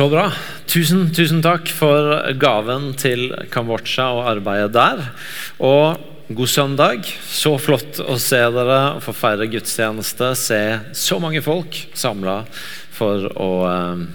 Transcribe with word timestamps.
Så 0.00 0.06
bra. 0.08 0.30
Tusen, 0.64 1.10
tusen 1.12 1.42
takk 1.44 1.68
for 1.76 2.14
gaven 2.40 2.94
til 2.96 3.34
Kambodsja 3.52 4.06
og 4.16 4.30
arbeidet 4.30 4.70
der. 4.72 5.02
Og 5.60 6.00
god 6.32 6.48
søndag. 6.48 7.10
Så 7.28 7.52
flott 7.60 8.00
å 8.00 8.16
se 8.16 8.40
dere 8.54 8.78
og 8.94 9.02
få 9.04 9.12
feire 9.12 9.44
gudstjeneste. 9.52 10.30
Se 10.40 10.60
så 10.96 11.18
mange 11.20 11.42
folk 11.44 11.82
samla 11.92 12.38
for 12.96 13.28
å 13.28 13.50
eh, 13.68 14.06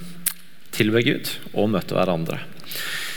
tilbe 0.74 1.06
Gud 1.06 1.30
og 1.54 1.70
møte 1.76 1.94
hverandre. 1.94 2.42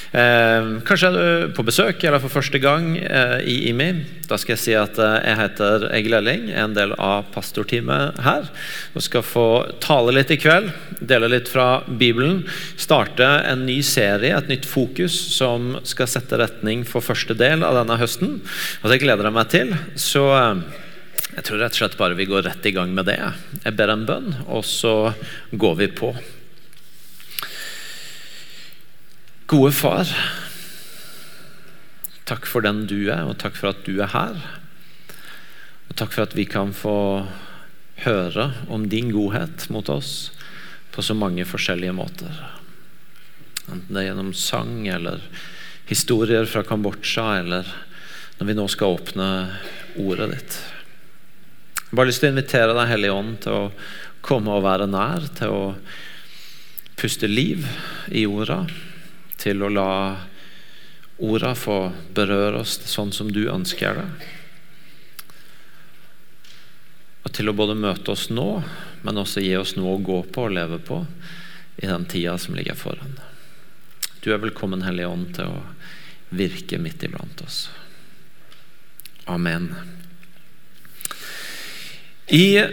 Eh, 0.08 0.68
kanskje 0.88 1.08
er 1.10 1.16
du 1.16 1.50
på 1.52 1.64
besøk 1.68 2.00
eller 2.06 2.22
for 2.22 2.32
første 2.32 2.60
gang 2.62 2.94
eh, 2.96 3.38
i 3.44 3.56
IMI. 3.68 3.90
Da 4.28 4.38
skal 4.40 4.54
jeg 4.54 4.62
si 4.62 4.74
at 4.78 4.96
eh, 5.02 5.16
jeg 5.26 5.40
heter 5.42 5.84
Egil 5.92 6.16
Elling, 6.16 6.46
er 6.48 6.64
en 6.64 6.76
del 6.76 6.94
av 6.96 7.28
pastorteamet 7.34 8.22
her. 8.24 8.48
Og 8.96 9.04
skal 9.04 9.26
få 9.26 9.46
tale 9.84 10.14
litt 10.16 10.32
i 10.32 10.40
kveld, 10.40 10.72
dele 11.00 11.28
litt 11.34 11.50
fra 11.52 11.82
Bibelen. 11.86 12.40
Starte 12.80 13.28
en 13.50 13.66
ny 13.68 13.80
serie, 13.84 14.32
et 14.36 14.50
nytt 14.50 14.68
fokus, 14.68 15.16
som 15.36 15.74
skal 15.84 16.08
sette 16.08 16.40
retning 16.40 16.86
for 16.88 17.04
første 17.04 17.36
del 17.36 17.66
av 17.66 17.76
denne 17.82 18.00
høsten. 18.00 18.38
Og 18.82 18.92
Det 18.92 19.02
gleder 19.04 19.28
jeg 19.28 19.36
meg 19.36 19.52
til. 19.52 19.76
Så 20.00 20.24
jeg 21.36 21.44
tror 21.44 21.60
rett 21.60 21.76
og 21.76 21.82
slett 21.82 22.00
bare 22.00 22.16
vi 22.18 22.26
går 22.26 22.48
rett 22.48 22.64
i 22.66 22.72
gang 22.74 22.96
med 22.96 23.10
det. 23.10 23.20
Jeg 23.60 23.76
ber 23.76 23.92
en 23.92 24.08
bønn, 24.08 24.32
og 24.48 24.64
så 24.64 25.12
går 25.52 25.80
vi 25.84 25.92
på. 26.00 26.16
Gode 29.48 29.70
far, 29.72 30.10
takk 32.28 32.44
for 32.44 32.60
den 32.60 32.82
du 32.84 33.06
er, 33.08 33.22
og 33.24 33.38
takk 33.40 33.54
for 33.56 33.70
at 33.70 33.78
du 33.86 33.94
er 34.04 34.10
her. 34.12 34.34
Og 35.88 35.94
takk 35.96 36.10
for 36.12 36.26
at 36.26 36.34
vi 36.36 36.44
kan 36.44 36.74
få 36.76 37.24
høre 38.04 38.50
om 38.68 38.84
din 38.92 39.08
godhet 39.08 39.64
mot 39.72 39.88
oss 39.88 40.34
på 40.92 41.00
så 41.00 41.16
mange 41.16 41.46
forskjellige 41.48 41.94
måter. 41.96 42.42
Enten 43.72 43.88
det 43.88 44.02
er 44.02 44.10
gjennom 44.10 44.34
sang 44.36 44.84
eller 44.84 45.24
historier 45.88 46.44
fra 46.44 46.60
Kambodsja, 46.68 47.38
eller 47.40 47.70
når 48.36 48.50
vi 48.50 48.58
nå 48.58 48.66
skal 48.68 48.98
åpne 48.98 49.30
ordet 50.04 50.28
ditt. 50.34 50.58
Jeg 51.78 51.88
har 51.94 52.02
bare 52.02 52.10
lyst 52.10 52.20
til 52.20 52.28
å 52.28 52.34
invitere 52.34 52.76
Deg, 52.76 52.92
Hellige 52.92 53.16
Ånd, 53.16 53.32
til 53.46 53.56
å 53.56 53.72
komme 54.20 54.60
og 54.60 54.68
være 54.68 54.90
nær, 54.92 55.24
til 55.40 55.56
å 55.56 55.64
puste 57.00 57.32
liv 57.32 57.64
i 58.12 58.28
orda 58.28 58.66
til 59.38 59.62
å 59.62 59.70
la 59.70 59.92
orda 61.18 61.54
få 61.58 61.78
berøre 62.14 62.62
oss 62.62 62.78
sånn 62.86 63.12
som 63.14 63.30
du 63.32 63.46
ønsker 63.50 63.98
det. 63.98 64.08
Og 67.26 67.34
til 67.34 67.50
å 67.50 67.56
både 67.56 67.76
møte 67.78 68.14
oss 68.14 68.28
nå, 68.30 68.62
men 69.02 69.20
også 69.20 69.42
gi 69.44 69.54
oss 69.58 69.74
noe 69.76 69.96
å 69.96 70.04
gå 70.04 70.22
på 70.32 70.46
og 70.46 70.54
leve 70.54 70.78
på 70.82 71.02
i 71.78 71.86
den 71.86 72.06
tida 72.10 72.38
som 72.38 72.56
ligger 72.58 72.78
foran. 72.78 73.18
Du 74.22 74.32
er 74.34 74.42
velkommen, 74.42 74.82
Hellige 74.82 75.10
Ånd, 75.10 75.34
til 75.36 75.52
å 75.52 75.60
virke 76.34 76.80
midt 76.82 77.04
iblant 77.06 77.42
oss. 77.44 77.68
Amen. 79.28 79.70
I 82.28 82.64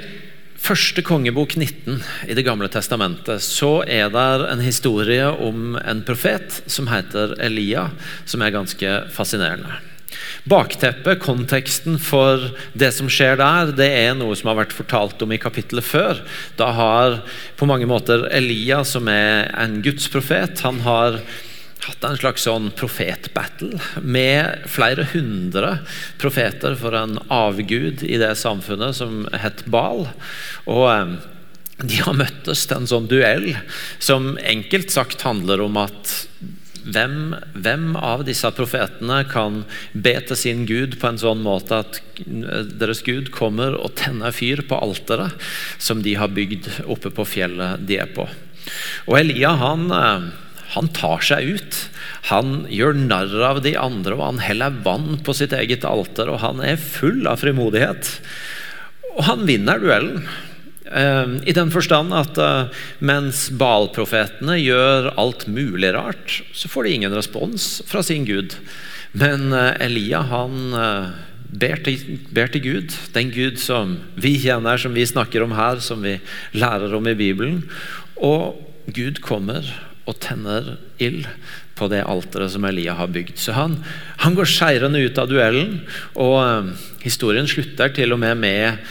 første 0.66 1.04
kongebok 1.06 1.56
19 1.60 2.00
i 2.26 2.36
Det 2.38 2.44
gamle 2.46 2.68
testamentet 2.74 3.44
så 3.44 3.84
er 3.86 4.10
det 4.14 4.50
en 4.50 4.64
historie 4.66 5.28
om 5.30 5.76
en 5.78 6.02
profet 6.06 6.64
som 6.66 6.90
heter 6.90 7.36
Elia, 7.46 7.90
som 8.26 8.42
er 8.42 8.56
ganske 8.56 8.96
fascinerende. 9.14 9.78
Bakteppet, 10.50 11.20
konteksten 11.22 12.00
for 12.02 12.48
det 12.74 12.92
som 12.96 13.10
skjer 13.12 13.38
der, 13.42 13.74
det 13.78 13.90
er 14.00 14.18
noe 14.18 14.38
som 14.38 14.50
har 14.52 14.64
vært 14.64 14.76
fortalt 14.78 15.22
om 15.26 15.34
i 15.36 15.42
kapittelet 15.42 15.86
før. 15.86 16.22
Da 16.58 16.72
har 16.78 17.20
på 17.60 17.70
mange 17.70 17.90
måter 17.90 18.26
Elia, 18.34 18.82
som 18.88 19.10
er 19.12 19.52
en 19.62 19.82
gudsprofet, 19.86 20.64
han 20.66 20.82
har 20.86 21.20
hatt 21.86 22.06
en 22.08 22.18
slags 22.18 22.46
sånn 22.48 22.72
profetbattle 22.78 23.78
med 24.02 24.66
flere 24.72 25.08
hundre 25.14 25.78
profeter 26.22 26.78
for 26.80 26.98
en 26.98 27.20
avgud 27.34 28.04
i 28.06 28.18
det 28.22 28.34
samfunnet 28.42 28.98
som 28.98 29.24
het 29.34 29.64
Bal. 29.72 30.08
Og 30.66 31.18
de 31.84 32.02
har 32.02 32.18
møttes 32.18 32.66
til 32.66 32.82
en 32.82 32.90
sånn 32.90 33.10
duell 33.12 33.52
som 34.00 34.36
enkelt 34.42 34.94
sagt 34.94 35.26
handler 35.28 35.64
om 35.66 35.78
at 35.82 36.14
hvem, 36.86 37.34
hvem, 37.58 37.86
av 37.98 38.24
disse 38.28 38.50
profetene 38.54 39.24
kan 39.30 39.64
be 39.94 40.14
til 40.28 40.38
sin 40.38 40.66
gud 40.70 41.00
på 41.02 41.10
en 41.10 41.20
sånn 41.22 41.42
måte 41.46 41.82
at 41.82 42.00
deres 42.26 43.02
gud 43.06 43.32
kommer 43.34 43.78
og 43.80 43.96
tenner 43.98 44.36
fyr 44.36 44.62
på 44.70 44.78
alteret 44.78 45.34
som 45.82 46.04
de 46.06 46.14
har 46.20 46.34
bygd 46.34 46.70
oppe 46.86 47.12
på 47.14 47.26
fjellet 47.26 47.82
de 47.90 48.00
er 48.04 48.12
på. 48.14 48.28
Og 49.10 49.18
Elia 49.18 49.56
han 49.62 49.90
han 50.74 50.90
tar 50.96 51.22
seg 51.26 51.56
ut. 51.58 51.78
Han 52.32 52.66
gjør 52.74 52.98
narr 52.98 53.36
av 53.52 53.62
de 53.66 53.76
andre, 53.78 54.16
og 54.18 54.26
han 54.26 54.44
heller 54.44 54.82
vann 54.86 55.20
på 55.26 55.36
sitt 55.38 55.54
eget 55.54 55.86
alter. 55.88 56.32
Og 56.32 56.42
han 56.42 56.64
er 56.64 56.82
full 56.82 57.28
av 57.30 57.44
frimodighet. 57.44 58.18
Og 59.16 59.24
han 59.30 59.46
vinner 59.48 59.80
duellen. 59.80 60.26
Ehm, 60.92 61.40
I 61.46 61.54
den 61.56 61.72
forstand 61.74 62.14
at 62.14 62.38
eh, 62.42 62.82
mens 63.02 63.48
Baal-profetene 63.58 64.58
gjør 64.62 65.14
alt 65.18 65.48
mulig 65.50 65.94
rart, 65.96 66.42
så 66.54 66.70
får 66.70 66.86
de 66.86 66.98
ingen 66.98 67.16
respons 67.16 67.80
fra 67.90 68.04
sin 68.06 68.28
gud. 68.28 68.58
Men 69.18 69.50
eh, 69.56 69.74
Elia 69.88 70.22
han 70.30 70.76
eh, 70.78 71.16
ber 71.56 71.82
til, 71.86 72.20
ber 72.36 72.52
til 72.54 72.66
Gud, 72.66 72.96
den 73.16 73.34
Gud 73.34 73.58
som 73.62 73.98
vi 74.20 74.36
kjenner, 74.44 74.78
som 74.82 74.94
vi 74.98 75.08
snakker 75.08 75.46
om 75.46 75.56
her, 75.58 75.82
som 75.82 76.06
vi 76.06 76.20
lærer 76.54 76.94
om 76.94 77.10
i 77.10 77.18
Bibelen. 77.18 77.64
Og 78.16 78.62
Gud 78.94 79.24
kommer 79.26 79.66
og 80.06 80.20
tenner 80.22 80.76
ild 81.02 81.26
på 81.76 81.90
det 81.92 82.06
alteret 82.08 82.54
som 82.54 82.66
Elia 82.68 82.96
har 82.96 83.12
bygd. 83.12 83.38
Så 83.42 83.56
han, 83.58 83.80
han 84.22 84.38
går 84.38 84.48
seirende 84.50 85.02
ut 85.04 85.18
av 85.20 85.32
duellen, 85.32 85.82
og 86.14 86.38
um, 86.40 86.72
historien 87.04 87.50
slutter 87.50 87.92
til 87.96 88.16
og 88.16 88.22
med 88.22 88.40
med 88.40 88.86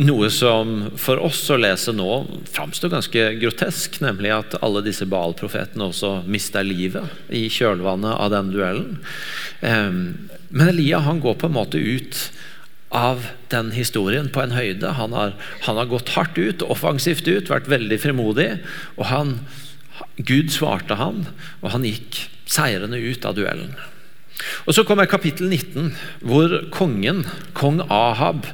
noe 0.00 0.30
som 0.32 0.86
for 1.00 1.20
oss 1.20 1.42
å 1.52 1.58
lese 1.60 1.92
nå 1.92 2.08
framstår 2.48 2.92
ganske 2.94 3.24
grotesk, 3.40 4.00
nemlig 4.00 4.32
at 4.32 4.56
alle 4.64 4.82
disse 4.86 5.04
Baal-profetene 5.10 5.90
også 5.90 6.22
mister 6.30 6.64
livet 6.64 7.34
i 7.36 7.44
kjølvannet 7.52 8.14
av 8.16 8.30
den 8.32 8.52
duellen. 8.54 9.00
Um, 9.60 10.30
men 10.50 10.72
Elia 10.72 11.02
han 11.04 11.20
går 11.22 11.36
på 11.38 11.50
en 11.50 11.58
måte 11.58 11.78
ut 11.78 12.30
av 12.90 13.28
den 13.52 13.70
historien 13.70 14.32
på 14.34 14.42
en 14.42 14.54
høyde. 14.56 14.96
Han 14.98 15.12
har, 15.14 15.36
han 15.66 15.78
har 15.78 15.90
gått 15.90 16.10
hardt 16.16 16.38
ut, 16.40 16.64
offensivt 16.66 17.28
ut, 17.28 17.50
vært 17.52 17.70
veldig 17.70 18.00
frimodig. 18.02 18.50
og 18.96 19.04
han 19.12 19.36
Gud 20.16 20.52
svarte 20.52 20.98
han, 21.00 21.24
og 21.60 21.72
han 21.74 21.86
gikk 21.86 22.26
seirende 22.50 23.00
ut 23.00 23.24
av 23.28 23.38
duellen. 23.38 23.74
Og 24.66 24.74
Så 24.74 24.84
kommer 24.88 25.08
kapittel 25.10 25.50
19, 25.50 25.92
hvor 26.24 26.52
kongen, 26.72 27.24
kong 27.56 27.82
Ahab, 27.90 28.46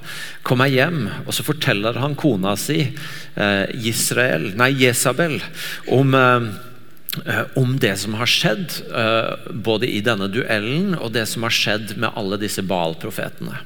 kommer 0.42 0.70
hjem. 0.70 1.10
og 1.26 1.34
Så 1.34 1.46
forteller 1.46 1.98
han 2.00 2.16
kona 2.18 2.56
si, 2.56 2.92
eh, 3.36 3.66
Israel, 3.74 4.52
nei, 4.56 4.72
Jesabel, 4.72 5.40
om, 5.88 6.14
eh, 6.14 7.44
om 7.56 7.78
det 7.78 7.98
som 7.98 8.14
har 8.14 8.26
skjedd, 8.26 8.82
eh, 8.92 9.52
både 9.52 9.88
i 9.88 10.00
denne 10.00 10.28
duellen 10.28 10.98
og 10.98 11.12
det 11.12 11.28
som 11.28 11.42
har 11.42 11.50
skjedd 11.50 11.96
med 11.96 12.12
alle 12.16 12.36
disse 12.36 12.62
Baal-profetene. 12.62 13.58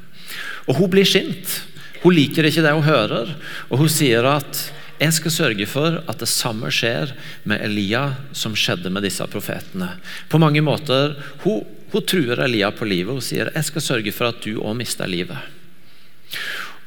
Og 0.69 0.77
Hun 0.77 0.91
blir 0.91 1.05
sint. 1.05 1.63
Hun 2.03 2.15
liker 2.15 2.45
ikke 2.45 2.63
det 2.63 2.73
hun 2.73 2.83
hører, 2.83 3.35
og 3.71 3.79
hun 3.79 3.89
sier 3.89 4.25
at 4.25 4.71
jeg 5.01 5.17
skal 5.17 5.33
sørge 5.33 5.67
for 5.71 6.01
at 6.05 6.21
det 6.21 6.29
samme 6.29 6.69
skjer 6.75 7.15
med 7.49 7.63
Elia 7.65 8.03
som 8.37 8.57
skjedde 8.59 8.93
med 8.93 9.07
disse 9.07 9.25
profetene. 9.33 9.95
På 10.29 10.41
mange 10.43 10.61
måter, 10.61 11.17
Hun, 11.45 11.65
hun 11.93 12.05
truer 12.05 12.45
Elia 12.45 12.71
på 12.71 12.85
livet 12.85 13.17
og 13.17 13.25
sier 13.25 13.51
jeg 13.55 13.65
skal 13.65 13.87
sørge 13.87 14.13
for 14.13 14.29
at 14.29 14.45
du 14.45 14.61
òg 14.61 14.77
mister 14.77 15.09
livet. 15.09 15.41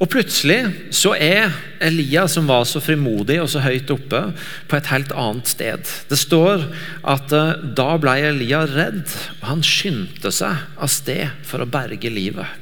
Og 0.02 0.10
Plutselig 0.10 0.58
så 0.94 1.12
er 1.14 1.52
Elia, 1.82 2.26
som 2.28 2.48
var 2.50 2.64
så 2.66 2.80
frimodig 2.82 3.38
og 3.42 3.48
så 3.50 3.62
høyt 3.62 3.90
oppe, 3.94 4.20
på 4.68 4.76
et 4.76 4.90
helt 4.90 5.14
annet 5.14 5.50
sted. 5.50 5.92
Det 6.10 6.18
står 6.18 6.66
at 7.14 7.34
eh, 7.34 7.62
da 7.78 7.94
ble 8.02 8.16
Elia 8.30 8.64
redd, 8.66 9.06
og 9.38 9.46
han 9.52 9.62
skyndte 9.62 10.34
seg 10.34 10.66
av 10.74 10.90
sted 10.90 11.30
for 11.46 11.62
å 11.62 11.70
berge 11.70 12.10
livet. 12.10 12.60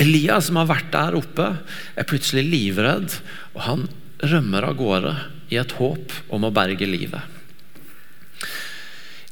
Elia, 0.00 0.40
som 0.42 0.58
har 0.58 0.70
vært 0.70 0.90
der 0.94 1.16
oppe, 1.18 1.48
er 1.94 2.08
plutselig 2.08 2.48
livredd, 2.50 3.20
og 3.54 3.64
han 3.68 3.88
rømmer 4.22 4.66
av 4.68 4.76
gårde 4.78 5.14
i 5.50 5.58
et 5.60 5.76
håp 5.78 6.12
om 6.34 6.46
å 6.46 6.52
berge 6.54 6.88
livet. 6.88 7.22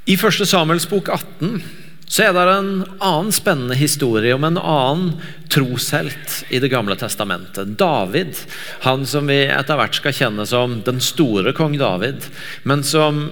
I 0.08 0.16
1. 0.16 0.46
Samuels 0.48 0.88
bok 0.88 1.10
18 1.12 1.60
så 2.08 2.24
er 2.24 2.32
det 2.32 2.44
en 2.48 2.70
annen 3.04 3.32
spennende 3.36 3.76
historie 3.76 4.32
om 4.32 4.46
en 4.48 4.56
annen 4.56 5.10
troshelt 5.52 6.38
i 6.48 6.60
Det 6.60 6.70
gamle 6.72 6.96
testamentet. 6.96 7.74
David, 7.76 8.32
han 8.86 9.04
som 9.06 9.28
vi 9.28 9.42
etter 9.44 9.76
hvert 9.76 9.98
skal 10.00 10.16
kjenne 10.16 10.46
som 10.48 10.78
den 10.86 11.02
store 11.04 11.52
kong 11.56 11.76
David, 11.80 12.24
men 12.64 12.84
som 12.84 13.26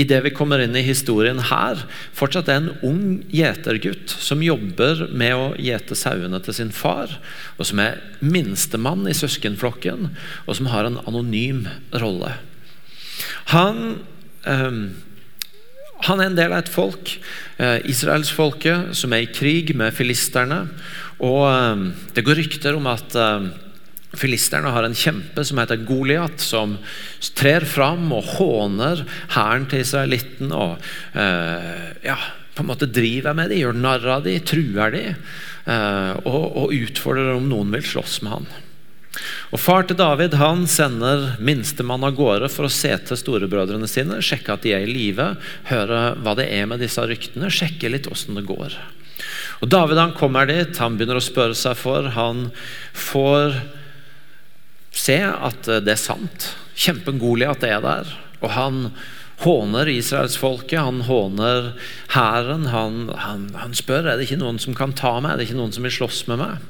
idet 0.00 0.22
vi 0.24 0.32
kommer 0.34 0.62
inn 0.62 0.76
i 0.78 0.84
historien 0.86 1.40
her, 1.50 1.84
fortsatt 2.16 2.48
er 2.48 2.60
en 2.60 2.72
ung 2.86 3.04
gjetergutt 3.32 4.14
som 4.22 4.44
jobber 4.44 5.06
med 5.12 5.36
å 5.36 5.52
gjete 5.60 5.98
sauene 5.98 6.40
til 6.44 6.56
sin 6.56 6.72
far, 6.74 7.18
og 7.58 7.68
som 7.68 7.82
er 7.82 8.00
minstemann 8.24 9.04
i 9.10 9.16
søskenflokken, 9.16 10.10
og 10.46 10.58
som 10.58 10.70
har 10.72 10.88
en 10.88 11.00
anonym 11.04 11.66
rolle. 11.92 12.36
Han 13.52 14.00
han 16.02 16.18
er 16.18 16.30
en 16.30 16.38
del 16.38 16.50
av 16.50 16.64
et 16.64 16.72
folk, 16.72 17.12
eh, 17.62 17.78
israelsfolket, 17.86 18.90
som 18.98 19.12
er 19.14 19.22
i 19.22 19.30
krig 19.30 19.70
med 19.78 19.94
filisterne. 19.94 20.64
Og 21.22 21.44
eh, 21.46 21.84
Det 22.14 22.24
går 22.26 22.40
rykter 22.42 22.74
om 22.74 22.88
at 22.90 23.14
eh, 23.14 23.50
filisterne 24.18 24.72
har 24.74 24.86
en 24.86 24.96
kjempe 24.96 25.44
som 25.46 25.60
heter 25.60 25.84
Goliat, 25.88 26.40
som 26.42 26.76
trer 27.38 27.64
fram 27.68 28.10
og 28.12 28.34
håner 28.36 29.04
hæren 29.36 29.68
til 29.70 29.84
israelitten. 29.84 30.52
og 30.52 30.82
eh, 31.14 31.92
ja, 32.04 32.18
på 32.52 32.64
en 32.64 32.68
måte 32.68 32.90
driver 32.90 33.36
med 33.36 33.52
dem, 33.52 33.62
gjør 33.62 33.78
narr 33.78 34.10
av 34.18 34.26
dem, 34.26 34.42
truer 34.44 34.92
dem. 34.92 35.16
Eh, 35.64 36.12
og, 36.26 36.44
og 36.58 36.76
utfordrer 36.76 37.36
om 37.36 37.48
noen 37.48 37.72
vil 37.76 37.86
slåss 37.86 38.20
med 38.26 38.36
han. 38.36 38.52
Og 39.52 39.60
Far 39.60 39.84
til 39.84 39.98
David 39.98 40.38
han 40.40 40.64
sender 40.70 41.34
minstemann 41.44 42.04
av 42.06 42.16
gårde 42.16 42.48
for 42.52 42.66
å 42.66 42.72
se 42.72 42.94
til 43.06 43.18
storebrødrene 43.20 43.88
sine, 43.90 44.22
sjekke 44.24 44.54
at 44.54 44.64
de 44.64 44.72
er 44.72 44.86
i 44.86 44.92
live, 44.92 45.34
høre 45.68 46.00
hva 46.24 46.34
det 46.38 46.48
er 46.48 46.68
med 46.70 46.80
disse 46.80 47.04
ryktene, 47.04 47.52
sjekke 47.52 47.92
litt 47.92 48.08
åssen 48.08 48.38
det 48.38 48.46
går. 48.48 48.78
Og 49.62 49.68
David 49.70 50.00
han 50.00 50.16
kommer 50.16 50.48
dit, 50.48 50.72
han 50.80 50.96
begynner 50.96 51.20
å 51.20 51.24
spørre 51.24 51.56
seg 51.56 51.76
for. 51.78 52.08
Han 52.16 52.48
får 52.96 53.60
se 54.92 55.18
at 55.24 55.68
det 55.84 55.96
er 55.96 56.00
sant. 56.00 56.52
Kjempen 56.78 57.20
Goliat 57.20 57.64
er 57.66 57.82
der. 57.84 58.14
Og 58.42 58.52
han 58.54 58.78
håner 59.42 59.90
israelsfolket, 59.90 60.78
han 60.78 61.02
håner 61.08 61.72
hæren. 62.14 62.68
Han, 62.72 63.10
han, 63.16 63.50
han 63.58 63.74
spør 63.76 64.06
er 64.06 64.16
det 64.18 64.28
ikke 64.28 64.42
noen 64.42 64.60
som 64.62 64.76
kan 64.78 64.94
ta 64.96 65.16
meg, 65.18 65.34
er 65.34 65.42
det 65.42 65.50
ikke 65.50 65.58
noen 65.58 65.74
som 65.74 65.86
vil 65.86 65.94
slåss 65.98 66.24
med 66.30 66.42
meg. 66.44 66.64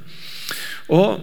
Og 0.92 1.22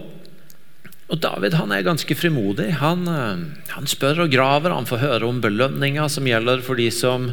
og 1.10 1.18
David 1.18 1.56
han 1.58 1.72
er 1.74 1.86
ganske 1.86 2.14
frimodig. 2.14 2.68
Han, 2.84 3.08
eh, 3.10 3.40
han, 3.74 3.88
spør 3.90 4.28
og 4.28 4.34
graver. 4.34 4.76
Han 4.76 4.86
får 4.86 5.02
høre 5.02 5.26
om 5.26 5.40
belønninga 5.42 6.06
som 6.12 6.28
gjelder 6.30 6.62
for 6.66 6.78
de 6.78 6.90
som, 6.94 7.32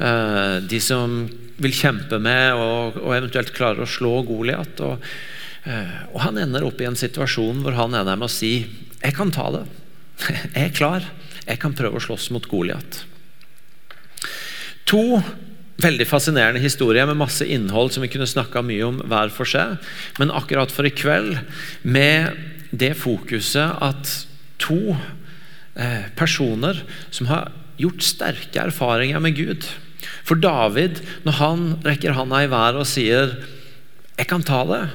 eh, 0.00 0.54
de 0.64 0.80
som 0.80 1.28
vil 1.60 1.74
kjempe 1.74 2.16
med 2.22 2.54
og, 2.54 2.96
og, 3.02 3.12
eventuelt 3.18 3.52
klarer 3.52 3.84
å 3.84 3.90
slå 3.90 4.22
Goliat. 4.24 4.80
Og, 4.80 5.04
eh, 5.68 6.08
og, 6.08 6.22
han 6.24 6.40
ender 6.40 6.64
opp 6.64 6.80
i 6.80 6.88
en 6.88 6.96
situasjon 6.96 7.60
hvor 7.66 7.76
han 7.76 7.98
er 7.98 8.08
der 8.08 8.16
med 8.16 8.30
å 8.30 8.32
si 8.32 8.64
jeg 9.02 9.14
kan 9.16 9.30
ta 9.34 9.50
det. 9.54 9.66
Jeg 10.54 10.64
er 10.64 10.74
klar. 10.74 11.04
Jeg 11.46 11.60
kan 11.62 11.76
prøve 11.76 12.00
å 12.00 12.02
slåss 12.02 12.28
mot 12.34 12.44
Goliat. 12.50 13.04
To 14.88 15.20
veldig 15.78 16.06
fascinerende 16.10 16.62
historier 16.62 17.06
med 17.06 17.20
masse 17.20 17.46
innhold 17.46 17.92
som 17.94 18.02
vi 18.02 18.10
kunne 18.10 18.26
snakka 18.28 18.64
mye 18.66 18.86
om 18.88 18.98
hver 19.06 19.30
for 19.34 19.48
seg. 19.48 19.78
Men 20.18 20.34
akkurat 20.34 20.72
for 20.74 20.88
i 20.88 20.94
kveld 20.94 21.38
med 21.86 22.34
det 22.74 22.94
fokuset 22.98 23.78
at 23.84 24.14
to 24.60 24.96
eh, 25.78 26.08
personer 26.18 26.82
som 27.14 27.30
har 27.30 27.52
gjort 27.78 28.02
sterke 28.02 28.64
erfaringer 28.68 29.22
med 29.22 29.38
Gud 29.38 29.68
For 30.26 30.38
David, 30.38 31.00
når 31.26 31.34
han 31.38 31.62
rekker 31.82 32.14
handa 32.14 32.42
i 32.44 32.50
været 32.50 32.78
og 32.78 32.86
sier 32.86 33.34
'Jeg 34.18 34.26
kan 34.26 34.42
ta 34.42 34.64
det', 34.64 34.90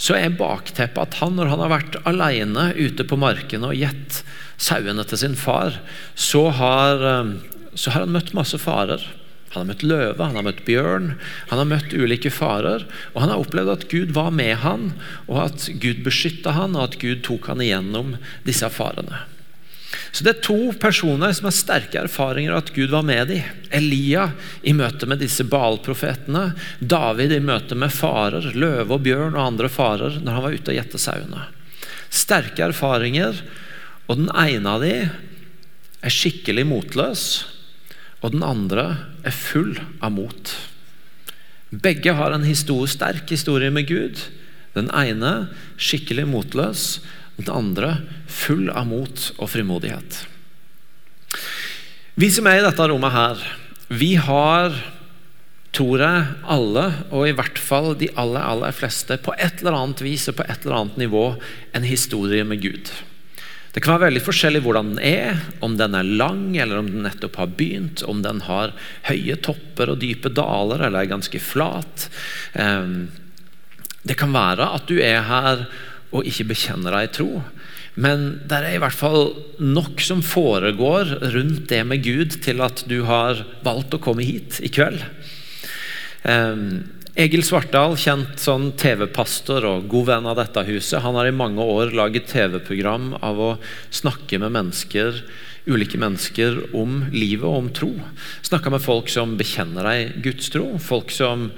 så 0.00 0.16
er 0.16 0.32
bakteppet 0.32 1.02
at 1.02 1.18
han, 1.20 1.36
når 1.36 1.52
han 1.52 1.62
har 1.64 1.72
vært 1.74 1.98
alene 2.08 2.70
ute 2.78 3.04
på 3.04 3.18
markene 3.20 3.68
og 3.68 3.76
gitt 3.76 4.22
sauene 4.60 5.04
til 5.08 5.20
sin 5.20 5.36
far, 5.36 5.76
så 6.16 6.46
har, 6.56 7.04
eh, 7.04 7.34
så 7.74 7.92
har 7.92 8.06
han 8.06 8.14
møtt 8.16 8.32
masse 8.36 8.56
farer. 8.60 9.04
Han 9.50 9.64
har 9.64 9.68
møtt 9.72 9.82
løve, 9.82 10.22
han 10.22 10.38
har 10.38 10.46
møtt 10.46 10.62
bjørn, 10.64 11.08
han 11.50 11.58
har 11.58 11.66
møtt 11.66 11.92
ulike 11.92 12.30
farer. 12.30 12.86
Og 13.12 13.24
han 13.24 13.32
har 13.32 13.42
opplevd 13.42 13.72
at 13.72 13.88
Gud 13.90 14.14
var 14.14 14.30
med 14.30 14.54
han, 14.62 14.92
og 15.26 15.42
at 15.48 15.66
Gud 15.82 16.04
beskytta 16.06 16.54
han, 16.54 16.78
og 16.78 16.86
at 16.86 17.00
Gud 17.02 17.24
tok 17.26 17.50
han 17.50 17.64
igjennom 17.64 18.14
disse 18.46 18.70
farene. 18.70 19.24
Så 20.10 20.24
Det 20.24 20.32
er 20.32 20.42
to 20.44 20.72
personer 20.78 21.32
som 21.34 21.48
har 21.48 21.54
sterke 21.56 22.02
erfaringer 22.02 22.54
av 22.54 22.64
at 22.64 22.72
Gud 22.74 22.90
var 22.90 23.02
med 23.06 23.28
dem. 23.28 23.46
Elia 23.70 24.30
i 24.62 24.74
møte 24.76 25.06
med 25.10 25.22
disse 25.22 25.44
Baal-profetene. 25.44 26.52
David 26.78 27.32
i 27.34 27.40
møte 27.42 27.78
med 27.78 27.94
farer, 27.94 28.52
løve 28.54 28.96
og 28.96 29.04
bjørn 29.06 29.34
og 29.34 29.46
andre 29.46 29.70
farer 29.72 30.20
når 30.20 30.36
han 30.36 30.46
var 30.46 30.58
ute 30.58 30.72
og 30.72 30.78
gjette 30.78 31.02
sauene. 31.02 31.46
Sterke 32.10 32.68
erfaringer, 32.70 33.42
og 34.10 34.18
den 34.18 34.30
ene 34.34 34.74
av 34.74 34.82
dem 34.82 35.10
er 36.00 36.14
skikkelig 36.14 36.66
motløs 36.66 37.24
og 38.20 38.34
den 38.34 38.44
andre 38.44 38.84
er 39.24 39.34
full 39.34 39.78
av 40.04 40.12
mot. 40.12 40.52
Begge 41.70 42.12
har 42.16 42.34
en 42.34 42.44
historie, 42.44 42.90
sterk 42.90 43.30
historie 43.32 43.70
med 43.72 43.88
Gud. 43.88 44.20
Den 44.74 44.90
ene 44.94 45.50
skikkelig 45.80 46.26
motløs, 46.28 47.00
den 47.46 47.56
andre 47.56 47.94
full 48.30 48.68
av 48.70 48.88
mot 48.90 49.26
og 49.38 49.50
frimodighet. 49.52 50.22
Vi 52.20 52.28
som 52.32 52.48
er 52.50 52.60
i 52.60 52.64
dette 52.66 52.88
rommet 52.90 53.14
her, 53.14 53.44
vi 53.90 54.14
har, 54.20 54.74
tror 55.74 56.02
jeg, 56.04 56.24
alle, 56.46 56.86
og 57.10 57.28
i 57.28 57.36
hvert 57.36 57.58
fall 57.58 57.94
de 57.98 58.10
aller, 58.18 58.42
aller 58.42 58.74
fleste, 58.76 59.16
på 59.22 59.34
et 59.38 59.62
eller 59.62 59.78
annet 59.78 60.02
vis 60.04 60.28
og 60.30 60.36
på 60.40 60.46
et 60.46 60.66
eller 60.66 60.82
annet 60.82 60.98
nivå 61.06 61.24
en 61.74 61.86
historie 61.86 62.44
med 62.46 62.62
Gud. 62.62 62.90
Det 63.70 63.82
kan 63.82 63.94
være 63.94 64.08
veldig 64.08 64.22
forskjellig 64.26 64.64
hvordan 64.64 64.94
den 64.96 65.02
er, 65.06 65.42
om 65.62 65.76
den 65.78 65.94
er 65.94 66.06
lang 66.06 66.56
eller 66.58 66.80
om 66.80 66.88
den 66.90 67.04
nettopp 67.06 67.38
har 67.38 67.52
begynt, 67.54 68.02
om 68.02 68.22
den 68.24 68.42
har 68.48 68.74
høye 69.06 69.36
topper 69.38 69.92
og 69.92 70.00
dype 70.02 70.32
daler 70.34 70.82
eller 70.82 71.04
er 71.04 71.12
ganske 71.12 71.42
flat. 71.42 72.08
Ehm, 72.58 73.12
det 74.02 74.16
kan 74.18 74.34
være 74.34 74.66
at 74.74 74.90
du 74.90 74.98
er 74.98 75.22
her 75.28 75.68
og 76.10 76.26
ikke 76.26 76.48
bekjenner 76.50 76.96
deg 76.96 77.08
i 77.08 77.12
tro, 77.20 77.30
men 78.00 78.40
det 78.48 78.60
er 78.60 78.76
i 78.76 78.80
hvert 78.82 78.96
fall 78.96 79.32
nok 79.58 80.00
som 80.04 80.22
foregår 80.24 81.16
rundt 81.34 81.66
det 81.72 81.82
med 81.86 82.04
Gud 82.06 82.38
til 82.44 82.62
at 82.64 82.84
du 82.90 83.02
har 83.08 83.42
valgt 83.66 83.96
å 83.96 84.02
komme 84.02 84.24
hit 84.26 84.60
i 84.62 84.70
kveld. 84.72 85.02
Um, 86.22 86.82
Egil 87.18 87.42
Svartdal, 87.42 87.96
kjent 87.98 88.38
sånn 88.38 88.70
TV-pastor 88.78 89.66
og 89.66 89.88
god 89.90 90.06
venn 90.12 90.28
av 90.30 90.38
dette 90.38 90.62
huset, 90.68 91.02
han 91.02 91.16
har 91.18 91.26
i 91.26 91.34
mange 91.34 91.64
år 91.64 91.90
laget 91.96 92.30
TV-program 92.30 93.16
av 93.18 93.40
å 93.42 93.50
snakke 93.90 94.38
med 94.38 94.54
mennesker, 94.54 95.18
ulike 95.66 95.98
mennesker 96.00 96.62
om 96.78 97.02
livet 97.10 97.44
og 97.44 97.58
om 97.58 97.72
tro. 97.74 97.90
Snakka 98.46 98.70
med 98.72 98.84
folk 98.84 99.10
som 99.12 99.34
bekjenner 99.40 99.90
ei 99.90 100.06
gudstro, 100.22 100.76
folk 100.80 101.10
som 101.12 101.50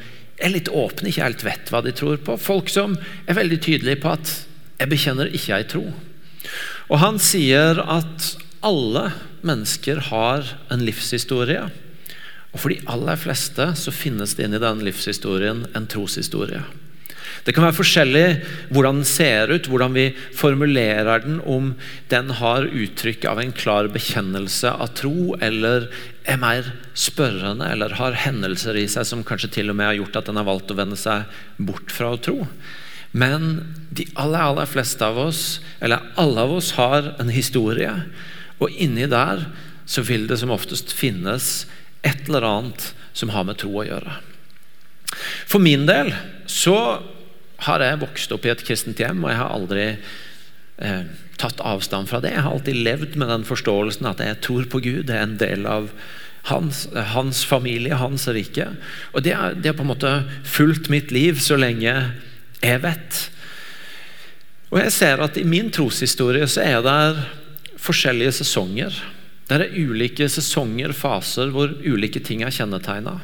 er 0.42 0.54
litt 0.54 0.68
åpne, 0.68 1.08
ikke 1.08 1.26
helt 1.26 1.44
vet 1.46 1.70
hva 1.72 1.82
de 1.84 1.92
tror 1.96 2.18
på. 2.24 2.36
Folk 2.40 2.70
som 2.72 2.96
er 3.26 3.38
veldig 3.38 3.60
tydelige 3.62 4.02
på 4.02 4.12
at 4.12 4.32
'jeg 4.78 4.88
bekjenner 4.90 5.30
ikke 5.30 5.54
ei 5.56 5.64
tro'. 5.64 5.92
Og 6.90 6.98
Han 6.98 7.18
sier 7.18 7.78
at 7.80 8.36
alle 8.62 9.12
mennesker 9.42 10.00
har 10.10 10.44
en 10.70 10.84
livshistorie. 10.84 11.70
Og 12.52 12.60
For 12.60 12.68
de 12.68 12.82
aller 12.86 13.16
fleste 13.16 13.74
så 13.78 13.94
finnes 13.94 14.34
det 14.34 14.44
inni 14.44 14.58
den 14.58 14.84
livshistorien 14.84 15.66
en 15.74 15.86
troshistorie. 15.86 16.62
Det 17.42 17.50
kan 17.54 17.64
være 17.66 17.74
forskjellig 17.74 18.26
hvordan 18.70 19.00
den 19.00 19.08
ser 19.08 19.50
ut, 19.50 19.66
hvordan 19.66 19.96
vi 19.96 20.04
formulerer 20.38 21.24
den, 21.24 21.40
om 21.42 21.72
den 22.12 22.30
har 22.38 22.68
uttrykk 22.68 23.26
av 23.26 23.40
en 23.42 23.54
klar 23.56 23.88
bekjennelse 23.90 24.70
av 24.70 24.92
tro, 24.98 25.34
eller 25.42 25.88
er 26.22 26.38
mer 26.38 26.70
spørrende, 26.94 27.66
eller 27.66 27.96
har 27.98 28.20
hendelser 28.22 28.78
i 28.78 28.86
seg 28.90 29.08
som 29.08 29.24
kanskje 29.26 29.50
til 29.58 29.72
og 29.72 29.78
med 29.80 29.90
har 29.90 29.98
gjort 29.98 30.20
at 30.20 30.30
den 30.30 30.38
har 30.38 30.46
valgt 30.46 30.70
å 30.70 30.78
vende 30.78 30.98
seg 31.00 31.26
bort 31.58 31.90
fra 31.90 32.12
å 32.14 32.22
tro. 32.22 32.38
Men 33.12 33.58
de 33.90 34.06
aller, 34.14 34.40
aller 34.40 34.70
fleste 34.70 35.04
av 35.04 35.18
oss, 35.26 35.60
eller 35.82 36.12
alle 36.20 36.46
av 36.46 36.54
oss, 36.60 36.72
har 36.78 37.14
en 37.18 37.32
historie, 37.32 37.90
og 38.62 38.70
inni 38.78 39.10
der 39.10 39.48
så 39.84 40.04
vil 40.06 40.28
det 40.30 40.38
som 40.40 40.54
oftest 40.54 40.94
finnes 40.94 41.64
et 42.06 42.28
eller 42.28 42.46
annet 42.46 42.92
som 43.12 43.34
har 43.34 43.44
med 43.44 43.58
tro 43.60 43.74
å 43.80 43.88
gjøre. 43.88 44.14
For 45.50 45.60
min 45.60 45.84
del 45.90 46.14
så 46.48 47.02
har 47.66 47.84
jeg 47.84 48.00
vokst 48.02 48.32
opp 48.34 48.46
i 48.46 48.52
et 48.52 48.64
kristent 48.66 49.00
hjem, 49.02 49.22
og 49.24 49.32
jeg 49.32 49.40
har 49.40 49.54
aldri 49.54 49.84
eh, 49.92 51.04
tatt 51.40 51.62
avstand 51.66 52.10
fra 52.10 52.20
det. 52.22 52.34
Jeg 52.34 52.44
har 52.46 52.54
alltid 52.54 52.82
levd 52.86 53.16
med 53.20 53.30
den 53.32 53.46
forståelsen 53.46 54.08
at 54.10 54.22
jeg 54.22 54.40
tror 54.46 54.68
på 54.70 54.82
Gud, 54.84 55.06
det 55.10 55.16
er 55.16 55.26
en 55.26 55.38
del 55.40 55.66
av 55.70 55.90
hans, 56.50 56.86
hans 57.14 57.44
familie, 57.46 57.98
hans 57.98 58.26
rike. 58.34 58.66
Og 59.12 59.22
det 59.26 59.36
har, 59.38 59.54
det 59.54 59.72
har 59.72 59.78
på 59.78 59.86
en 59.86 59.92
måte 59.92 60.14
fulgt 60.48 60.90
mitt 60.92 61.14
liv 61.14 61.38
så 61.42 61.58
lenge 61.60 61.94
jeg 62.62 62.82
vet. 62.82 63.22
Og 64.72 64.80
jeg 64.80 64.94
ser 64.94 65.22
at 65.22 65.38
i 65.38 65.46
min 65.46 65.70
troshistorie 65.74 66.46
så 66.48 66.64
er 66.64 66.82
det 66.84 67.78
forskjellige 67.82 68.38
sesonger. 68.40 68.94
Det 69.48 69.58
er 69.58 69.74
ulike 69.74 70.28
sesonger, 70.30 70.94
faser, 70.96 71.50
hvor 71.52 71.74
ulike 71.84 72.22
ting 72.24 72.44
er 72.46 72.54
kjennetegna. 72.54 73.18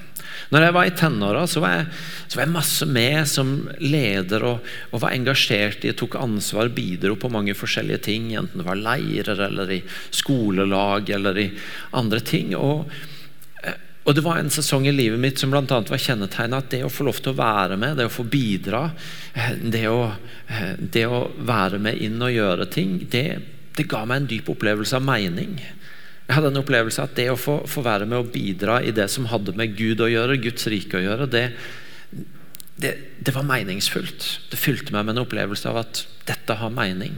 Når 0.48 0.64
jeg 0.64 0.74
var 0.78 0.88
i 0.88 0.94
tenåra, 0.96 1.42
så, 1.44 1.60
så, 1.60 2.38
var 2.38 2.46
jeg 2.46 2.54
masse 2.54 2.86
med 2.88 3.28
som 3.28 3.52
leder 3.84 4.46
og, 4.48 4.70
og, 4.90 5.02
var 5.02 5.12
engasjert 5.12 5.84
i, 5.84 5.92
tok 5.92 6.16
ansvar, 6.20 6.70
bidro 6.72 7.18
på 7.20 7.30
mange 7.32 7.56
forskjellige 7.58 8.06
ting. 8.08 8.30
Enten 8.32 8.62
det 8.62 8.68
var 8.68 8.80
leirer 8.80 9.44
eller 9.48 9.74
i 9.76 9.82
skolelag 10.08 11.12
eller 11.18 11.42
i 11.44 11.46
andre 12.00 12.22
ting. 12.24 12.56
Og, 12.56 12.88
og 14.08 14.14
Det 14.16 14.24
var 14.24 14.40
en 14.40 14.48
sesong 14.48 14.86
i 14.88 14.94
livet 14.94 15.20
mitt 15.20 15.36
som 15.36 15.52
annet 15.52 15.90
var 15.92 16.00
kjennetegna 16.00 16.62
at 16.62 16.70
det 16.72 16.80
å 16.86 16.92
få 16.92 17.04
lov 17.04 17.20
til 17.20 17.34
å 17.34 17.40
være 17.42 17.76
med, 17.76 17.98
det 18.00 18.08
å 18.08 18.14
få 18.14 18.24
bidra, 18.24 18.86
det 19.60 19.84
å, 19.92 20.14
det 20.80 21.04
å 21.04 21.26
være 21.44 21.80
med 21.82 22.00
inn 22.00 22.16
og 22.24 22.32
gjøre 22.32 22.70
ting, 22.72 23.02
det, 23.12 23.26
det 23.76 23.84
ga 23.90 24.06
meg 24.08 24.22
en 24.22 24.30
dyp 24.30 24.48
opplevelse 24.54 24.96
av 24.96 25.04
mening. 25.04 25.58
Jeg 26.28 26.36
hadde 26.36 26.50
en 26.52 26.60
opplevelse 26.60 27.00
at 27.00 27.16
det 27.16 27.30
å 27.32 27.38
få, 27.40 27.62
få 27.64 27.82
være 27.86 28.04
med 28.08 28.20
og 28.20 28.32
bidra 28.34 28.82
i 28.84 28.92
det 28.92 29.06
som 29.08 29.30
hadde 29.30 29.54
med 29.56 29.72
Gud 29.78 30.02
å 30.04 30.10
gjøre, 30.12 30.36
Guds 30.44 30.68
rike 30.68 30.98
å 30.98 31.00
gjøre, 31.00 31.26
det, 31.32 31.44
det, 32.76 32.92
det 33.24 33.32
var 33.32 33.48
meningsfullt. 33.48 34.26
Det 34.52 34.60
fylte 34.60 34.92
meg 34.92 35.06
med 35.06 35.16
en 35.16 35.24
opplevelse 35.24 35.72
av 35.72 35.80
at 35.86 36.02
dette 36.28 36.58
har 36.60 36.74
mening. 36.74 37.16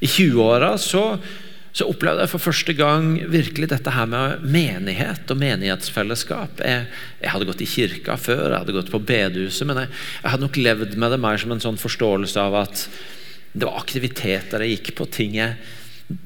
I 0.00 0.08
20-åra 0.08 0.70
så, 0.80 1.02
så, 1.68 1.84
opplevde 1.84 2.24
jeg 2.24 2.32
for 2.32 2.46
første 2.48 2.74
gang 2.78 3.12
virkelig 3.30 3.68
dette 3.74 3.92
her 3.92 4.08
med 4.08 4.48
menighet 4.56 5.28
og 5.28 5.42
menighetsfellesskap. 5.44 6.64
Jeg, 6.64 6.88
jeg 7.20 7.34
hadde 7.34 7.50
gått 7.52 7.62
i 7.62 7.70
kirka 7.74 8.16
før, 8.16 8.46
jeg 8.48 8.62
hadde 8.64 8.78
gått 8.78 8.90
på 8.94 9.02
bedehuset, 9.04 9.68
men 9.68 9.84
jeg, 9.84 9.92
jeg 10.16 10.32
hadde 10.32 10.48
nok 10.48 10.58
levd 10.64 10.96
med 10.96 11.12
det 11.12 11.20
mer 11.28 11.44
som 11.44 11.52
en 11.52 11.62
sånn 11.68 11.78
forståelse 11.84 12.48
av 12.48 12.58
at 12.64 12.88
det 13.52 13.68
var 13.68 13.76
aktiviteter 13.84 14.64
jeg 14.64 14.78
gikk 14.78 14.94
på, 14.96 15.10
ting 15.12 15.36
jeg 15.36 15.60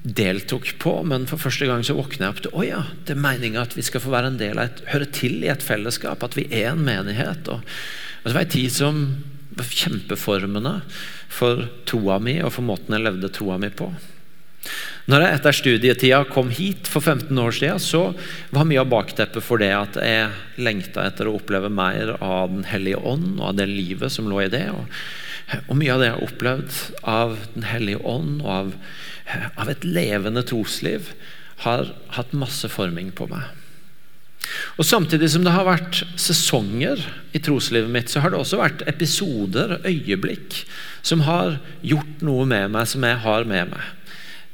deltok 0.03 0.73
på, 0.83 0.99
men 1.09 1.27
for 1.31 1.41
første 1.41 1.69
gang 1.69 1.85
så 1.87 1.97
våkna 1.99 2.29
jeg 2.29 2.35
opp 2.35 2.43
til 2.45 2.57
å 2.57 2.65
ja, 2.67 2.83
det 3.07 3.15
er 3.15 3.23
meninga 3.23 3.63
at 3.67 3.77
vi 3.77 3.85
skal 3.87 4.03
få 4.05 4.13
være 4.15 4.33
en 4.33 4.41
del 4.41 4.59
av 4.59 4.71
et, 4.71 4.83
høre 4.93 5.09
til 5.15 5.39
i 5.45 5.53
et 5.53 5.65
fellesskap, 5.65 6.25
at 6.25 6.37
vi 6.39 6.49
er 6.51 6.73
en 6.73 6.85
menighet. 6.87 7.49
Og, 7.53 7.63
og 7.63 8.29
Det 8.29 8.35
var 8.35 8.47
en 8.47 8.55
tid 8.57 8.75
som 8.75 9.01
var 9.57 9.73
kjempeformende 9.73 10.75
for 11.33 11.65
troa 11.89 12.19
mi 12.23 12.39
og 12.45 12.53
for 12.55 12.67
måten 12.67 12.97
jeg 12.97 13.07
levde 13.07 13.33
troa 13.33 13.57
mi 13.61 13.71
på. 13.73 13.89
Når 15.07 15.23
jeg 15.23 15.37
etter 15.37 15.55
studietida 15.55 16.19
kom 16.27 16.49
hit 16.51 16.89
for 16.91 17.05
15 17.05 17.39
år 17.39 17.55
siden, 17.55 17.79
så 17.83 18.09
var 18.51 18.67
mye 18.67 18.83
av 18.83 18.91
bakteppet 18.91 19.45
for 19.45 19.63
det 19.63 19.71
at 19.77 19.99
jeg 20.03 20.65
lengta 20.67 21.05
etter 21.07 21.31
å 21.31 21.37
oppleve 21.39 21.71
mer 21.71 22.17
av 22.19 22.51
Den 22.51 22.67
hellige 22.67 22.99
ånd 22.99 23.37
og 23.39 23.53
av 23.53 23.61
det 23.61 23.69
livet 23.71 24.11
som 24.13 24.27
lå 24.27 24.43
i 24.43 24.51
det. 24.51 24.67
Og, 24.75 24.91
og 25.69 25.77
mye 25.79 25.95
av 25.95 26.01
det 26.01 26.09
jeg 26.09 26.17
har 26.17 26.27
opplevd 26.27 26.79
av 27.07 27.37
Den 27.55 27.67
hellige 27.71 28.03
ånd 28.03 28.41
og 28.43 28.51
av 28.51 28.73
av 29.57 29.71
et 29.71 29.85
levende 29.85 30.43
trosliv 30.47 31.11
har 31.65 31.91
hatt 32.17 32.35
masse 32.37 32.69
forming 32.71 33.13
på 33.17 33.29
meg. 33.31 33.49
Og 34.79 34.87
Samtidig 34.87 35.29
som 35.33 35.45
det 35.45 35.55
har 35.55 35.67
vært 35.67 36.05
sesonger 36.21 37.01
i 37.35 37.41
troslivet 37.43 37.91
mitt, 37.93 38.13
så 38.13 38.23
har 38.23 38.31
det 38.31 38.39
også 38.39 38.61
vært 38.61 38.85
episoder, 38.87 39.81
øyeblikk, 39.89 40.63
som 41.03 41.25
har 41.27 41.59
gjort 41.83 42.23
noe 42.27 42.47
med 42.49 42.71
meg 42.77 42.87
som 42.91 43.05
jeg 43.07 43.19
har 43.25 43.49
med 43.49 43.73
meg. 43.73 43.96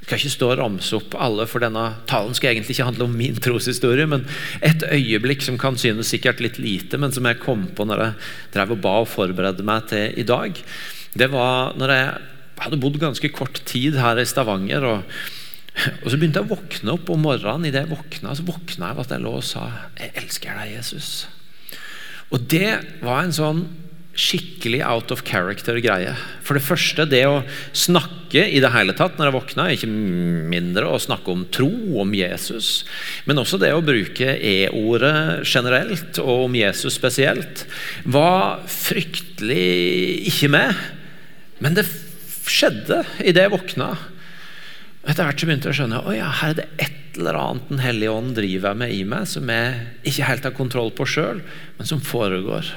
Jeg 0.03 0.09
skal 0.09 0.19
ikke 0.19 0.35
stå 0.35 0.47
og 0.51 0.59
ramse 0.59 0.97
opp 0.99 1.15
alle, 1.15 1.45
for 1.47 1.63
denne 1.63 1.85
talen 2.11 2.35
skal 2.35 2.51
egentlig 2.51 2.75
ikke 2.75 2.89
handle 2.89 3.07
om 3.07 3.13
min 3.15 3.37
troshistorie, 3.39 4.09
men 4.11 4.25
et 4.59 4.83
øyeblikk 4.83 5.45
som 5.47 5.61
kan 5.63 5.79
synes 5.79 6.11
sikkert 6.11 6.43
litt 6.43 6.59
lite, 6.59 6.99
men 6.99 7.15
som 7.15 7.29
jeg 7.31 7.39
kom 7.43 7.69
på 7.71 7.87
når 7.87 8.03
jeg 8.03 8.17
drev 8.57 8.75
og 8.75 8.83
ba 8.83 8.97
og 9.05 9.09
forberedte 9.13 9.67
meg 9.67 9.87
til 9.93 10.19
i 10.19 10.27
dag, 10.27 10.59
det 11.15 11.29
var 11.31 11.79
når 11.79 11.95
jeg 11.95 12.11
hadde 12.63 12.81
bodd 12.83 12.99
ganske 13.03 13.31
kort 13.35 13.63
tid 13.69 13.99
her 14.01 14.19
i 14.19 14.27
Stavanger. 14.29 14.85
og, 14.87 15.23
og 16.03 16.11
Så 16.11 16.19
begynte 16.19 16.43
jeg 16.43 16.49
å 16.49 16.55
våkne 16.57 16.97
opp 16.97 17.13
om 17.13 17.23
morgenen. 17.27 17.69
Idet 17.69 17.85
jeg 17.85 17.93
våkna, 17.93 18.35
så 18.37 18.47
våkna 18.47 18.91
jeg 18.91 18.97
av 18.97 19.05
at 19.05 19.15
jeg 19.15 19.25
lå 19.25 19.37
og 19.39 19.47
sa 19.47 19.69
'Jeg 19.99 20.13
elsker 20.23 20.59
deg, 20.59 20.77
Jesus'. 20.79 21.27
Og 22.33 22.49
det 22.49 23.01
var 23.03 23.23
en 23.23 23.33
sånn 23.37 23.67
skikkelig 24.13 24.83
out 24.85 25.13
of 25.15 25.23
character-greie. 25.25 26.13
For 26.45 26.59
det 26.59 26.65
første, 26.67 27.07
det 27.09 27.23
å 27.25 27.41
snakke 27.73 28.45
i 28.45 28.61
det 28.61 28.73
hele 28.75 28.93
tatt 28.97 29.17
når 29.17 29.31
jeg 29.31 29.37
våkna, 29.37 29.67
ikke 29.73 29.89
mindre 30.53 30.91
å 30.93 31.01
snakke 31.01 31.33
om 31.33 31.47
tro, 31.53 31.71
om 32.03 32.13
Jesus, 32.17 32.85
men 33.29 33.41
også 33.41 33.61
det 33.63 33.73
å 33.73 33.85
bruke 33.85 34.37
e-ordet 34.37 35.43
generelt, 35.49 36.21
og 36.21 36.47
om 36.49 36.61
Jesus 36.61 36.97
spesielt, 36.99 37.65
var 38.05 38.67
fryktelig 38.69 40.29
ikke 40.33 40.53
med. 40.53 40.85
Men 41.65 41.79
det 41.79 41.89
skjedde 42.53 43.05
idet 43.25 43.47
jeg 43.47 43.55
våkna. 43.55 43.95
Etter 45.03 45.25
hvert 45.27 45.41
så 45.41 45.49
begynte 45.49 45.71
jeg 45.71 45.75
å 45.75 45.81
skjønne 45.81 46.03
at 46.05 46.17
ja, 46.19 46.31
her 46.43 46.53
er 46.53 46.61
det 46.61 46.71
et 46.79 46.99
eller 47.13 47.37
annet 47.37 47.69
Den 47.69 47.81
hellige 47.83 48.13
ånd 48.13 48.31
driver 48.39 48.77
med 48.79 48.93
i 48.95 49.03
meg, 49.05 49.27
som 49.29 49.51
jeg 49.53 49.75
ikke 50.09 50.29
helt 50.31 50.47
har 50.49 50.55
kontroll 50.57 50.93
på 50.97 51.05
sjøl, 51.09 51.43
men 51.77 51.89
som 51.89 52.01
foregår. 52.01 52.71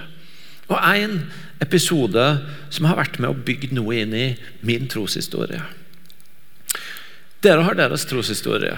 Og 0.71 0.77
en 0.81 1.19
episode 1.63 2.25
som 2.73 2.87
har 2.89 2.97
vært 2.99 3.19
med 3.21 3.31
og 3.31 3.43
bygd 3.47 3.75
noe 3.77 4.01
inn 4.01 4.15
i 4.17 4.27
min 4.65 4.89
troshistorie. 4.91 5.61
Dere 7.45 7.65
har 7.67 7.77
deres 7.77 8.07
troshistorie. 8.09 8.73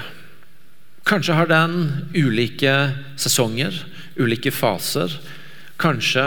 Kanskje 1.07 1.37
har 1.37 1.47
den 1.47 1.77
ulike 2.17 2.73
sesonger, 3.15 3.75
ulike 4.19 4.51
faser. 4.51 5.13
Kanskje 5.79 6.25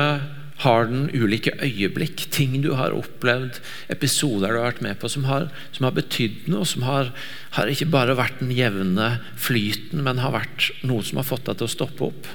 har 0.60 0.88
den 0.88 1.08
ulike 1.12 1.52
øyeblikk, 1.64 2.26
ting 2.32 2.58
du 2.64 2.72
har 2.76 2.94
opplevd, 2.96 3.60
episoder 3.92 4.52
du 4.52 4.60
har 4.60 4.70
vært 4.70 4.82
med 4.84 4.98
på 5.00 5.08
som 5.12 5.24
har, 5.28 5.48
som 5.76 5.88
har 5.88 5.96
betydd 5.96 6.48
noe, 6.52 6.68
som 6.68 6.84
har, 6.84 7.12
har, 7.56 7.72
ikke 7.72 7.88
bare 7.92 8.16
vært 8.18 8.42
den 8.42 8.52
jevne 8.56 9.14
flyten, 9.40 10.04
men 10.04 10.20
har 10.20 10.36
vært 10.36 10.70
noe 10.84 11.04
som 11.04 11.20
har 11.20 11.28
fått 11.28 11.48
deg 11.48 11.60
til 11.60 11.68
å 11.68 11.74
stoppe 11.76 12.08
opp. 12.10 12.28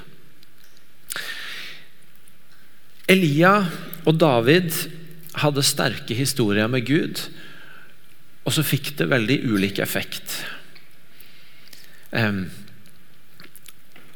Elia 3.06 3.52
og 4.06 4.16
David 4.18 4.72
hadde 5.38 5.62
sterke 5.66 6.16
historier 6.16 6.66
med 6.70 6.86
Gud, 6.88 7.20
og 8.46 8.54
så 8.54 8.64
fikk 8.66 8.96
det 8.98 9.10
veldig 9.10 9.36
ulik 9.46 9.78
effekt. 9.82 10.40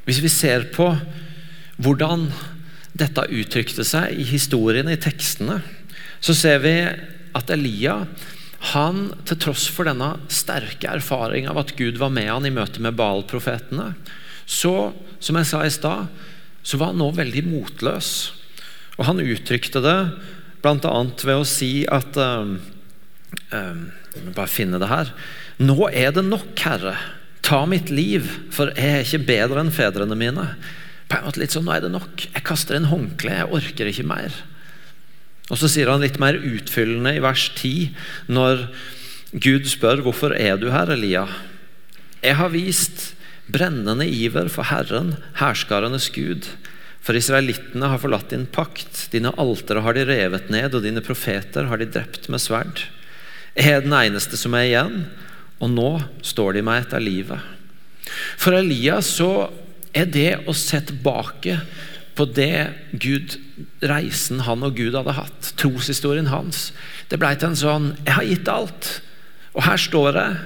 Hvis 0.06 0.22
vi 0.24 0.30
ser 0.32 0.66
på 0.74 0.88
hvordan 1.80 2.28
dette 2.98 3.28
uttrykte 3.30 3.86
seg 3.86 4.16
i 4.18 4.26
historiene, 4.26 4.96
i 4.96 5.00
tekstene, 5.00 5.60
så 6.20 6.34
ser 6.36 6.58
vi 6.64 6.74
at 7.38 7.52
Elia 7.54 8.02
han, 8.74 9.06
til 9.24 9.38
tross 9.40 9.68
for 9.72 9.88
denne 9.88 10.10
sterke 10.28 10.90
erfaring 10.90 11.46
av 11.48 11.62
at 11.62 11.72
Gud 11.78 11.96
var 12.00 12.10
med 12.12 12.28
han 12.28 12.48
i 12.48 12.52
møte 12.52 12.82
med 12.82 12.98
Baal-profetene, 12.98 13.94
så, 14.44 14.90
som 15.22 15.38
jeg 15.38 15.48
sa 15.48 15.62
i 15.64 15.72
stad, 15.72 16.10
så 16.66 16.76
var 16.76 16.90
han 16.90 17.00
nå 17.00 17.08
veldig 17.16 17.46
motløs. 17.46 18.10
Og 19.00 19.06
han 19.08 19.22
uttrykte 19.24 19.80
det 19.82 19.96
bl.a. 20.60 20.92
ved 21.24 21.34
å 21.34 21.46
si 21.48 21.86
at 21.88 22.18
um, 22.20 22.58
um, 23.48 23.86
Bare 24.36 24.50
finne 24.50 24.80
det 24.82 24.90
her. 24.90 25.14
Nå 25.62 25.88
er 25.88 26.12
det 26.12 26.26
nok, 26.26 26.52
Herre. 26.60 26.96
Ta 27.46 27.62
mitt 27.68 27.88
liv, 27.94 28.26
for 28.52 28.74
jeg 28.76 28.90
er 28.98 29.06
ikke 29.06 29.26
bedre 29.28 29.62
enn 29.62 29.72
fedrene 29.72 30.18
mine 30.18 30.50
på 31.10 31.18
en 31.18 31.26
måte 31.26 31.40
litt 31.42 31.54
sånn 31.54 31.66
Nå 31.66 31.74
er 31.74 31.84
det 31.84 31.92
nok. 31.94 32.26
Jeg 32.28 32.46
kaster 32.46 32.76
inn 32.78 32.90
håndkle. 32.90 33.34
Jeg 33.40 33.50
orker 33.56 33.90
ikke 33.90 34.06
mer. 34.06 34.34
Og 35.50 35.58
Så 35.58 35.70
sier 35.72 35.90
han 35.90 36.02
litt 36.04 36.20
mer 36.22 36.38
utfyllende 36.38 37.16
i 37.16 37.22
vers 37.22 37.48
10, 37.56 37.90
når 38.30 38.68
Gud 39.34 39.66
spør 39.70 40.04
hvorfor 40.04 40.34
er 40.36 40.60
du 40.60 40.68
her, 40.70 40.92
Elia. 40.94 41.24
Jeg 42.22 42.38
har 42.38 42.52
vist 42.54 43.10
brennende 43.50 44.06
iver 44.06 44.50
for 44.52 44.70
Herren, 44.70 45.16
herskarenes 45.40 46.06
Gud. 46.14 46.46
For 47.00 47.16
israelittene 47.16 47.88
har 47.88 48.00
forlatt 48.02 48.32
din 48.32 48.46
pakt, 48.50 49.06
dine 49.12 49.32
altere 49.40 49.82
har 49.84 49.96
de 49.96 50.04
revet 50.08 50.50
ned, 50.52 50.74
og 50.74 50.84
dine 50.84 51.02
profeter 51.04 51.70
har 51.70 51.80
de 51.80 51.88
drept 51.88 52.28
med 52.32 52.42
sverd. 52.42 52.84
Jeg 53.56 53.72
er 53.72 53.84
den 53.84 53.96
eneste 53.96 54.38
som 54.38 54.54
er 54.54 54.68
igjen, 54.68 54.98
og 55.60 55.72
nå 55.72 55.90
står 56.24 56.56
de 56.56 56.64
meg 56.64 56.84
etter 56.84 57.02
livet. 57.02 57.40
For 58.40 58.56
Elias 58.56 59.08
så 59.16 59.48
er 59.96 60.06
det 60.12 60.30
å 60.48 60.54
se 60.56 60.80
tilbake 60.90 61.56
på 62.18 62.26
det 62.36 62.70
Gud, 63.00 63.36
reisen 63.86 64.42
han 64.44 64.64
og 64.66 64.76
Gud 64.76 64.96
hadde 64.98 65.16
hatt, 65.16 65.52
troshistorien 65.60 66.30
hans. 66.30 66.70
Det 67.08 67.18
ble 67.20 67.32
til 67.36 67.50
en 67.50 67.58
sånn 67.58 67.86
Jeg 68.04 68.16
har 68.16 68.28
gitt 68.28 68.50
alt, 68.52 68.90
og 69.54 69.64
her 69.66 69.80
står 69.80 70.18
jeg. 70.20 70.40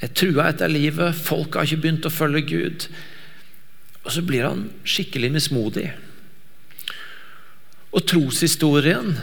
Jeg 0.00 0.16
trua 0.16 0.48
etter 0.48 0.72
livet. 0.72 1.16
Folk 1.16 1.56
har 1.56 1.68
ikke 1.68 1.82
begynt 1.84 2.06
å 2.08 2.12
følge 2.12 2.40
Gud. 2.48 2.86
Og 4.04 4.14
så 4.14 4.22
blir 4.24 4.46
han 4.48 4.68
skikkelig 4.88 5.32
mismodig. 5.34 5.90
Og 7.90 8.04
troshistorien, 8.06 9.16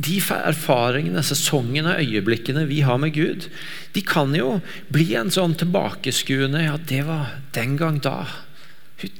de 0.00 0.16
erfaringene, 0.16 1.20
sesongene, 1.22 1.98
øyeblikkene 2.00 2.64
vi 2.70 2.80
har 2.80 2.96
med 3.00 3.12
Gud, 3.12 3.50
de 3.92 4.00
kan 4.00 4.32
jo 4.36 4.62
bli 4.88 5.10
en 5.18 5.32
sånn 5.32 5.56
tilbakeskuende 5.60 6.62
Ja, 6.64 6.78
det 6.80 7.02
var 7.04 7.36
den 7.52 7.76
gang 7.76 8.00
da. 8.00 8.22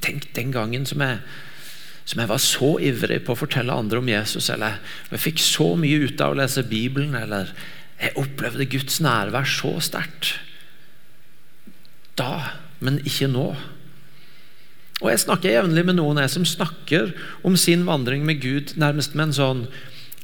Tenk 0.00 0.30
den 0.32 0.54
gangen 0.54 0.88
som 0.88 1.04
jeg, 1.04 1.20
som 2.08 2.22
jeg 2.22 2.32
var 2.32 2.40
så 2.40 2.70
ivrig 2.80 3.20
på 3.26 3.36
å 3.36 3.42
fortelle 3.42 3.76
andre 3.76 4.00
om 4.00 4.08
Jesus, 4.08 4.48
eller 4.48 4.80
jeg 5.12 5.24
fikk 5.26 5.44
så 5.44 5.74
mye 5.76 6.08
ut 6.08 6.24
av 6.24 6.32
å 6.32 6.40
lese 6.40 6.64
Bibelen, 6.64 7.12
eller 7.18 7.52
jeg 8.00 8.16
opplevde 8.20 8.70
Guds 8.72 9.02
nærvær 9.04 9.44
så 9.44 9.76
sterkt. 9.84 10.38
Da, 12.16 12.56
men 12.80 13.02
ikke 13.04 13.28
nå. 13.28 13.50
Og 15.02 15.10
Jeg 15.10 15.24
snakker 15.24 15.56
jevnlig 15.56 15.84
med 15.88 15.98
noen 15.98 16.20
jeg 16.22 16.32
som 16.32 16.46
snakker 16.46 17.12
om 17.42 17.56
sin 17.58 17.82
vandring 17.88 18.22
med 18.26 18.40
Gud 18.44 18.76
nærmest 18.80 19.16
med 19.16 19.30
en 19.30 19.38
sånn 19.40 19.64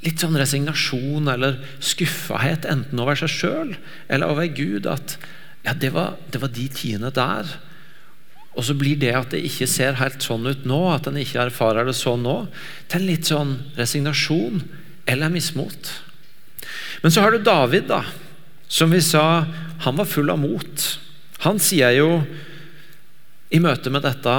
litt 0.00 0.23
sånn 0.23 0.39
resignasjon 0.39 1.27
eller 1.29 1.59
skuffahet, 1.85 2.65
enten 2.65 3.03
over 3.03 3.19
seg 3.21 3.33
sjøl 3.35 3.75
eller 4.09 4.31
over 4.33 4.47
Gud. 4.49 4.87
At 4.89 5.19
ja, 5.67 5.75
det 5.77 5.91
var, 5.93 6.15
det 6.33 6.41
var 6.41 6.55
de 6.55 6.69
tiende 6.73 7.11
der 7.12 7.50
og 8.59 8.67
så 8.67 8.75
blir 8.75 8.99
det 8.99 9.12
at 9.15 9.31
det 9.35 9.45
ikke 9.47 9.69
ser 9.71 9.99
helt 10.00 10.25
sånn 10.25 10.49
ut 10.49 10.65
nå, 10.67 10.81
at 10.91 11.07
en 11.07 11.19
ikke 11.21 11.45
erfarer 11.47 11.87
det 11.87 11.95
sånn 11.95 12.25
nå, 12.27 12.37
til 12.91 13.03
en 13.03 13.07
litt 13.07 13.31
sånn 13.31 13.53
resignasjon 13.79 14.65
eller 15.11 15.31
mismot. 15.33 15.93
Men 17.05 17.15
så 17.15 17.23
har 17.23 17.35
du 17.35 17.45
David, 17.47 17.87
da. 17.91 18.03
Som 18.71 18.93
vi 18.95 19.00
sa, 19.03 19.47
han 19.87 19.99
var 19.99 20.09
full 20.11 20.33
av 20.35 20.43
mot. 20.43 20.87
Han 21.47 21.62
sier 21.62 21.95
jo 21.97 22.11
i 23.50 23.61
møte 23.62 23.90
med 23.90 24.07
dette 24.07 24.35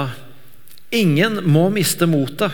Ingen 0.92 1.38
må 1.48 1.70
miste 1.72 2.04
motet. 2.04 2.52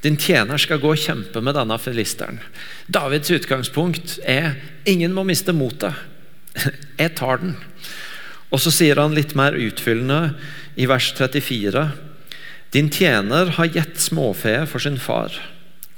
Din 0.00 0.16
tjener 0.16 0.60
skal 0.60 0.80
gå 0.80 0.94
og 0.94 1.00
kjempe 1.00 1.42
med 1.44 1.56
denne 1.58 1.76
filisteren. 1.82 2.38
Davids 2.86 3.28
utgangspunkt 3.34 4.14
er 4.24 4.54
ingen 4.88 5.12
må 5.12 5.24
miste 5.28 5.52
motet. 5.52 5.92
Jeg 7.00 7.12
tar 7.18 7.42
den. 7.42 7.56
Og 8.48 8.62
så 8.64 8.72
sier 8.72 8.96
han 9.02 9.16
litt 9.16 9.34
mer 9.36 9.58
utfyllende 9.58 10.32
i 10.80 10.86
vers 10.88 11.10
34. 11.18 11.84
Din 12.72 12.88
tjener 12.94 13.52
har 13.58 13.72
gitt 13.74 14.00
småfe 14.00 14.54
for 14.70 14.80
sin 14.80 14.96
far. 15.02 15.34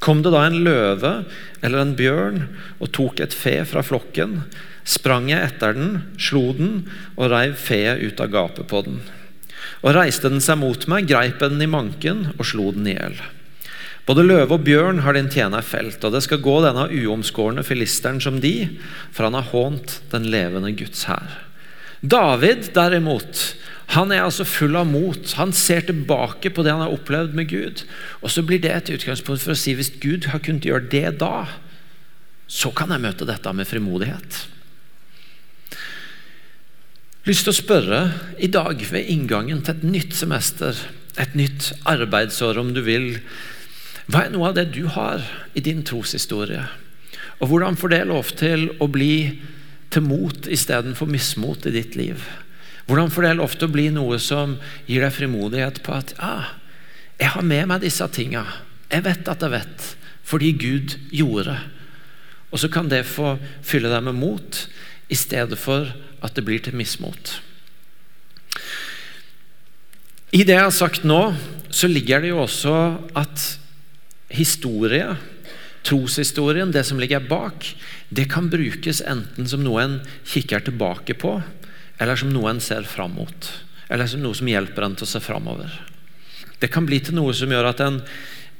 Kom 0.00 0.24
det 0.24 0.32
da 0.32 0.46
en 0.48 0.62
løve 0.64 1.12
eller 1.60 1.84
en 1.84 1.94
bjørn 1.94 2.44
og 2.80 2.90
tok 2.96 3.20
et 3.20 3.36
fe 3.36 3.58
fra 3.68 3.84
flokken, 3.84 4.40
sprang 4.82 5.28
jeg 5.30 5.44
etter 5.44 5.76
den, 5.76 5.90
slo 6.16 6.54
den 6.56 6.86
og 7.18 7.30
reiv 7.34 7.58
feet 7.60 8.00
ut 8.00 8.22
av 8.24 8.32
gapet 8.32 8.70
på 8.70 8.86
den. 8.88 9.02
Og 9.80 9.94
reiste 9.96 10.28
den 10.28 10.42
seg 10.44 10.58
mot 10.60 10.86
meg, 10.90 11.08
greip 11.08 11.40
den 11.40 11.62
i 11.62 11.68
manken 11.70 12.30
og 12.36 12.44
slo 12.48 12.70
den 12.74 12.88
i 12.90 12.96
hjel. 12.96 13.20
Både 14.08 14.24
løve 14.26 14.56
og 14.56 14.64
bjørn 14.66 15.02
har 15.04 15.14
din 15.14 15.30
tjener 15.30 15.62
felt, 15.64 16.02
og 16.04 16.14
det 16.14 16.24
skal 16.24 16.42
gå 16.42 16.56
denne 16.64 16.88
uomskårne 16.90 17.62
filisteren 17.64 18.20
som 18.22 18.40
de, 18.42 18.54
for 19.14 19.28
han 19.28 19.36
har 19.38 19.52
hånt 19.52 20.00
den 20.12 20.26
levende 20.32 20.72
Guds 20.76 21.04
hær. 21.08 21.36
David 22.00 22.72
derimot, 22.74 23.42
han 23.94 24.12
er 24.14 24.24
altså 24.24 24.46
full 24.48 24.78
av 24.78 24.86
mot. 24.88 25.32
Han 25.36 25.52
ser 25.56 25.84
tilbake 25.88 26.52
på 26.54 26.64
det 26.64 26.72
han 26.72 26.84
har 26.84 26.94
opplevd 26.94 27.34
med 27.36 27.50
Gud. 27.50 27.84
Og 28.22 28.32
så 28.32 28.44
blir 28.46 28.62
det 28.62 28.72
et 28.72 28.92
utgangspunkt 28.96 29.42
for 29.42 29.52
å 29.54 29.58
si 29.58 29.74
hvis 29.76 29.92
Gud 30.00 30.30
har 30.32 30.42
kunnet 30.44 30.68
gjøre 30.68 30.88
det 30.92 31.18
da, 31.20 31.48
så 32.50 32.72
kan 32.74 32.90
jeg 32.94 33.04
møte 33.04 33.28
dette 33.28 33.52
med 33.54 33.68
frimodighet. 33.68 34.44
Lyst 37.28 37.44
til 37.44 37.52
å 37.52 37.58
spørre 37.58 37.98
i 38.40 38.48
dag 38.48 38.80
ved 38.88 39.08
inngangen 39.12 39.58
til 39.60 39.74
et 39.74 39.82
nytt 39.84 40.14
semester, 40.16 40.76
et 41.20 41.34
nytt 41.36 41.66
arbeidsår 41.84 42.56
om 42.62 42.70
du 42.72 42.80
vil, 42.86 43.18
hva 44.08 44.24
er 44.24 44.32
noe 44.32 44.48
av 44.48 44.56
det 44.56 44.70
du 44.72 44.86
har 44.88 45.20
i 45.52 45.60
din 45.60 45.82
troshistorie? 45.84 46.64
Og 47.44 47.52
hvordan 47.52 47.76
får 47.76 47.92
det 47.92 48.00
lov 48.08 48.32
til 48.40 48.70
å 48.80 48.88
bli 48.88 49.12
til 49.92 50.06
mot 50.06 50.48
istedenfor 50.48 51.12
mismot 51.12 51.68
i 51.68 51.74
ditt 51.76 51.98
liv? 52.00 52.24
Hvordan 52.88 53.12
får 53.12 53.28
det 53.28 53.36
lov 53.36 53.52
til 53.58 53.68
å 53.68 53.74
bli 53.76 53.86
noe 53.92 54.16
som 54.16 54.56
gir 54.88 55.04
deg 55.04 55.12
frimodighet 55.12 55.84
på 55.84 55.98
at 56.00 56.16
ja, 56.16 56.34
jeg 57.20 57.34
har 57.36 57.44
med 57.44 57.68
meg 57.68 57.84
disse 57.84 58.06
tinga. 58.16 58.46
Jeg 58.88 59.04
vet 59.04 59.28
at 59.28 59.44
jeg 59.44 59.52
vet, 59.52 59.88
fordi 60.24 60.54
Gud 60.56 60.96
gjorde. 61.12 61.58
Og 62.48 62.62
så 62.64 62.72
kan 62.72 62.88
det 62.88 63.04
få 63.04 63.36
fylle 63.60 63.92
deg 63.92 64.08
med 64.08 64.16
mot, 64.16 64.64
i 65.10 65.18
stedet 65.18 65.58
for 65.60 65.90
at 66.20 66.36
det 66.36 66.44
blir 66.46 66.62
til 66.64 66.76
mismot. 66.78 67.38
I 70.30 70.44
det 70.46 70.54
jeg 70.54 70.62
har 70.62 70.74
sagt 70.74 71.06
nå, 71.08 71.32
så 71.74 71.88
ligger 71.90 72.22
det 72.22 72.30
jo 72.30 72.42
også 72.44 72.74
at 73.18 73.46
historie, 74.30 75.16
troshistorien, 75.86 76.70
det 76.70 76.84
som 76.86 77.00
ligger 77.02 77.24
bak, 77.26 77.66
det 78.14 78.28
kan 78.30 78.50
brukes 78.52 79.02
enten 79.02 79.48
som 79.50 79.64
noe 79.64 79.82
en 79.82 79.96
kikker 80.28 80.68
tilbake 80.68 81.16
på, 81.18 81.40
eller 82.00 82.18
som 82.18 82.30
noe 82.32 82.52
en 82.52 82.62
ser 82.62 82.86
fram 82.86 83.16
mot. 83.18 83.50
Eller 83.90 84.06
som 84.06 84.22
noe 84.22 84.36
som 84.38 84.48
hjelper 84.48 84.86
en 84.86 84.94
til 84.98 85.08
å 85.08 85.10
se 85.10 85.22
framover. 85.24 85.72
Det 86.62 86.70
kan 86.70 86.86
bli 86.86 87.00
til 87.02 87.16
noe 87.18 87.34
som 87.34 87.50
gjør 87.50 87.72
at 87.72 87.82
en, 87.82 87.98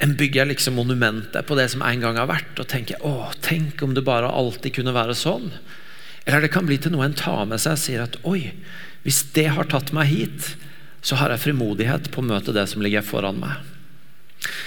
en 0.02 0.16
bygger 0.18 0.50
liksom 0.50 0.74
monumenter 0.80 1.44
på 1.46 1.58
det 1.58 1.68
som 1.70 1.84
en 1.86 2.02
gang 2.02 2.18
har 2.18 2.30
vært, 2.30 2.58
og 2.58 2.68
tenker 2.70 3.02
å, 3.06 3.30
tenk 3.44 3.82
om 3.86 3.94
det 3.94 4.06
bare 4.06 4.30
alltid 4.30 4.80
kunne 4.80 4.96
være 4.96 5.14
sånn. 5.18 5.52
Eller 6.26 6.44
det 6.44 6.52
kan 6.54 6.68
bli 6.68 6.78
til 6.80 6.94
noe 6.94 7.06
en 7.08 7.16
tar 7.16 7.46
med 7.48 7.62
seg 7.62 7.76
og 7.76 7.82
sier 7.82 8.04
at 8.04 8.18
oi, 8.28 8.52
hvis 9.06 9.22
det 9.36 9.48
har 9.56 9.68
tatt 9.70 9.94
meg 9.96 10.10
hit, 10.10 10.54
så 11.00 11.16
har 11.16 11.32
jeg 11.32 11.46
frimodighet 11.46 12.10
på 12.12 12.20
å 12.20 12.28
møte 12.28 12.52
det 12.52 12.66
som 12.68 12.82
ligger 12.84 13.04
foran 13.06 13.40
meg. 13.40 13.60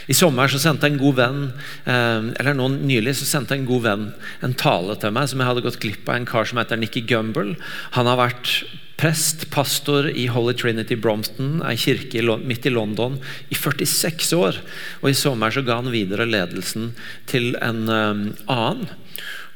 I 0.05 0.13
sommer 0.13 0.51
så 0.51 0.59
sendte 0.61 0.85
en 0.89 0.99
god 1.01 1.17
venn 1.17 1.41
eh, 1.89 2.25
eller 2.37 2.57
noen 2.57 2.81
nylig 2.85 3.15
så 3.17 3.25
sendte 3.25 3.55
en 3.57 3.65
god 3.65 3.85
venn 3.87 4.03
en 4.45 4.53
tale 4.59 4.97
til 5.01 5.13
meg 5.15 5.29
som 5.31 5.41
jeg 5.41 5.49
hadde 5.49 5.63
gått 5.65 5.79
glipp 5.81 6.09
av. 6.09 6.19
En 6.19 6.29
kar 6.29 6.45
som 6.49 6.59
heter 6.61 6.77
Nikki 6.77 7.05
Gumbel. 7.09 7.55
Han 7.97 8.09
har 8.09 8.19
vært 8.19 8.53
prest, 8.99 9.47
pastor 9.51 10.05
i 10.09 10.27
Holy 10.31 10.53
Trinity 10.55 10.95
Brompton, 10.95 11.57
ei 11.65 11.75
kirke 11.79 12.21
midt 12.45 12.67
i 12.69 12.71
London, 12.71 13.17
i 13.49 13.57
46 13.57 14.33
år. 14.37 14.59
Og 15.01 15.09
I 15.09 15.17
sommer 15.17 15.51
så 15.53 15.63
ga 15.65 15.79
han 15.81 15.91
videre 15.93 16.29
ledelsen 16.29 16.93
til 17.29 17.57
en 17.59 17.87
um, 17.89 18.27
annen. 18.45 18.85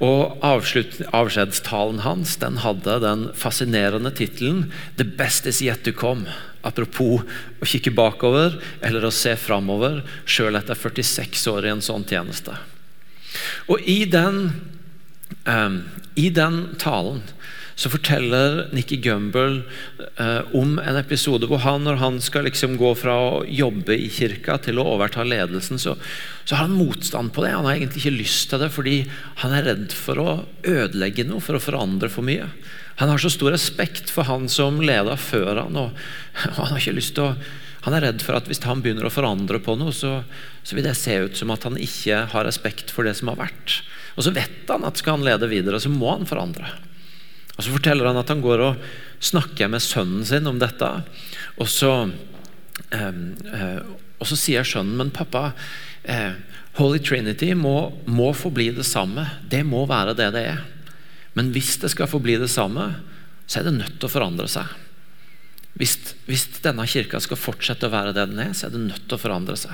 Og 0.04 0.38
Avskjedstalen 0.46 2.04
hans 2.06 2.36
den 2.38 2.60
hadde 2.62 3.00
den 3.02 3.24
fascinerende 3.34 4.12
tittelen 4.14 4.72
'The 4.98 5.08
best 5.18 5.48
is 5.50 5.62
yet 5.62 5.84
to 5.84 5.92
come'. 5.92 6.30
Apropos 6.64 7.24
å 7.62 7.66
kikke 7.66 7.94
bakover 7.96 8.60
eller 8.82 9.06
å 9.06 9.14
se 9.14 9.36
framover, 9.36 10.04
sjøl 10.26 10.58
etter 10.60 10.76
46 10.76 11.48
år 11.48 11.66
i 11.66 11.72
en 11.72 11.82
sånn 11.82 12.06
tjeneste. 12.06 12.58
Og 13.70 13.82
i 13.88 14.06
den, 14.06 14.52
um, 15.46 15.84
i 16.16 16.30
den 16.30 16.76
talen 16.78 17.24
så 17.78 17.92
forteller 17.94 18.64
Nikki 18.74 18.98
Gumbel 18.98 19.60
eh, 20.18 20.56
om 20.58 20.80
en 20.82 20.98
episode 20.98 21.46
hvor 21.46 21.62
han, 21.62 21.84
når 21.86 22.00
han 22.02 22.16
skal 22.26 22.48
liksom 22.48 22.74
gå 22.80 22.90
fra 22.98 23.14
å 23.22 23.44
jobbe 23.46 23.94
i 23.94 24.08
kirka 24.10 24.56
til 24.66 24.82
å 24.82 24.88
overta 24.96 25.22
ledelsen, 25.28 25.78
så, 25.78 25.94
så, 26.42 26.56
har 26.56 26.66
han 26.66 26.74
motstand 26.74 27.36
på 27.36 27.46
det. 27.46 27.54
Han 27.54 27.70
har 27.70 27.78
egentlig 27.78 28.02
ikke 28.02 28.18
lyst 28.18 28.50
til 28.50 28.64
det 28.64 28.72
fordi 28.74 28.98
han 29.44 29.54
er 29.54 29.70
redd 29.70 29.94
for 29.94 30.24
å 30.24 30.34
ødelegge 30.66 31.28
noe, 31.30 31.44
for 31.44 31.60
å 31.60 31.62
forandre 31.62 32.10
for 32.10 32.26
mye. 32.26 32.50
Han 32.98 33.14
har 33.14 33.22
så 33.22 33.30
stor 33.30 33.54
respekt 33.54 34.10
for 34.10 34.26
han 34.26 34.50
som 34.50 34.82
leda 34.82 35.14
før 35.22 35.62
han, 35.68 35.78
og, 35.78 36.04
og 36.50 36.60
han 36.64 36.74
har 36.74 36.82
ikke 36.82 36.98
lyst 36.98 37.14
til 37.20 37.30
å 37.30 37.64
han 37.88 37.94
er 37.96 38.04
redd 38.04 38.24
for 38.26 38.36
at 38.36 38.50
hvis 38.50 38.60
han 38.68 38.82
begynner 38.84 39.06
å 39.08 39.14
forandre 39.14 39.62
på 39.64 39.78
noe, 39.80 39.94
så, 39.96 40.18
så, 40.60 40.76
vil 40.76 40.84
det 40.84 40.98
se 41.00 41.14
ut 41.24 41.38
som 41.40 41.54
at 41.54 41.64
han 41.64 41.78
ikke 41.80 42.26
har 42.34 42.44
respekt 42.44 42.92
for 42.92 43.08
det 43.08 43.14
som 43.16 43.30
har 43.32 43.38
vært. 43.40 43.78
Og 44.18 44.26
så 44.26 44.34
vet 44.36 44.68
han 44.68 44.84
at 44.84 45.00
skal 45.00 45.16
han 45.16 45.24
lede 45.24 45.48
videre, 45.48 45.80
så 45.80 45.94
må 45.94 46.10
han 46.10 46.28
forandre. 46.28 46.74
Og 47.58 47.64
Så 47.66 47.74
forteller 47.74 48.06
han 48.06 48.20
at 48.20 48.30
han 48.30 48.44
går 48.44 48.64
og 48.64 48.88
snakker 49.20 49.70
med 49.74 49.82
sønnen 49.82 50.26
sin 50.26 50.48
om 50.48 50.60
dette. 50.62 50.90
Og 51.58 51.70
så, 51.72 52.12
eh, 52.94 53.22
eh, 53.54 53.80
og 54.22 54.30
så 54.30 54.38
sier 54.38 54.64
sønnen, 54.64 54.98
men 54.98 55.12
pappa, 55.12 55.54
eh, 56.06 56.34
Holy 56.78 57.00
Trinity 57.00 57.54
må, 57.58 57.92
må 58.06 58.34
forbli 58.38 58.70
det 58.76 58.86
samme. 58.86 59.26
Det 59.50 59.64
må 59.66 59.88
være 59.90 60.14
det 60.16 60.32
det 60.34 60.46
er. 60.54 60.66
Men 61.34 61.52
hvis 61.54 61.80
det 61.82 61.90
skal 61.94 62.10
forbli 62.10 62.38
det 62.38 62.50
samme, 62.50 62.92
så 63.48 63.60
er 63.60 63.68
det 63.68 63.78
nødt 63.80 63.98
til 63.98 64.06
å 64.10 64.14
forandre 64.14 64.48
seg. 64.48 64.70
Hvis, 65.78 65.98
hvis 66.26 66.48
denne 66.62 66.86
kirka 66.90 67.20
skal 67.22 67.38
fortsette 67.38 67.90
å 67.90 67.94
være 67.94 68.14
det 68.14 68.30
den 68.30 68.42
er, 68.42 68.54
så 68.58 68.68
er 68.68 68.74
det 68.74 68.86
nødt 68.86 69.06
til 69.06 69.18
å 69.18 69.22
forandre 69.22 69.58
seg. 69.58 69.74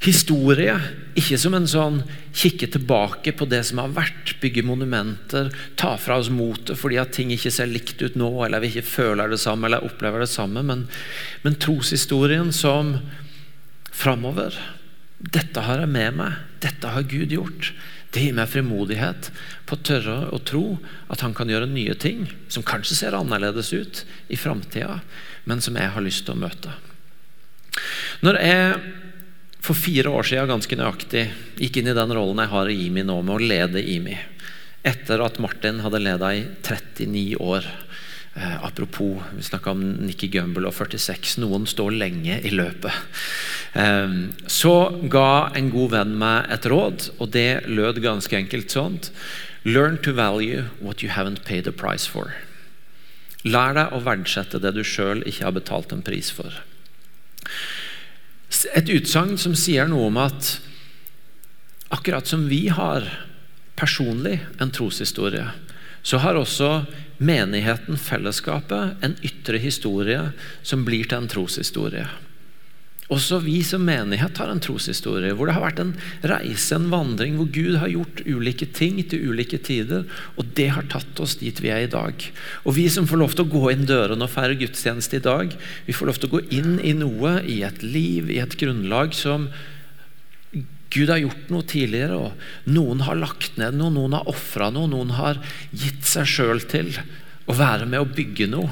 Historie, 0.00 0.78
ikke 1.18 1.36
som 1.36 1.52
en 1.52 1.66
sånn 1.68 1.98
kikke 2.32 2.70
tilbake 2.72 3.34
på 3.36 3.44
det 3.50 3.60
som 3.68 3.82
har 3.82 3.90
vært, 3.92 4.32
bygge 4.40 4.62
monumenter, 4.64 5.50
ta 5.76 5.90
fra 6.00 6.16
oss 6.22 6.30
motet 6.32 6.80
fordi 6.80 6.96
at 7.02 7.12
ting 7.12 7.34
ikke 7.34 7.52
ser 7.52 7.68
likt 7.68 8.00
ut 8.00 8.16
nå, 8.16 8.30
eller 8.46 8.62
vi 8.64 8.70
ikke 8.72 8.88
føler 8.88 9.28
det 9.28 9.40
samme 9.42 9.68
eller 9.68 9.84
opplever 9.84 10.24
det 10.24 10.30
samme, 10.32 10.62
men, 10.64 10.86
men 11.44 11.58
troshistorien 11.60 12.48
som 12.56 12.94
framover. 13.92 14.56
Dette 15.20 15.66
har 15.66 15.82
jeg 15.84 15.92
med 15.92 16.16
meg, 16.16 16.38
dette 16.64 16.94
har 16.94 17.04
Gud 17.04 17.36
gjort. 17.36 17.74
Det 18.10 18.24
gir 18.24 18.38
meg 18.40 18.48
frimodighet 18.50 19.28
på 19.68 19.76
å 19.76 19.82
tørre 19.84 20.16
å 20.32 20.40
tro 20.40 20.64
at 21.12 21.20
han 21.20 21.36
kan 21.36 21.52
gjøre 21.52 21.68
nye 21.68 21.92
ting, 22.00 22.24
som 22.48 22.64
kanskje 22.64 22.96
ser 23.02 23.18
annerledes 23.20 23.74
ut 23.76 24.02
i 24.32 24.40
framtida, 24.40 25.02
men 25.44 25.60
som 25.60 25.76
jeg 25.76 25.92
har 25.92 26.08
lyst 26.08 26.24
til 26.24 26.38
å 26.38 26.40
møte. 26.40 26.72
Når 28.24 28.40
jeg 28.40 28.80
for 29.60 29.76
fire 29.76 30.08
år 30.08 30.26
siden 30.26 30.50
ganske 30.50 30.78
nøyaktig 30.78 31.26
gikk 31.60 31.80
inn 31.80 31.90
i 31.92 31.96
den 31.96 32.14
rollen 32.16 32.40
jeg 32.42 32.52
har 32.54 32.70
i 32.70 32.78
IMI 32.86 33.04
nå, 33.06 33.20
med 33.22 33.36
å 33.36 33.48
lede 33.52 33.82
IMI. 33.82 34.16
Etter 34.86 35.20
at 35.20 35.38
Martin 35.42 35.82
hadde 35.84 36.00
leda 36.00 36.32
i 36.32 36.46
39 36.64 37.36
år. 37.44 37.66
Eh, 38.34 38.64
apropos, 38.64 39.20
vi 39.36 39.42
snakka 39.44 39.74
om 39.74 39.82
Nikki 40.06 40.30
Gumbel 40.32 40.68
og 40.68 40.74
46. 40.78 41.36
Noen 41.42 41.66
står 41.68 41.92
lenge 41.92 42.38
i 42.40 42.52
løpet. 42.54 42.94
Eh, 43.76 44.14
så 44.48 44.74
ga 45.12 45.50
en 45.58 45.68
god 45.74 45.92
venn 45.96 46.14
meg 46.22 46.48
et 46.54 46.68
råd, 46.70 47.10
og 47.18 47.32
det 47.36 47.66
lød 47.68 48.00
ganske 48.04 48.38
enkelt 48.38 48.72
sånt. 48.72 49.10
Learn 49.64 49.98
to 50.00 50.14
value 50.16 50.70
what 50.80 51.02
you 51.02 51.12
haven't 51.12 51.44
paid 51.44 51.68
a 51.68 51.72
price 51.72 52.08
for. 52.08 52.32
Lær 53.44 53.76
deg 53.76 53.92
å 53.92 54.00
verdsette 54.04 54.60
det 54.60 54.72
du 54.76 54.82
sjøl 54.84 55.20
ikke 55.28 55.46
har 55.48 55.56
betalt 55.56 55.92
en 55.92 56.04
pris 56.04 56.30
for. 56.32 56.62
Et 58.74 58.88
utsagn 58.90 59.36
som 59.38 59.54
sier 59.54 59.88
noe 59.90 60.08
om 60.10 60.18
at 60.20 60.56
akkurat 61.94 62.26
som 62.26 62.48
vi 62.50 62.68
har 62.68 63.06
personlig 63.78 64.40
en 64.60 64.72
troshistorie, 64.74 65.46
så 66.02 66.20
har 66.22 66.38
også 66.38 66.84
menigheten, 67.20 67.98
fellesskapet, 68.00 68.96
en 69.04 69.16
ytre 69.24 69.60
historie 69.60 70.30
som 70.62 70.84
blir 70.86 71.08
til 71.08 71.22
en 71.22 71.30
troshistorie. 71.30 72.06
Også 73.10 73.40
vi 73.42 73.56
som 73.66 73.82
menighet 73.82 74.38
har 74.38 74.52
en 74.52 74.60
troshistorie 74.62 75.32
hvor 75.34 75.48
det 75.48 75.56
har 75.56 75.64
vært 75.64 75.80
en 75.82 75.92
reise, 76.30 76.76
en 76.76 76.90
vandring, 76.92 77.34
hvor 77.40 77.48
Gud 77.50 77.80
har 77.82 77.90
gjort 77.90 78.22
ulike 78.22 78.68
ting 78.76 79.00
til 79.02 79.32
ulike 79.32 79.58
tider, 79.66 80.04
og 80.38 80.52
det 80.54 80.68
har 80.76 80.86
tatt 80.92 81.18
oss 81.22 81.34
dit 81.40 81.58
vi 81.58 81.72
er 81.74 81.88
i 81.88 81.90
dag. 81.90 82.22
Og 82.62 82.76
vi 82.78 82.86
som 82.92 83.08
får 83.10 83.22
lov 83.24 83.34
til 83.34 83.48
å 83.48 83.50
gå 83.56 83.64
inn 83.74 83.82
dørene 83.90 84.28
og 84.28 84.30
feire 84.30 84.58
gudstjeneste 84.60 85.18
i 85.18 85.26
dag, 85.26 85.58
vi 85.88 85.96
får 85.96 86.12
lov 86.12 86.22
til 86.22 86.30
å 86.30 86.34
gå 86.36 86.44
inn 86.60 86.78
i 86.86 86.94
noe, 86.94 87.40
i 87.42 87.60
et 87.66 87.82
liv, 87.82 88.30
i 88.30 88.38
et 88.42 88.56
grunnlag 88.60 89.16
som 89.18 89.50
Gud 90.90 91.10
har 91.10 91.20
gjort 91.22 91.50
noe 91.54 91.66
tidligere, 91.70 92.16
og 92.18 92.70
noen 92.70 93.02
har 93.06 93.18
lagt 93.18 93.58
ned 93.58 93.78
noe, 93.78 93.94
noen 93.94 94.16
har 94.18 94.30
ofra 94.30 94.70
noe, 94.74 94.90
noen 94.90 95.14
har 95.18 95.38
gitt 95.70 96.06
seg 96.06 96.30
sjøl 96.30 96.62
til 96.70 96.94
å 97.50 97.54
være 97.58 97.86
med 97.90 98.02
å 98.02 98.10
bygge 98.10 98.50
noe 98.50 98.70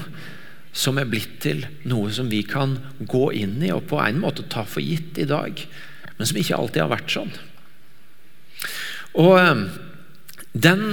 som 0.73 0.99
er 1.01 1.09
blitt 1.11 1.39
til 1.43 1.65
noe 1.89 2.13
som 2.15 2.29
vi 2.31 2.43
kan 2.47 2.77
gå 3.01 3.29
inn 3.41 3.57
i 3.65 3.73
og 3.75 3.87
på 3.91 4.01
en 4.03 4.21
måte 4.23 4.47
ta 4.53 4.65
for 4.69 4.85
gitt 4.85 5.19
i 5.19 5.29
dag, 5.29 5.63
men 6.19 6.29
som 6.29 6.39
ikke 6.39 6.59
alltid 6.59 6.85
har 6.85 6.93
vært 6.93 7.15
sånn. 7.15 7.33
Og 9.19 9.35
ehm, 9.41 9.65
den 10.53 10.85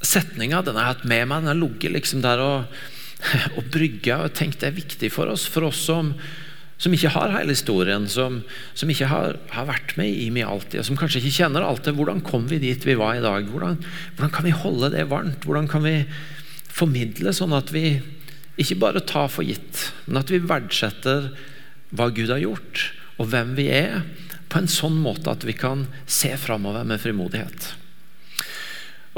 setninga 0.00 0.62
den 0.64 0.78
har 0.78 0.88
jeg 0.88 0.94
hatt 0.94 1.08
med 1.08 1.26
meg. 1.28 1.42
Den 1.42 1.52
har 1.52 1.58
ligget 1.60 1.94
liksom 1.96 2.22
der 2.24 2.42
og, 2.42 2.78
og 3.56 3.66
brygga 3.72 4.22
og 4.26 4.36
tenkt 4.36 4.62
det 4.62 4.70
er 4.70 4.78
viktig 4.78 5.12
for 5.14 5.30
oss. 5.32 5.46
For 5.50 5.68
oss 5.68 5.82
som, 5.86 6.14
som 6.80 6.94
ikke 6.96 7.12
har 7.14 7.34
hele 7.36 7.54
historien, 7.54 8.08
som, 8.10 8.40
som 8.74 8.92
ikke 8.92 9.10
har, 9.10 9.38
har, 9.54 9.68
vært 9.68 9.96
med 10.00 10.10
i 10.10 10.30
mye 10.34 10.48
alltid, 10.48 10.80
og 10.80 10.88
som 10.88 11.00
kanskje 11.00 11.22
ikke 11.22 11.36
kjenner 11.42 11.66
det. 11.66 11.96
Hvordan 11.98 12.24
kom 12.26 12.48
vi 12.50 12.62
dit 12.62 12.86
vi 12.86 12.98
var 12.98 13.18
i 13.18 13.24
dag? 13.24 13.48
Hvordan, 13.50 13.80
hvordan 14.16 14.36
kan 14.36 14.48
vi 14.48 14.56
holde 14.56 14.94
det 14.96 15.08
varmt? 15.12 15.44
Hvordan 15.44 15.70
kan 15.70 15.84
vi 15.86 15.98
formidle 16.70 17.34
sånn 17.34 17.52
at 17.56 17.72
vi 17.74 17.98
ikke 18.60 18.78
bare 18.82 19.02
ta 19.04 19.26
for 19.30 19.46
gitt, 19.46 19.90
men 20.06 20.20
at 20.20 20.30
vi 20.32 20.42
verdsetter 20.42 21.30
hva 21.96 22.10
Gud 22.14 22.30
har 22.32 22.42
gjort, 22.42 22.90
og 23.20 23.30
hvem 23.32 23.54
vi 23.58 23.68
er, 23.72 24.02
på 24.50 24.58
en 24.58 24.70
sånn 24.70 24.96
måte 24.98 25.30
at 25.30 25.44
vi 25.46 25.54
kan 25.54 25.86
se 26.10 26.32
framover 26.40 26.86
med 26.86 27.00
frimodighet. 27.02 27.74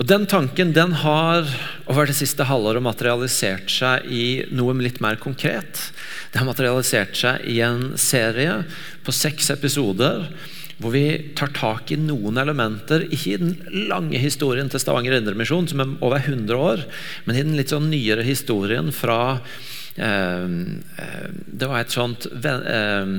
Og 0.01 0.07
Den 0.09 0.25
tanken 0.27 0.73
den 0.73 0.95
har 1.03 1.45
over 1.85 2.09
det 2.09 2.17
siste 2.17 2.47
halvåret 2.49 2.85
materialisert 2.85 3.69
seg 3.71 4.09
i 4.09 4.25
noe 4.51 4.73
litt 4.81 5.03
mer 5.05 5.19
konkret. 5.21 5.93
Det 6.33 6.41
har 6.41 6.49
materialisert 6.49 7.19
seg 7.19 7.45
i 7.45 7.59
en 7.65 7.93
serie 8.01 8.63
på 9.05 9.13
seks 9.13 9.53
episoder 9.53 10.31
hvor 10.83 10.95
vi 10.95 11.33
tar 11.39 11.53
tak 11.55 11.93
i 11.95 11.99
noen 12.01 12.41
elementer, 12.43 13.07
ikke 13.09 13.35
i 13.35 13.41
den 13.41 13.87
lange 13.91 14.19
historien 14.21 14.71
til 14.71 14.83
Stavanger 14.83 15.15
Indremisjon, 15.17 15.69
som 15.71 15.83
er 15.83 15.95
over 16.03 16.19
100 16.21 16.59
år, 16.59 16.83
men 17.27 17.39
i 17.39 17.45
den 17.45 17.57
litt 17.59 17.73
sånn 17.73 17.91
nyere 17.93 18.27
historien 18.27 18.91
fra 18.95 19.39
eh, 19.97 20.49
eh 20.49 21.31
Det 21.47 21.69
var 21.71 21.81
et 21.81 21.95
sånt 21.95 22.27
eh, 22.27 23.15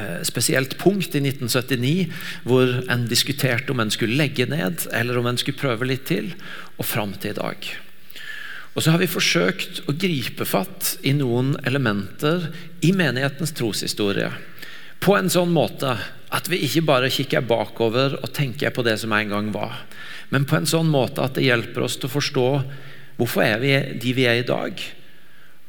eh, 0.00 0.20
spesielt 0.24 0.78
punkt 0.80 1.14
i 1.14 1.20
1979 1.20 2.08
hvor 2.48 2.76
en 2.88 3.08
diskuterte 3.10 3.72
om 3.72 3.80
en 3.84 3.92
skulle 3.92 4.16
legge 4.16 4.46
ned, 4.48 4.86
eller 4.92 5.18
om 5.18 5.28
en 5.28 5.40
skulle 5.40 5.60
prøve 5.60 5.90
litt 5.90 6.06
til, 6.08 6.32
og 6.78 6.88
fram 6.88 7.12
til 7.18 7.34
i 7.34 7.40
dag. 7.40 7.74
Og 8.74 8.82
så 8.82 8.90
har 8.90 8.98
vi 8.98 9.06
forsøkt 9.10 9.84
å 9.86 9.94
gripe 9.94 10.46
fatt 10.48 10.96
i 11.06 11.12
noen 11.14 11.54
elementer 11.62 12.48
i 12.82 12.90
menighetens 12.96 13.54
troshistorie 13.54 14.32
på 15.04 15.14
en 15.18 15.30
sånn 15.30 15.52
måte 15.52 15.94
at 16.34 16.50
vi 16.50 16.64
ikke 16.66 16.84
bare 16.88 17.12
kikker 17.12 17.46
bakover 17.46 18.18
og 18.20 18.32
tenker 18.34 18.74
på 18.74 18.82
det 18.86 18.96
som 19.02 19.12
en 19.14 19.30
gang 19.30 19.50
var, 19.54 19.84
men 20.34 20.46
på 20.48 20.58
en 20.58 20.68
sånn 20.68 20.90
måte 20.90 21.22
at 21.22 21.36
det 21.38 21.46
hjelper 21.46 21.86
oss 21.86 21.98
til 22.00 22.10
å 22.10 22.16
forstå 22.16 22.48
hvorfor 23.18 23.44
er 23.44 23.60
vi 23.62 23.74
de 24.02 24.14
vi 24.16 24.26
er 24.26 24.40
i 24.42 24.48
dag, 24.48 24.80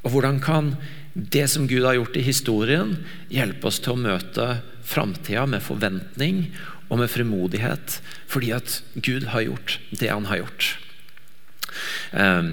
og 0.06 0.14
hvordan 0.14 0.40
kan 0.42 0.74
det 1.16 1.46
som 1.48 1.68
Gud 1.70 1.86
har 1.88 1.96
gjort 1.96 2.18
i 2.20 2.26
historien, 2.26 2.98
hjelpe 3.32 3.70
oss 3.70 3.80
til 3.80 3.94
å 3.94 4.02
møte 4.02 4.48
framtida 4.86 5.46
med 5.48 5.64
forventning 5.64 6.50
og 6.90 7.00
med 7.00 7.10
frimodighet, 7.10 8.00
fordi 8.30 8.52
at 8.58 8.82
Gud 8.96 9.30
har 9.32 9.46
gjort 9.46 9.78
det 9.96 10.12
han 10.12 10.28
har 10.30 10.44
gjort. 10.44 10.68
Um, 12.12 12.52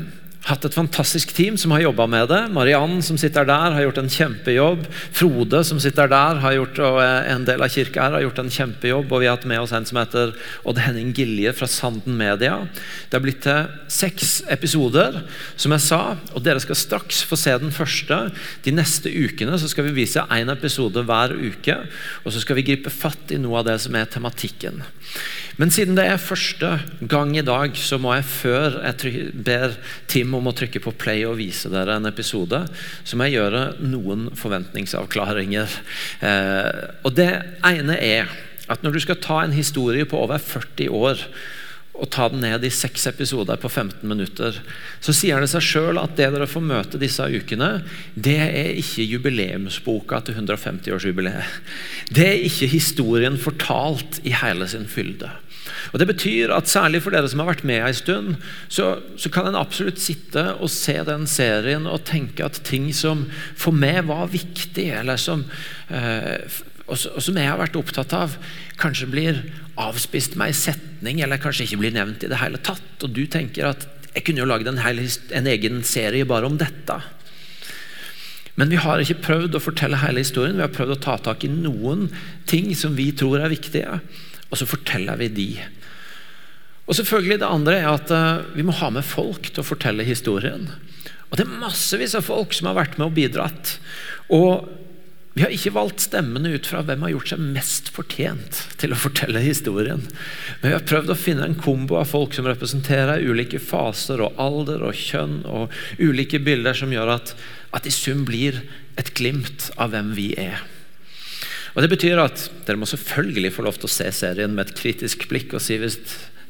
hatt 0.48 0.64
et 0.66 0.74
fantastisk 0.74 1.30
team 1.36 1.56
som 1.60 1.70
har 1.74 1.84
jobba 1.84 2.08
med 2.10 2.26
det. 2.32 2.40
Mariann 2.50 2.96
som 3.04 3.18
sitter 3.20 3.46
der, 3.46 3.76
har 3.76 3.84
gjort 3.84 4.00
en 4.02 4.10
kjempejobb. 4.10 4.88
Frode 5.14 5.60
som 5.66 5.78
sitter 5.82 6.10
der, 6.10 6.40
har 6.42 6.56
gjort, 6.56 6.80
og 6.82 6.98
en 7.02 7.46
del 7.46 7.62
av 7.62 7.70
kirka 7.70 8.08
her, 8.08 8.16
har 8.16 8.24
gjort 8.24 8.40
en 8.42 8.50
kjempejobb. 8.50 9.06
Og 9.12 9.22
vi 9.22 9.28
har 9.30 9.38
hatt 9.38 9.46
med 9.48 9.62
oss 9.62 9.74
en 9.76 9.86
som 9.86 10.00
heter 10.00 10.34
Odd 10.66 10.82
Henning 10.82 11.12
Gilje 11.14 11.54
fra 11.54 11.68
Sanden 11.70 12.18
Media. 12.18 12.56
Det 13.06 13.18
har 13.18 13.24
blitt 13.24 13.42
til 13.46 13.70
seks 13.92 14.40
episoder, 14.50 15.22
som 15.54 15.76
jeg 15.76 15.86
sa. 15.86 16.02
Og 16.34 16.42
dere 16.42 16.62
skal 16.64 16.80
straks 16.80 17.22
få 17.28 17.38
se 17.38 17.54
den 17.62 17.74
første. 17.74 18.24
De 18.66 18.74
neste 18.74 19.14
ukene 19.14 19.60
så 19.62 19.70
skal 19.70 19.86
vi 19.88 19.96
vise 20.02 20.26
én 20.26 20.50
episode 20.50 21.06
hver 21.06 21.36
uke. 21.38 21.78
Og 22.26 22.34
så 22.34 22.42
skal 22.42 22.58
vi 22.58 22.66
gripe 22.66 22.90
fatt 22.90 23.30
i 23.30 23.38
noe 23.38 23.62
av 23.62 23.70
det 23.70 23.78
som 23.86 23.94
er 23.94 24.10
tematikken. 24.10 24.82
Men 25.60 25.72
siden 25.72 25.96
det 25.98 26.06
er 26.08 26.20
første 26.22 26.70
gang 27.08 27.34
i 27.36 27.44
dag, 27.44 27.76
så 27.76 27.98
må 28.00 28.14
jeg 28.16 28.28
før 28.28 28.78
jeg 28.80 29.32
ber 29.44 29.76
Tim 30.10 30.32
om 30.38 30.48
å 30.48 30.54
trykke 30.56 30.80
på 30.84 30.94
play 30.96 31.26
og 31.28 31.38
vise 31.40 31.70
dere 31.72 31.98
en 31.98 32.08
episode, 32.08 32.62
så 33.04 33.18
må 33.18 33.28
jeg 33.28 33.40
gjøre 33.40 33.64
noen 33.84 34.30
forventningsavklaringer. 34.38 35.76
Eh, 36.24 36.80
og 37.04 37.16
Det 37.18 37.30
ene 37.68 37.98
er 38.00 38.32
at 38.72 38.84
når 38.84 38.96
du 38.96 39.02
skal 39.04 39.20
ta 39.20 39.42
en 39.42 39.56
historie 39.56 40.06
på 40.08 40.20
over 40.22 40.40
40 40.40 40.88
år 40.96 41.26
og 41.92 42.08
ta 42.10 42.28
den 42.32 42.40
ned 42.40 42.64
i 42.64 42.70
seks 42.72 43.04
episoder 43.10 43.58
på 43.60 43.68
15 43.68 44.08
minutter, 44.08 44.56
så 45.04 45.12
sier 45.14 45.42
det 45.42 45.50
seg 45.52 45.64
sjøl 45.66 46.00
at 46.00 46.16
det 46.16 46.30
dere 46.32 46.48
får 46.48 46.64
møte 46.64 47.00
disse 47.00 47.26
ukene, 47.28 47.82
det 48.16 48.38
er 48.46 48.72
ikke 48.80 49.06
jubileumsboka 49.10 50.22
til 50.24 50.40
150-årsjubileet. 50.40 51.60
Det 52.08 52.26
er 52.30 52.46
ikke 52.48 52.70
historien 52.72 53.36
fortalt 53.40 54.22
i 54.24 54.32
hele 54.40 54.68
sin 54.72 54.88
fylde. 54.88 55.30
Og 55.92 55.98
Det 56.00 56.08
betyr 56.08 56.52
at 56.54 56.70
særlig 56.70 57.02
for 57.04 57.14
dere 57.14 57.28
som 57.28 57.42
har 57.42 57.52
vært 57.52 57.64
med 57.68 57.84
ei 57.84 57.92
stund, 57.94 58.34
så, 58.72 58.96
så 59.16 59.30
kan 59.32 59.48
en 59.50 59.58
absolutt 59.58 60.00
sitte 60.02 60.44
og 60.58 60.70
se 60.72 60.96
den 61.06 61.28
serien 61.30 61.86
og 61.86 62.04
tenke 62.08 62.44
at 62.46 62.62
ting 62.66 62.90
som 62.96 63.26
for 63.58 63.76
meg 63.76 64.04
var 64.08 64.32
viktig, 64.32 64.88
eller 65.02 65.20
som 65.20 65.44
eh, 65.92 66.40
og, 66.86 66.98
som 66.98 67.38
jeg 67.38 67.48
har 67.48 67.60
vært 67.60 67.78
opptatt 67.78 68.12
av, 68.16 68.36
kanskje 68.80 69.10
blir 69.10 69.40
avspist 69.80 70.36
med 70.36 70.50
ei 70.50 70.56
setning, 70.56 71.22
eller 71.22 71.40
kanskje 71.40 71.66
ikke 71.66 71.80
blir 71.84 71.94
nevnt 71.94 72.24
i 72.26 72.30
det 72.30 72.40
hele 72.42 72.60
tatt. 72.60 73.04
Og 73.04 73.12
du 73.14 73.24
tenker 73.30 73.70
at 73.70 73.86
jeg 74.12 74.26
kunne 74.26 74.42
jo 74.42 74.48
lagd 74.48 74.68
en, 74.68 74.80
en, 74.80 75.50
egen 75.54 75.82
serie 75.88 76.28
bare 76.28 76.48
om 76.48 76.58
dette. 76.60 76.98
Men 78.60 78.68
vi 78.68 78.80
har 78.82 79.00
ikke 79.00 79.22
prøvd 79.24 79.56
å 79.56 79.62
fortelle 79.64 80.02
hele 80.02 80.20
historien. 80.20 80.58
Vi 80.58 80.66
har 80.66 80.74
prøvd 80.74 80.96
å 80.98 81.02
ta 81.06 81.16
tak 81.30 81.46
i 81.46 81.52
noen 81.52 82.10
ting 82.50 82.74
som 82.76 82.98
vi 82.98 83.08
tror 83.16 83.40
er 83.40 83.52
viktige, 83.52 84.02
og 84.50 84.60
så 84.60 84.68
forteller 84.68 85.16
vi 85.22 85.30
de. 85.32 85.48
Og 86.84 86.98
selvfølgelig 86.98 87.38
Det 87.40 87.48
andre 87.48 87.78
er 87.78 87.88
at 87.88 88.10
uh, 88.12 88.44
vi 88.52 88.66
må 88.66 88.74
ha 88.76 88.90
med 88.92 89.06
folk 89.06 89.48
til 89.48 89.62
å 89.62 89.64
fortelle 89.64 90.04
historien. 90.04 90.68
Og 91.30 91.38
Det 91.38 91.46
er 91.46 91.60
massevis 91.62 92.18
av 92.18 92.26
folk 92.26 92.52
som 92.52 92.68
har 92.68 92.76
vært 92.76 92.98
med 92.98 93.08
og 93.08 93.16
bidratt. 93.16 93.78
Og 94.28 94.68
vi 95.32 95.44
har 95.46 95.52
ikke 95.54 95.72
valgt 95.72 96.02
stemmene 96.04 96.50
ut 96.52 96.66
fra 96.68 96.82
hvem 96.84 97.06
har 97.06 97.14
gjort 97.14 97.30
seg 97.32 97.44
mest 97.54 97.88
fortjent 97.94 98.58
til 98.80 98.92
å 98.92 98.98
fortelle 99.00 99.40
historien. 99.40 100.02
Men 100.60 100.66
vi 100.66 100.74
har 100.74 100.84
prøvd 100.84 101.14
å 101.14 101.16
finne 101.16 101.46
en 101.48 101.56
kombo 101.56 101.96
av 101.96 102.10
folk 102.10 102.36
som 102.36 102.48
representerer 102.50 103.24
ulike 103.24 103.60
faser 103.62 104.20
og 104.20 104.36
alder 104.42 104.84
og 104.84 104.98
kjønn 104.98 105.38
og 105.48 105.72
ulike 105.96 106.42
bilder 106.44 106.76
som 106.76 106.92
gjør 106.92 107.14
at, 107.14 107.32
at 107.72 107.88
i 107.88 107.94
sum 107.94 108.26
blir 108.28 108.60
et 109.00 109.14
glimt 109.16 109.70
av 109.80 109.94
hvem 109.94 110.12
vi 110.18 110.34
er. 110.36 110.60
Og 111.72 111.80
Det 111.80 111.88
betyr 111.94 112.20
at 112.20 112.44
dere 112.66 112.76
må 112.76 112.84
selvfølgelig 112.90 113.54
få 113.56 113.64
lov 113.64 113.80
til 113.80 113.88
å 113.88 113.94
se 113.94 114.10
serien 114.12 114.52
med 114.52 114.68
et 114.68 114.76
kritisk 114.76 115.24
blikk 115.32 115.56
og 115.56 115.64
si 115.64 115.80
hvis 115.80 115.96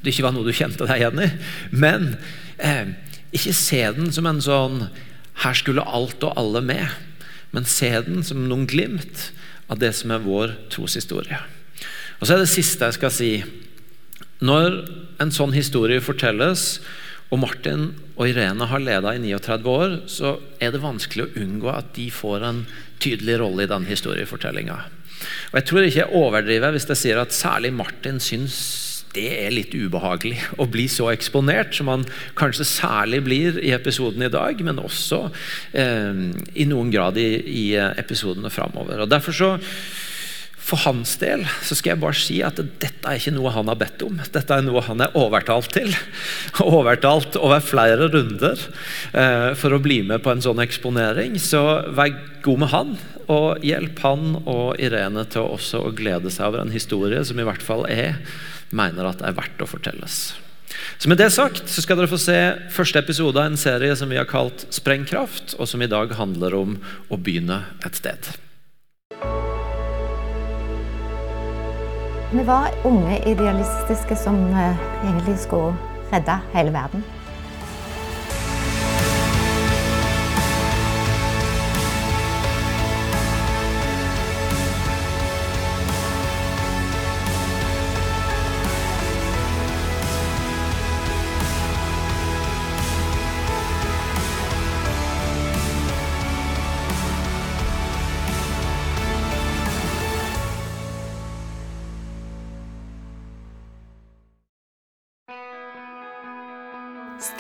det 0.03 0.11
ikke 0.11 0.27
var 0.27 0.35
noe 0.35 0.49
du 0.49 0.51
kjente 0.51 0.83
deg 0.91 0.99
igjen 0.99 1.23
i. 1.23 1.31
Men 1.71 2.17
eh, 2.59 2.97
ikke 3.31 3.55
se 3.55 3.85
den 3.95 4.11
som 4.11 4.27
en 4.27 4.43
sånn 4.43 4.89
her 5.47 5.55
skulle 5.55 5.87
alt 5.87 6.27
og 6.27 6.35
alle 6.35 6.67
med 6.67 7.12
men 7.53 7.69
se 7.69 7.91
den 8.07 8.25
som 8.27 8.47
noen 8.49 8.67
glimt 8.69 9.31
av 9.71 9.81
det 9.81 9.93
som 9.97 10.13
er 10.13 10.25
vår 10.25 10.57
troshistorie. 10.73 11.39
Og 12.21 12.27
så 12.27 12.35
er 12.35 12.43
det 12.43 12.53
siste 12.53 12.89
jeg 12.89 12.99
skal 12.99 13.13
si. 13.15 13.31
Når 14.43 14.77
en 15.23 15.33
sånn 15.35 15.55
historie 15.55 16.03
fortelles, 16.03 16.81
og 17.33 17.41
Martin 17.41 17.87
og 18.19 18.27
Irene 18.29 18.67
har 18.69 18.83
leda 18.83 19.15
i 19.17 19.21
39 19.23 19.69
år, 19.73 19.95
så 20.11 20.35
er 20.61 20.75
det 20.75 20.83
vanskelig 20.83 21.25
å 21.25 21.33
unngå 21.41 21.71
at 21.73 21.95
de 21.97 22.11
får 22.13 22.45
en 22.45 22.65
tydelig 23.01 23.39
rolle 23.41 23.65
i 23.65 23.71
den 23.71 23.87
historiefortellinga. 23.89 24.77
Og 25.53 25.57
Jeg 25.57 25.69
tror 25.69 25.87
ikke 25.87 26.03
jeg 26.03 26.19
overdriver 26.19 26.75
hvis 26.75 26.89
jeg 26.91 27.01
sier 27.01 27.23
at 27.23 27.33
særlig 27.33 27.73
Martin 27.73 28.21
syns 28.21 28.59
det 29.17 29.29
er 29.45 29.53
litt 29.55 29.75
ubehagelig 29.75 30.39
å 30.61 30.67
bli 30.71 30.87
så 30.91 31.11
eksponert, 31.13 31.75
som 31.77 31.91
han 31.93 32.07
kanskje 32.39 32.69
særlig 32.69 33.23
blir 33.27 33.59
i 33.63 33.75
episoden 33.77 34.25
i 34.25 34.33
dag, 34.33 34.63
men 34.65 34.81
også 34.83 35.27
eh, 35.73 36.25
i 36.55 36.69
noen 36.69 36.93
grad 36.95 37.21
i, 37.21 37.29
i 37.43 37.67
episodene 37.77 38.53
framover. 38.53 39.05
Derfor 39.11 39.37
så 39.37 39.53
for 40.63 40.79
hans 40.87 41.17
del 41.19 41.43
så 41.67 41.75
skal 41.75 41.93
jeg 41.93 42.01
bare 42.05 42.17
si 42.17 42.37
at 42.47 42.61
dette 42.63 43.03
er 43.09 43.19
ikke 43.19 43.35
noe 43.35 43.51
han 43.55 43.69
har 43.69 43.79
bedt 43.81 44.05
om. 44.07 44.21
Dette 44.33 44.57
er 44.57 44.63
noe 44.65 44.85
han 44.87 45.03
er 45.03 45.17
overtalt 45.19 45.73
til. 45.75 45.91
Overtalt 46.63 47.37
over 47.41 47.65
flere 47.65 48.07
runder 48.13 48.61
eh, 49.11 49.51
for 49.59 49.75
å 49.75 49.83
bli 49.83 50.01
med 50.07 50.23
på 50.23 50.33
en 50.33 50.45
sånn 50.45 50.63
eksponering. 50.63 51.35
Så 51.43 51.61
vær 51.97 52.15
god 52.47 52.63
med 52.63 52.73
han, 52.73 52.95
og 53.33 53.67
hjelp 53.67 54.01
han 54.07 54.39
og 54.45 54.81
Irene 54.83 55.27
til 55.31 55.51
også 55.51 55.83
å 55.89 55.93
glede 55.99 56.31
seg 56.33 56.53
over 56.53 56.63
en 56.63 56.75
historie 56.75 57.23
som 57.27 57.39
i 57.39 57.47
hvert 57.47 57.63
fall 57.65 57.85
jeg 57.91 58.17
mener 58.73 59.09
at 59.09 59.21
det 59.21 59.29
er 59.29 59.37
verdt 59.37 59.63
å 59.63 59.69
fortelles. 59.69 60.23
Så 60.99 61.09
Med 61.09 61.21
det 61.21 61.31
sagt 61.35 61.69
så 61.69 61.83
skal 61.85 61.99
dere 62.01 62.11
få 62.11 62.19
se 62.21 62.39
første 62.73 63.03
episode 63.03 63.39
av 63.39 63.51
en 63.51 63.61
serie 63.61 63.95
som 63.99 64.09
vi 64.09 64.19
har 64.21 64.29
kalt 64.29 64.65
Sprengkraft, 64.73 65.57
og 65.59 65.69
som 65.69 65.83
i 65.85 65.91
dag 65.91 66.15
handler 66.17 66.57
om 66.57 66.79
å 67.13 67.19
begynne 67.21 67.63
et 67.85 67.99
sted. 67.99 68.33
Vi 72.33 72.45
var 72.49 72.73
unge 72.89 73.19
idealistiske 73.29 74.17
som 74.17 74.39
eh, 74.57 74.87
egentlig 75.05 75.37
skulle 75.43 75.75
redde 76.13 76.39
hele 76.55 76.73
verden. 76.73 77.05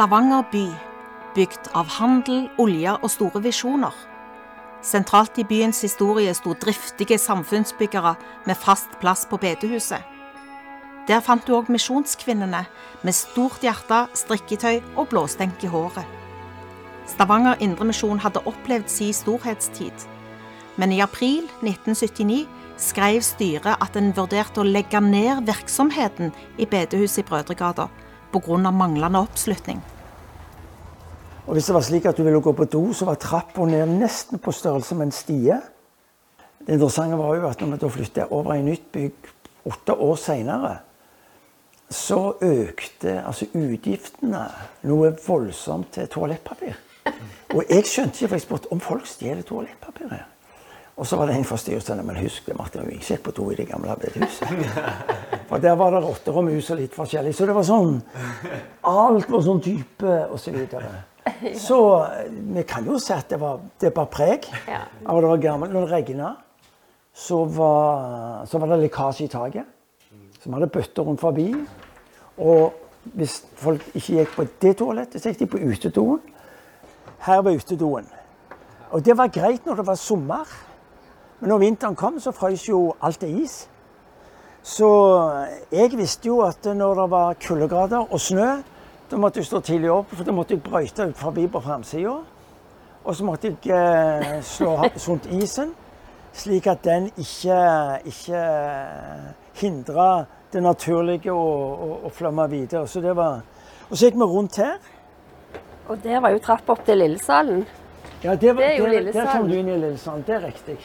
Stavanger 0.02 0.42
by, 0.50 0.64
bygd 1.36 1.68
av 1.78 1.86
handel, 2.00 2.48
olje 2.58 2.90
og 2.90 3.10
store 3.12 3.38
visjoner. 3.44 3.94
Sentralt 4.82 5.38
i 5.38 5.44
byens 5.46 5.78
historie 5.86 6.32
sto 6.34 6.56
driftige 6.58 7.20
samfunnsbyggere 7.22 8.16
med 8.48 8.58
fast 8.58 8.96
plass 8.98 9.22
på 9.30 9.38
bedehuset. 9.38 10.02
Der 11.06 11.22
fant 11.22 11.46
du 11.46 11.54
òg 11.54 11.70
misjonskvinnene 11.70 12.64
med 13.06 13.14
stort 13.14 13.62
hjerte, 13.62 14.00
strikketøy 14.24 14.82
og 14.96 15.06
blåstenk 15.14 15.62
i 15.62 15.70
håret. 15.70 16.18
Stavanger 17.06 17.62
Indremisjon 17.62 18.24
hadde 18.26 18.42
opplevd 18.42 18.90
si 18.90 19.12
storhetstid, 19.14 20.10
men 20.82 20.98
i 20.98 21.02
april 21.06 21.46
1979 21.62 22.48
skrev 22.90 23.22
styret 23.22 23.78
at 23.78 24.02
en 24.02 24.10
vurderte 24.18 24.66
å 24.66 24.66
legge 24.66 24.98
ned 24.98 25.46
virksomheten 25.46 26.34
i 26.58 26.66
bedehuset 26.66 27.22
i 27.22 27.30
Brødregata 27.30 27.86
pga. 28.32 28.70
manglende 28.72 29.22
oppslutning. 29.22 29.91
Og 31.52 31.56
Hvis 31.56 31.66
det 31.68 31.74
var 31.74 31.82
slik 31.84 32.06
at 32.08 32.16
du 32.16 32.22
ville 32.24 32.40
gå 32.40 32.52
på 32.56 32.64
do, 32.64 32.94
så 32.96 33.04
var 33.04 33.18
trappa 33.20 33.66
ned 33.68 33.90
nesten 34.00 34.40
på 34.40 34.54
størrelse 34.56 34.94
med 34.96 35.10
en 35.10 35.12
stie. 35.12 35.58
Det 36.64 36.78
interessante 36.78 37.18
var 37.20 37.34
jo 37.36 37.44
at 37.44 37.60
når 37.60 37.74
vi 37.74 37.80
da 37.82 37.90
flytta 37.92 38.24
over 38.32 38.54
i 38.54 38.62
nytt 38.64 38.86
bygg 38.92 39.28
åtte 39.68 39.92
år 39.92 40.16
seinere, 40.16 40.70
så 41.90 42.38
økte 42.40 43.18
altså 43.20 43.50
utgiftene 43.52 44.46
noe 44.88 45.12
voldsomt 45.26 45.92
til 45.92 46.08
toalettpapir. 46.08 46.80
Og 47.52 47.68
jeg 47.68 47.84
skjønte 47.84 48.16
ikke, 48.16 48.30
for 48.30 48.38
jeg 48.38 48.46
spurte 48.46 48.72
om 48.72 48.80
folk 48.80 49.04
stjeler 49.12 49.44
toalettpapir 49.44 50.08
her. 50.08 50.24
Og 50.96 51.04
så 51.04 51.20
var 51.20 51.28
det 51.28 51.36
en 51.36 51.44
fra 51.44 51.60
styret 51.60 51.92
men 52.00 52.16
husk 52.16 52.48
det, 52.48 52.56
Martin, 52.56 52.88
vi 52.88 52.96
gikk 52.96 53.26
på 53.28 53.36
do 53.36 53.52
i 53.52 53.60
det 53.60 53.68
gamle 53.68 53.92
bedehuset. 54.00 54.48
For 55.52 55.60
der 55.60 55.76
var 55.76 55.92
det 55.92 56.04
rotter 56.08 56.32
og 56.32 56.48
mus 56.48 56.72
og 56.72 56.80
litt 56.80 56.96
forskjellig. 56.96 57.36
Så 57.36 57.44
det 57.44 57.60
var 57.60 57.68
sånn 57.68 57.98
Alt 58.88 59.28
var 59.28 59.44
sånn 59.44 59.60
type, 59.60 60.20
og 60.32 60.40
så 60.40 60.56
videre. 60.56 61.11
Så 61.58 61.78
vi 62.30 62.62
kan 62.68 62.86
jo 62.86 62.98
si 63.02 63.12
at 63.14 63.30
det 63.30 63.38
var, 63.40 63.60
det 63.80 63.92
bar 63.94 64.08
preg 64.12 64.46
av 64.68 65.16
at 65.16 65.22
det 65.22 65.30
var 65.30 65.42
gammelt. 65.42 65.72
Når 65.74 65.86
det 65.86 65.92
regna, 65.92 66.34
så, 67.12 67.42
så, 68.46 68.58
var 68.58 68.72
det 68.72 68.80
lekkasje 68.84 69.26
i 69.26 69.32
taket. 69.32 69.68
Så 70.38 70.48
vi 70.48 70.54
hadde 70.56 70.70
bøtter 70.72 71.06
rundt 71.06 71.20
forbi. 71.20 71.48
Og 72.38 72.72
hvis 73.18 73.40
folk 73.58 73.84
ikke 73.94 74.18
gikk 74.20 74.36
på 74.36 74.46
det 74.62 74.76
toalettet, 74.78 75.22
så 75.22 75.32
gikk 75.32 75.42
de 75.42 75.50
på 75.54 75.62
utedoen. 75.62 76.22
Her 77.26 77.42
var 77.42 77.58
utedoen. 77.58 78.06
Og 78.90 79.04
det 79.04 79.16
var 79.18 79.32
greit 79.32 79.66
når 79.66 79.80
det 79.80 79.86
var 79.86 79.98
sommer. 79.98 80.48
Men 81.40 81.48
når 81.48 81.58
vinteren 81.58 81.98
kom, 81.98 82.20
så 82.20 82.30
frøs 82.34 82.68
jo 82.68 82.94
alt 83.02 83.18
til 83.20 83.42
is. 83.42 83.64
Så 84.62 84.88
jeg 85.72 85.90
visste 85.98 86.28
jo 86.28 86.40
at 86.46 86.64
når 86.64 87.00
det 87.00 87.08
var 87.10 87.38
kuldegrader 87.42 88.12
og 88.12 88.20
snø, 88.20 88.60
da 89.12 89.18
måtte 89.20 89.42
jeg 89.42 89.46
stå 89.50 89.60
tidlig 89.60 89.90
opp, 89.92 90.12
for 90.16 90.24
da 90.24 90.32
måtte 90.32 90.56
jeg 90.56 90.62
brøyte 90.64 91.10
ut 91.10 91.18
forbi 91.20 91.44
på 91.52 91.60
framsida. 91.60 92.14
Og 93.02 93.16
så 93.18 93.26
måtte 93.26 93.50
jeg 93.50 93.74
eh, 93.76 94.38
slå 94.46 94.76
sunt 95.04 95.26
isen, 95.36 95.74
slik 96.32 96.68
at 96.70 96.80
den 96.86 97.10
ikke, 97.20 97.58
ikke 98.08 98.44
hindra 99.60 100.06
det 100.52 100.62
naturlige 100.64 101.34
å, 101.34 101.42
å, 101.42 101.90
å 102.08 102.12
flømme 102.14 102.46
videre. 102.48 102.86
Så 102.88 103.02
det 103.04 103.12
var, 103.18 103.42
og 103.90 103.92
så 103.92 104.08
gikk 104.08 104.16
vi 104.22 104.30
rundt 104.32 104.56
her. 104.62 104.80
Og 105.90 106.00
der 106.00 106.24
var 106.24 106.32
jo 106.32 106.40
trappa 106.40 106.72
opp 106.72 106.86
til 106.86 107.02
Lillesalen. 107.02 107.66
Ja, 108.22 108.32
det, 108.32 108.54
var, 108.54 108.62
det 108.62 108.70
er 108.70 108.76
jo 108.78 108.88
Lillesalen. 108.94 109.28
Der 109.28 109.32
kom 109.34 109.50
du 109.50 109.58
inn 109.58 109.68
i 109.68 109.76
Lillesalen. 109.76 110.24
Det 110.24 110.38
er 110.38 110.44
riktig. 110.46 110.78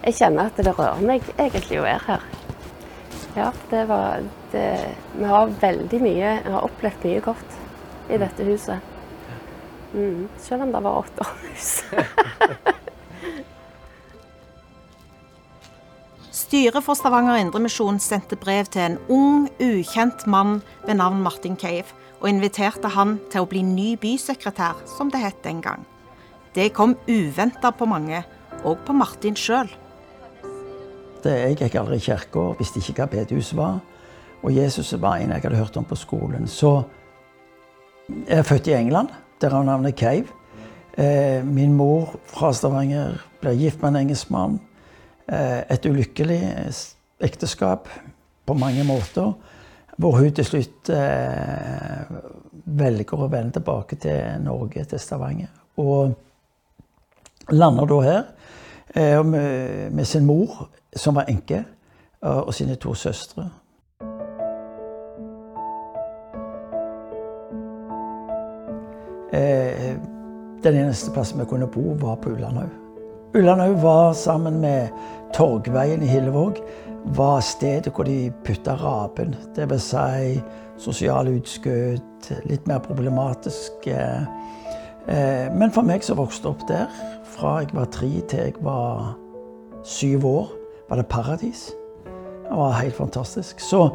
Jeg 0.00 0.18
kjenner 0.18 0.50
at 0.50 0.58
det 0.58 0.74
rører 0.74 1.02
meg 1.04 1.32
egentlig 1.36 1.78
å 1.78 1.86
være 1.86 2.04
her. 2.08 2.28
Ja, 3.36 3.50
det 3.70 3.86
var 3.86 4.24
det, 4.52 4.94
Vi 5.14 5.24
har 5.24 5.46
veldig 5.60 6.00
mye 6.02 6.42
Vi 6.44 6.50
har 6.52 6.66
opplevd 6.66 7.04
mye 7.08 7.20
godt 7.24 7.50
i 8.10 8.18
dette 8.18 8.42
huset. 8.42 8.78
Mm, 9.94 10.28
selv 10.38 10.62
om 10.62 10.72
det 10.74 10.82
var 10.82 10.98
åtte 10.98 11.24
hus. 11.30 11.84
Styret 16.50 16.82
for 16.82 16.98
Stavanger 16.98 17.36
Indremisjon 17.38 18.00
sendte 18.02 18.34
brev 18.34 18.66
til 18.74 18.82
en 18.82 18.98
ung, 19.06 19.48
ukjent 19.62 20.26
mann 20.26 20.62
ved 20.82 20.94
navn 20.98 21.22
Martin 21.22 21.54
Cave, 21.54 21.86
og 22.18 22.26
inviterte 22.26 22.90
han 22.90 23.20
til 23.30 23.44
å 23.44 23.48
bli 23.50 23.62
ny 23.62 23.92
bysekretær, 24.02 24.74
som 24.96 25.10
det 25.14 25.22
het 25.22 25.38
den 25.44 25.60
gang. 25.62 25.86
Det 26.54 26.72
kom 26.74 26.96
uventa 27.06 27.70
på 27.70 27.86
mange, 27.86 28.24
og 28.64 28.82
på 28.82 28.92
Martin 28.98 29.38
sjøl. 29.38 29.70
Jeg 31.22 31.58
gikk 31.60 31.76
aldri 31.78 32.00
i 32.00 32.04
kirka, 32.08 32.48
visste 32.58 32.82
ikke 32.82 33.04
hva 33.04 33.08
bedehuset 33.12 33.58
var. 33.58 33.78
Og 34.42 34.56
Jesus 34.56 34.94
var 35.00 35.20
en 35.20 35.30
jeg 35.34 35.42
hadde 35.42 35.56
hørt 35.56 35.76
om 35.76 35.84
på 35.84 35.98
skolen. 35.98 36.46
Så 36.48 36.82
jeg 38.08 38.38
er 38.38 38.42
født 38.42 38.66
i 38.66 38.74
England, 38.74 39.08
derav 39.40 39.64
navnet 39.64 39.98
Cave. 39.98 40.26
Eh, 40.98 41.44
min 41.44 41.74
mor 41.76 42.16
fra 42.26 42.52
Stavanger 42.52 43.20
ble 43.40 43.54
gift 43.56 43.82
med 43.82 43.92
en 43.92 44.00
engelskmann. 44.02 44.58
Eh, 45.28 45.60
et 45.70 45.86
ulykkelig 45.86 46.40
ekteskap 47.20 47.88
på 48.46 48.54
mange 48.54 48.84
måter. 48.84 49.32
Hvor 50.00 50.16
hun 50.16 50.32
til 50.32 50.44
slutt 50.48 50.90
eh, 50.90 52.10
velger 52.64 53.20
å 53.20 53.28
vende 53.28 53.58
tilbake 53.58 54.00
til 54.00 54.40
Norge, 54.42 54.84
til 54.84 55.00
Stavanger. 55.00 55.52
Og 55.76 56.16
lander 57.52 57.86
da 57.86 58.00
her 58.04 59.22
med 59.22 60.04
sin 60.04 60.24
mor 60.26 60.66
som 60.96 61.14
var 61.14 61.28
enke, 61.30 61.62
og 62.20 62.50
sine 62.54 62.74
to 62.74 62.90
søstre. 62.94 63.44
Eh, 69.32 69.96
den 70.64 70.76
eneste 70.76 71.12
plassen 71.14 71.40
vi 71.40 71.48
kunne 71.48 71.70
bo, 71.70 71.94
var 72.00 72.18
på 72.20 72.34
Ullandhaug. 72.34 72.70
Ullandhaug 73.34 73.82
var 73.82 74.12
sammen 74.12 74.60
med 74.60 74.88
Torgveien 75.34 76.02
i 76.02 76.10
Hillevåg 76.10 76.58
var 77.04 77.40
stedet 77.40 77.92
hvor 77.94 78.04
de 78.04 78.32
putta 78.44 78.74
rapen. 78.74 79.34
Dvs. 79.56 79.82
Si 79.82 80.40
sosiale 80.80 81.34
utskudd, 81.36 82.30
litt 82.48 82.66
mer 82.68 82.80
problematisk. 82.84 83.86
Eh, 83.86 85.48
men 85.52 85.72
for 85.72 85.86
meg 85.86 86.04
som 86.04 86.20
vokste 86.20 86.50
opp 86.52 86.66
der, 86.68 86.88
fra 87.36 87.60
jeg 87.60 87.74
var 87.76 87.90
tre 87.92 88.10
til 88.28 88.46
jeg 88.50 88.56
var 88.64 89.14
syv 89.84 90.26
år, 90.28 90.50
var 90.88 91.00
det 91.00 91.06
paradis. 91.06 91.70
Det 92.44 92.56
var 92.56 92.78
helt 92.80 92.96
fantastisk. 92.96 93.60
Så 93.60 93.88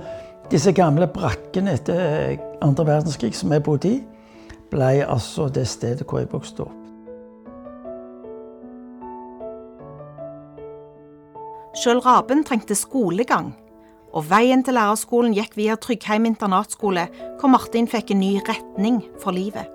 disse 0.52 0.72
gamle 0.72 1.08
brakkene 1.08 1.74
etter 1.76 2.38
andre 2.64 2.86
verdenskrig 2.88 3.34
som 3.36 3.54
jeg 3.54 3.64
bodde 3.66 3.90
i, 3.90 4.04
ble 4.76 5.06
altså 5.08 5.48
det 5.50 5.66
stedet 5.72 6.06
hvor 6.06 6.22
jeg 6.22 6.32
vokste 6.34 6.68
opp. 6.68 6.82
Sjøl 11.76 12.00
Raben 12.04 12.46
trengte 12.48 12.76
skolegang, 12.78 13.52
og 14.16 14.30
veien 14.30 14.64
til 14.64 14.78
lærerskolen 14.78 15.34
gikk 15.36 15.58
via 15.60 15.76
Tryggheim 15.76 16.30
internatskole, 16.30 17.10
hvor 17.40 17.52
Martin 17.52 17.90
fikk 17.92 18.14
en 18.14 18.24
ny 18.24 18.38
retning 18.48 19.02
for 19.20 19.36
livet. 19.36 19.68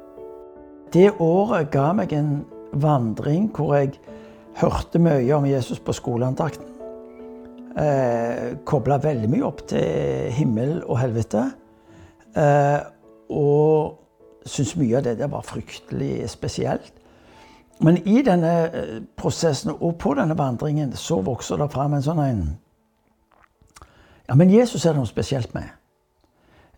Det 0.95 1.11
året 1.21 1.69
ga 1.75 1.91
meg 1.95 2.15
en 2.17 2.41
vandring 2.73 3.51
hvor 3.55 3.77
jeg 3.77 3.99
hørte 4.63 5.03
mye 5.03 5.29
om 5.37 5.47
Jesus 5.47 5.79
på 5.85 5.93
skoleandakten 5.95 6.71
eh, 7.79 8.57
kobla 8.65 8.99
veldig 9.03 9.31
mye 9.31 9.47
opp 9.47 9.65
til 9.71 10.31
himmel 10.35 10.81
og 10.87 11.01
helvete. 11.01 11.45
Eh, 12.37 12.79
og 13.31 14.00
syntes 14.47 14.77
mye 14.77 14.99
av 14.99 15.05
det 15.05 15.19
der 15.19 15.31
var 15.33 15.45
fryktelig 15.47 16.29
spesielt. 16.31 16.93
Men 17.81 17.97
i 18.09 18.21
denne 18.23 18.53
eh, 18.69 18.97
prosessen 19.17 19.73
og 19.73 19.97
på 20.01 20.15
denne 20.19 20.37
vandringen 20.37 20.93
så 20.97 21.21
vokser 21.25 21.61
det 21.61 21.71
fram 21.73 21.97
en 21.97 22.05
sånn 22.05 22.25
en 22.25 22.43
Ja, 24.29 24.37
men 24.39 24.51
Jesus 24.53 24.85
er 24.85 24.93
det 24.93 25.01
noe 25.01 25.11
spesielt 25.11 25.55
med. 25.55 25.73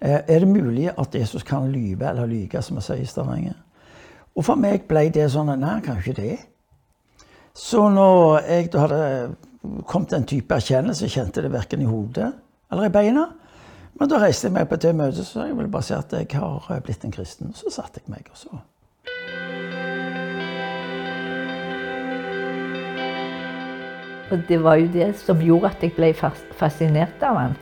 Eh, 0.01 0.21
er 0.27 0.41
det 0.41 0.49
mulig 0.49 0.89
at 0.91 1.15
Jesus 1.15 1.43
kan 1.43 1.71
lyve 1.73 2.09
eller 2.09 2.27
lyge, 2.27 2.63
som 2.63 2.79
vi 2.79 2.87
sier 2.87 3.03
i 3.03 3.07
Stavanger? 3.07 3.59
Og 4.37 4.47
for 4.47 4.57
meg 4.57 4.87
ble 4.89 5.09
det 5.13 5.29
sånn 5.31 5.53
Nei, 5.53 5.75
han 5.75 5.85
kan 5.85 5.99
ikke 6.01 6.17
det. 6.17 6.39
Så 7.55 7.89
når 7.93 8.47
jeg 8.47 8.71
da 8.73 8.87
hadde 8.87 9.03
kommet 9.87 10.09
til 10.09 10.19
en 10.19 10.27
type 10.29 10.57
erkjennelse, 10.57 11.11
kjente 11.13 11.43
det 11.45 11.53
verken 11.53 11.83
i 11.83 11.89
hodet 11.91 12.31
eller 12.73 12.89
i 12.89 12.95
beina. 12.95 13.27
Men 14.01 14.09
da 14.09 14.19
reiste 14.23 14.49
jeg 14.49 14.57
meg 14.57 14.69
på 14.71 14.79
det 14.81 14.95
møtet 14.97 15.29
så 15.29 15.47
jeg 15.47 15.57
ville 15.57 15.71
bare 15.71 15.87
si 15.87 15.95
at 15.97 16.13
jeg 16.17 16.29
har 16.41 16.85
blitt 16.85 17.05
en 17.05 17.15
kristen. 17.15 17.53
Så 17.55 17.71
satte 17.71 18.01
jeg 18.01 18.13
meg 18.13 18.31
og 18.33 18.39
så. 18.41 18.63
Og 24.33 24.41
det 24.49 24.59
var 24.65 24.79
jo 24.81 24.89
det 24.95 25.11
som 25.21 25.43
gjorde 25.45 25.75
at 25.75 25.83
jeg 25.85 25.93
ble 25.93 26.09
fascinert 26.57 27.25
av 27.27 27.37
han. 27.37 27.57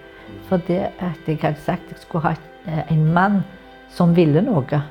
For 0.47 0.63
det 0.69 0.85
at 1.03 1.27
jeg 1.27 1.41
hadde 1.43 1.63
sagt 1.65 1.89
at 1.89 1.97
jeg 1.97 2.05
skulle 2.05 2.29
ha 2.29 2.37
eh, 2.71 2.93
en 2.95 3.09
mann 3.15 3.41
som 3.91 4.15
ville 4.15 4.43
noe. 4.47 4.83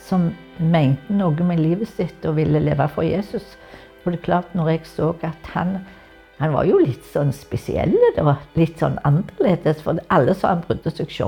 Som 0.00 0.30
mente 0.58 1.12
noe 1.12 1.44
med 1.44 1.60
livet 1.60 1.92
sitt 1.92 2.24
og 2.24 2.38
ville 2.40 2.62
leve 2.64 2.88
for 2.88 3.04
Jesus. 3.04 3.56
Og 4.00 4.14
det 4.14 4.20
er 4.22 4.24
klart, 4.30 4.54
når 4.56 4.72
jeg 4.72 4.86
så 4.88 5.12
at 5.20 5.52
han 5.52 5.76
han 6.40 6.54
var 6.56 6.64
jo 6.64 6.78
litt 6.80 7.04
sånn 7.12 7.34
spesiell, 7.36 7.92
da. 8.16 8.38
Litt 8.56 8.80
sånn 8.80 8.96
annerledes. 9.04 9.82
For 9.84 10.00
alle 10.08 10.32
sa 10.32 10.54
han 10.54 10.62
brydde 10.64 10.92
seg 10.94 11.10
ikke 11.10 11.26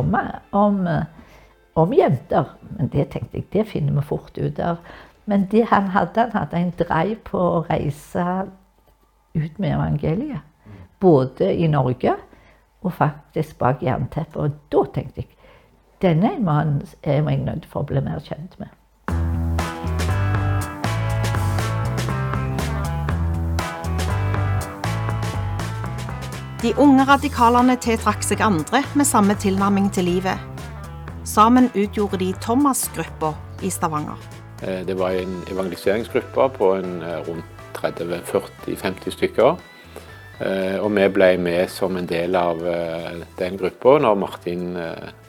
om, 0.57 0.87
om, 1.77 1.93
jenter. 1.93 2.55
Men 2.79 2.89
det 2.95 3.11
tenkte 3.13 3.43
jeg, 3.43 3.49
det 3.53 3.67
finner 3.69 3.99
vi 3.99 4.07
fort 4.09 4.41
ut 4.41 4.61
av. 4.65 4.81
Men 5.29 5.45
det 5.53 5.67
han 5.69 5.93
hadde, 5.93 6.25
han 6.25 6.33
hadde 6.39 6.63
en 6.63 6.73
drive 6.81 7.21
på 7.29 7.45
å 7.59 7.63
reise 7.69 8.25
ut 9.37 9.61
med 9.61 9.75
evangeliet. 9.75 10.49
Både 11.03 11.51
i 11.61 11.69
Norge 11.69 12.17
og 12.81 12.95
faktisk 12.97 13.59
bak 13.61 13.85
jernteppet. 13.85 14.41
Og 14.41 14.57
da 14.73 14.87
tenkte 14.97 15.27
jeg 15.27 15.37
denne 16.03 16.33
mannen 16.43 16.81
er 17.03 17.21
jeg 17.21 17.45
nødt 17.45 17.69
for 17.71 17.85
å 17.85 17.91
bli 17.93 18.01
mer 18.03 18.25
kjent 18.25 18.57
med. 18.59 18.73
De 26.63 26.71
unge 26.79 27.03
radikalene 27.03 27.75
tiltrakk 27.83 28.21
seg 28.23 28.39
andre 28.47 28.85
med 28.95 29.09
samme 29.09 29.35
tilnærming 29.35 29.89
til 29.91 30.07
livet. 30.07 30.39
Sammen 31.27 31.65
utgjorde 31.75 32.21
de 32.21 32.29
Thomas-gruppa 32.39 33.33
i 33.67 33.71
Stavanger. 33.75 34.21
Eh, 34.63 34.85
det 34.87 34.95
var 34.95 35.17
en 35.19 35.41
evangeliseringsgruppe 35.51 36.47
på 36.55 36.69
en 36.77 36.93
eh, 37.03 37.17
rundt 37.27 37.75
30-40-50 37.81 39.11
stykker. 39.17 39.59
Eh, 40.39 40.79
og 40.79 40.95
vi 40.95 41.09
ble 41.11 41.33
med 41.43 41.67
som 41.67 41.99
en 41.99 42.07
del 42.07 42.39
av 42.39 42.63
den 43.41 43.59
gruppa 43.59 43.97
når 44.07 44.23
Martin, 44.23 44.79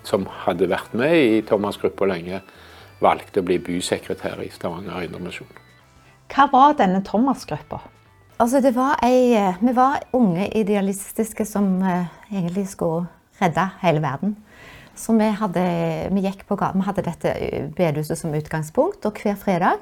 som 0.06 0.30
hadde 0.46 0.70
vært 0.70 0.94
med 0.94 1.18
i 1.18 1.42
Thomas-gruppa 1.50 2.12
lenge, 2.14 2.44
valgte 3.02 3.42
å 3.42 3.50
bli 3.50 3.58
bysekretær 3.58 4.46
i 4.46 4.52
Stavanger 4.54 5.10
Indremisjon. 5.10 5.50
Hva 6.30 6.46
var 6.54 6.78
denne 6.78 7.02
Thomas-gruppa? 7.02 7.82
Altså, 8.44 8.60
det 8.60 8.74
var 8.76 8.98
ei, 9.08 9.38
vi 9.62 9.72
var 9.72 10.02
unge 10.18 10.50
idealistiske 10.60 11.46
som 11.48 11.78
egentlig 11.80 12.66
skulle 12.68 13.06
redde 13.40 13.64
hele 13.80 14.02
verden. 14.04 14.34
Så 15.00 15.16
vi 15.16 15.30
hadde, 15.32 15.64
vi 16.12 16.34
på, 16.48 16.58
vi 16.60 16.84
hadde 16.86 17.06
dette 17.06 17.34
bedehuset 17.78 18.20
som 18.20 18.36
utgangspunkt, 18.36 19.06
og 19.06 19.22
hver 19.24 19.40
fredag 19.40 19.80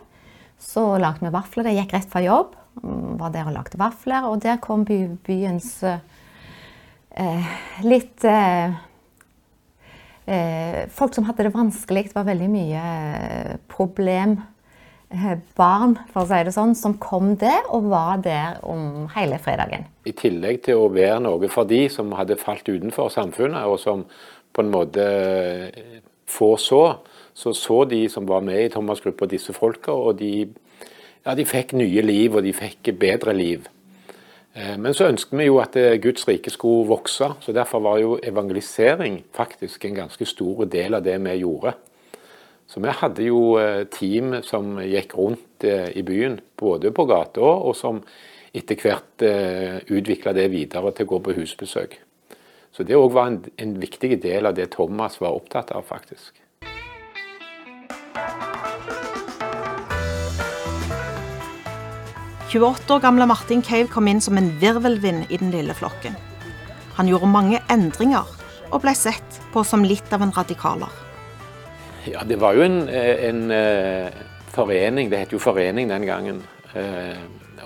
så 0.62 0.98
lagde 1.02 1.26
vi 1.26 1.34
vafler. 1.34 1.68
Det 1.68 1.74
gikk 1.80 1.96
rett 1.96 2.12
fra 2.12 2.22
jobb. 2.22 2.54
Mm, 2.84 3.18
var 3.20 3.34
der 3.34 3.50
og 3.50 3.58
lagde 3.58 3.82
vafler. 3.82 4.30
Og 4.30 4.44
der 4.44 4.62
kom 4.62 4.86
by, 4.86 5.00
byens 5.26 5.74
eh, 5.84 7.50
litt 7.82 8.24
eh, 8.30 8.78
eh, 10.30 10.86
Folk 10.94 11.18
som 11.18 11.26
hadde 11.28 11.50
det 11.50 11.56
vanskelig. 11.58 12.12
Det 12.12 12.20
var 12.20 12.30
veldig 12.30 12.52
mye 12.54 12.86
eh, 12.86 13.56
problem. 13.74 14.38
Eh, 15.12 15.38
barn 15.58 15.98
for 16.14 16.24
å 16.24 16.30
si 16.30 16.38
det 16.48 16.54
sånn, 16.56 16.72
som 16.78 16.94
kom 17.02 17.34
der 17.40 17.66
og 17.76 17.90
var 17.92 18.22
der 18.24 18.62
om 18.64 19.10
hele 19.12 19.40
fredagen. 19.44 19.84
I 20.08 20.14
tillegg 20.16 20.62
til 20.68 20.80
å 20.80 20.92
være 20.94 21.20
noe 21.26 21.50
for 21.52 21.68
de 21.68 21.82
som 21.92 22.14
hadde 22.16 22.40
falt 22.40 22.70
utenfor 22.70 23.12
samfunnet, 23.12 23.68
og 23.68 23.82
som 23.82 24.06
på 24.56 24.64
en 24.64 24.72
måte 24.72 25.04
få 26.32 26.54
så, 26.60 26.84
så 27.36 27.52
så 27.56 27.84
de 27.92 28.06
som 28.12 28.28
var 28.28 28.44
med 28.46 28.64
i 28.64 28.72
Thomas-gruppa, 28.72 29.28
disse 29.28 29.56
folka, 29.56 29.92
og 29.92 30.16
de, 30.22 30.48
ja, 31.26 31.36
de 31.36 31.48
fikk 31.48 31.76
nye 31.76 32.08
liv, 32.08 32.32
og 32.32 32.48
de 32.48 32.56
fikk 32.56 32.94
bedre 33.00 33.36
liv. 33.36 33.68
Eh, 34.56 34.78
men 34.80 34.96
så 34.96 35.12
ønsket 35.12 35.36
vi 35.40 35.52
jo 35.52 35.60
at 35.64 35.76
eh, 35.80 36.00
Guds 36.00 36.24
rike 36.28 36.56
skulle 36.56 36.88
vokse, 36.88 37.34
så 37.44 37.56
derfor 37.56 37.84
var 37.84 38.00
jo 38.00 38.18
evangelisering 38.24 39.26
faktisk 39.36 39.86
en 39.86 40.04
ganske 40.06 40.28
stor 40.28 40.66
del 40.72 40.96
av 40.96 41.04
det 41.04 41.20
vi 41.20 41.42
gjorde. 41.44 41.76
Så 42.72 42.80
vi 42.80 42.94
hadde 43.02 43.26
jo 43.28 43.42
eh, 43.60 43.84
team 43.92 44.38
som 44.48 44.78
gikk 44.80 45.18
rundt 45.20 45.66
i 45.68 46.02
byen, 46.02 46.40
både 46.58 46.90
på 46.96 47.06
gata 47.06 47.44
og 47.44 47.76
som 47.78 48.00
etter 48.52 48.80
hvert 48.82 49.24
utvikla 49.94 50.34
det 50.34 50.48
videre 50.50 50.90
til 50.96 51.06
å 51.06 51.12
gå 51.12 51.20
på 51.28 51.36
husbesøk. 51.38 51.94
Så 52.74 52.88
det 52.88 52.98
òg 52.98 53.12
var 53.14 53.30
en, 53.30 53.38
en 53.62 53.76
viktig 53.78 54.16
del 54.24 54.50
av 54.50 54.58
det 54.58 54.72
Thomas 54.74 55.20
var 55.22 55.38
opptatt 55.38 55.70
av, 55.76 55.86
faktisk. 55.86 56.42
28 62.52 62.94
år 62.94 63.00
gamle 63.00 63.26
Martin 63.26 63.62
Cave 63.64 63.88
kom 63.88 64.10
inn 64.12 64.20
som 64.20 64.36
en 64.36 64.50
virvelvind 64.60 65.30
i 65.32 65.38
den 65.40 65.54
lille 65.54 65.72
flokken. 65.72 66.18
Han 66.98 67.08
gjorde 67.08 67.30
mange 67.32 67.62
endringer, 67.72 68.28
og 68.72 68.82
ble 68.84 68.92
sett 68.96 69.40
på 69.54 69.64
som 69.64 69.86
litt 69.88 70.12
av 70.12 70.26
en 70.26 70.34
radikaler. 70.36 71.11
Ja, 72.08 72.24
det 72.30 72.42
var 72.42 72.54
jo 72.58 72.62
en, 72.66 72.90
en 72.90 73.52
uh, 73.52 74.10
forening, 74.48 75.12
det 75.12 75.20
het 75.20 75.34
jo 75.34 75.40
forening 75.40 75.90
den 75.90 76.06
gangen. 76.06 76.42
Uh, 76.74 77.18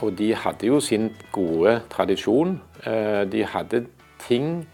og 0.04 0.18
de 0.18 0.34
hadde 0.36 0.68
jo 0.68 0.80
sin 0.80 1.14
gode 1.32 1.82
tradisjon. 1.90 2.62
De 3.32 3.46
hadde 3.48 3.86
ting 4.28 4.68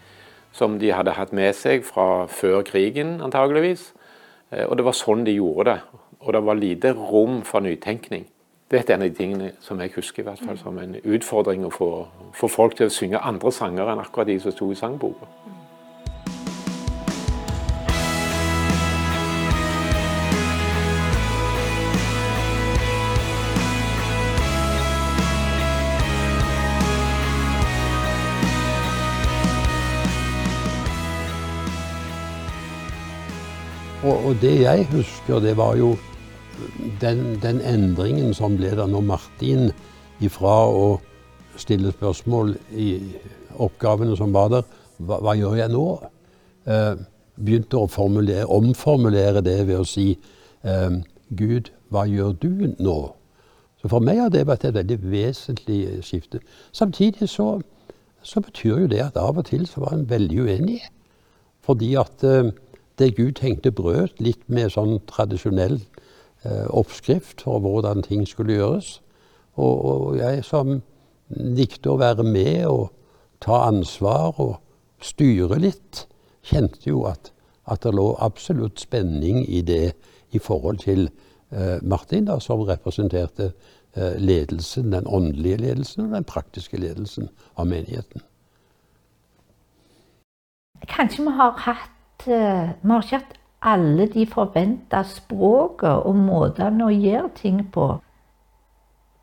som 0.52 0.78
de 0.78 0.90
hadde 0.92 1.14
hatt 1.14 1.32
med 1.32 1.54
seg 1.54 1.84
fra 1.86 2.26
før 2.26 2.62
krigen, 2.66 3.20
antageligvis. 3.22 3.92
og 4.66 4.76
det 4.76 4.84
var 4.84 4.98
sånn 4.98 5.22
de 5.24 5.36
gjorde 5.38 5.70
det. 5.70 5.78
Og 6.20 6.32
det 6.32 6.42
var 6.44 6.58
lite 6.58 6.92
rom 6.92 7.40
for 7.46 7.60
nytenkning. 7.60 8.26
Det 8.70 8.80
er 8.80 8.94
en 8.94 9.02
av 9.02 9.08
de 9.08 9.14
tingene 9.14 9.52
som 9.60 9.80
jeg 9.80 9.92
husker 9.94 10.22
i 10.22 10.26
hvert 10.26 10.42
fall 10.42 10.58
som 10.58 10.78
en 10.80 10.94
utfordring 11.04 11.64
å 11.64 11.70
få, 11.70 12.06
få 12.34 12.48
folk 12.48 12.76
til 12.76 12.90
å 12.90 12.92
synge 12.92 13.20
andre 13.20 13.52
sanger 13.52 13.90
enn 13.92 14.00
akkurat 14.00 14.26
de 14.26 14.38
som 14.40 14.52
sto 14.52 14.70
i 14.72 14.78
sangboka. 14.78 15.28
Og, 34.22 34.36
det 34.40 34.60
jeg 34.60 34.86
husker, 34.92 35.40
det 35.42 35.56
var 35.56 35.76
jo 35.76 35.96
den, 37.00 37.40
den, 37.42 37.60
endringen 37.60 38.34
som 38.34 38.54
ble 38.58 38.70
der 38.76 38.86
når 38.86 39.02
Martin 39.08 39.70
ifra 40.22 40.62
å 40.70 41.00
stille 41.58 41.90
spørsmål 41.94 42.54
i 42.78 42.92
oppgavene 43.62 44.14
som 44.18 44.34
var 44.34 44.52
der, 44.52 44.68
hva, 45.02 45.18
hva 45.24 45.34
gjør 45.38 45.58
jeg 45.58 45.72
nå? 45.72 45.86
Eh, 46.70 47.02
begynte 47.34 47.80
å 47.80 47.88
omformulere 47.88 49.42
det 49.42 49.58
ved 49.66 49.80
å 49.80 49.88
si 49.88 50.12
eh, 50.14 50.96
Gud, 51.34 51.72
hva 51.90 52.06
gjør 52.06 52.36
du 52.38 52.52
nå? 52.78 52.98
Så 53.82 53.90
For 53.90 54.04
meg 54.04 54.20
har 54.22 54.30
det 54.30 54.46
vært 54.46 54.68
et 54.68 54.76
veldig 54.76 54.98
vesentlig 55.10 55.80
skifte. 56.06 56.38
Samtidig 56.70 57.26
så, 57.28 57.56
så 58.22 58.42
betyr 58.44 58.84
jo 58.84 58.90
det 58.92 59.02
at 59.02 59.18
av 59.18 59.40
og 59.42 59.48
til 59.50 59.66
så 59.66 59.82
var 59.82 59.96
han 59.96 60.06
veldig 60.10 60.44
uenig. 60.46 60.82
Fordi 61.66 61.96
at 61.98 62.22
eh, 62.28 62.52
det 62.98 63.14
Gud 63.16 63.38
tenkte 63.40 63.72
brøt 63.72 64.20
litt 64.20 64.42
med 64.52 64.74
sånn 64.74 64.98
tradisjonell 65.08 65.80
Eh, 66.44 66.66
oppskrift 66.70 67.42
for 67.42 67.58
hvordan 67.58 68.02
ting 68.02 68.28
skulle 68.28 68.52
gjøres. 68.52 69.02
Og, 69.54 69.84
og 69.84 70.16
jeg 70.18 70.40
som 70.44 70.80
likte 71.30 71.92
å 71.92 72.00
være 72.00 72.24
med 72.26 72.64
og 72.66 72.88
ta 73.42 73.60
ansvar 73.68 74.40
og 74.42 74.56
styre 75.02 75.60
litt, 75.62 76.08
kjente 76.42 76.88
jo 76.88 77.04
at, 77.06 77.30
at 77.70 77.86
det 77.86 77.94
lå 77.94 78.08
absolutt 78.18 78.82
spenning 78.82 79.44
i 79.46 79.62
det 79.62 79.94
i 80.34 80.42
forhold 80.42 80.82
til 80.82 81.06
eh, 81.54 81.78
Martin, 81.82 82.26
da, 82.26 82.40
som 82.42 82.66
representerte 82.66 83.52
eh, 83.94 84.18
ledelsen, 84.18 84.90
den 84.90 85.06
åndelige 85.06 85.62
ledelsen 85.62 86.08
og 86.08 86.18
den 86.18 86.26
praktiske 86.26 86.80
ledelsen 86.82 87.30
av 87.54 87.70
menigheten. 87.70 88.26
Kanskje 90.90 91.22
vi 91.22 91.38
har 91.38 91.54
hatt 91.70 92.01
eh, 92.28 92.72
Vi 92.82 92.90
har 92.90 93.02
ikke 93.02 93.18
hatt 93.18 93.38
alle 93.62 94.06
de 94.10 94.26
forventa 94.26 95.02
språket 95.06 96.06
og 96.06 96.16
måtene 96.18 96.86
å 96.86 96.94
gjøre 96.94 97.30
ting 97.34 97.66
på. 97.72 98.00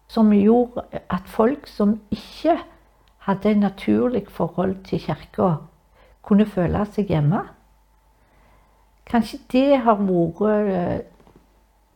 som 0.09 0.31
gjorde 0.33 0.81
at 1.09 1.27
folk 1.29 1.67
som 1.67 1.99
ikke 2.09 2.55
hadde 3.19 3.51
en 3.51 3.59
naturlig 3.59 4.23
forhold 4.27 4.75
til 4.83 4.99
kirka, 4.99 5.49
kunne 6.23 6.47
føle 6.49 6.81
seg 6.85 7.11
hjemme. 7.13 7.43
Kanskje 9.05 9.37
det 9.51 9.77
har 9.83 10.01
vært 10.01 10.41
eh, 10.73 10.99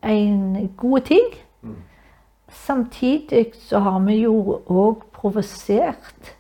en 0.04 0.70
god 0.78 1.02
ting. 1.10 1.34
Samtidig 2.50 3.56
så 3.58 3.80
har 3.80 4.00
vi 4.06 4.20
jo 4.22 4.62
òg 4.70 5.08
provosert 5.14 6.36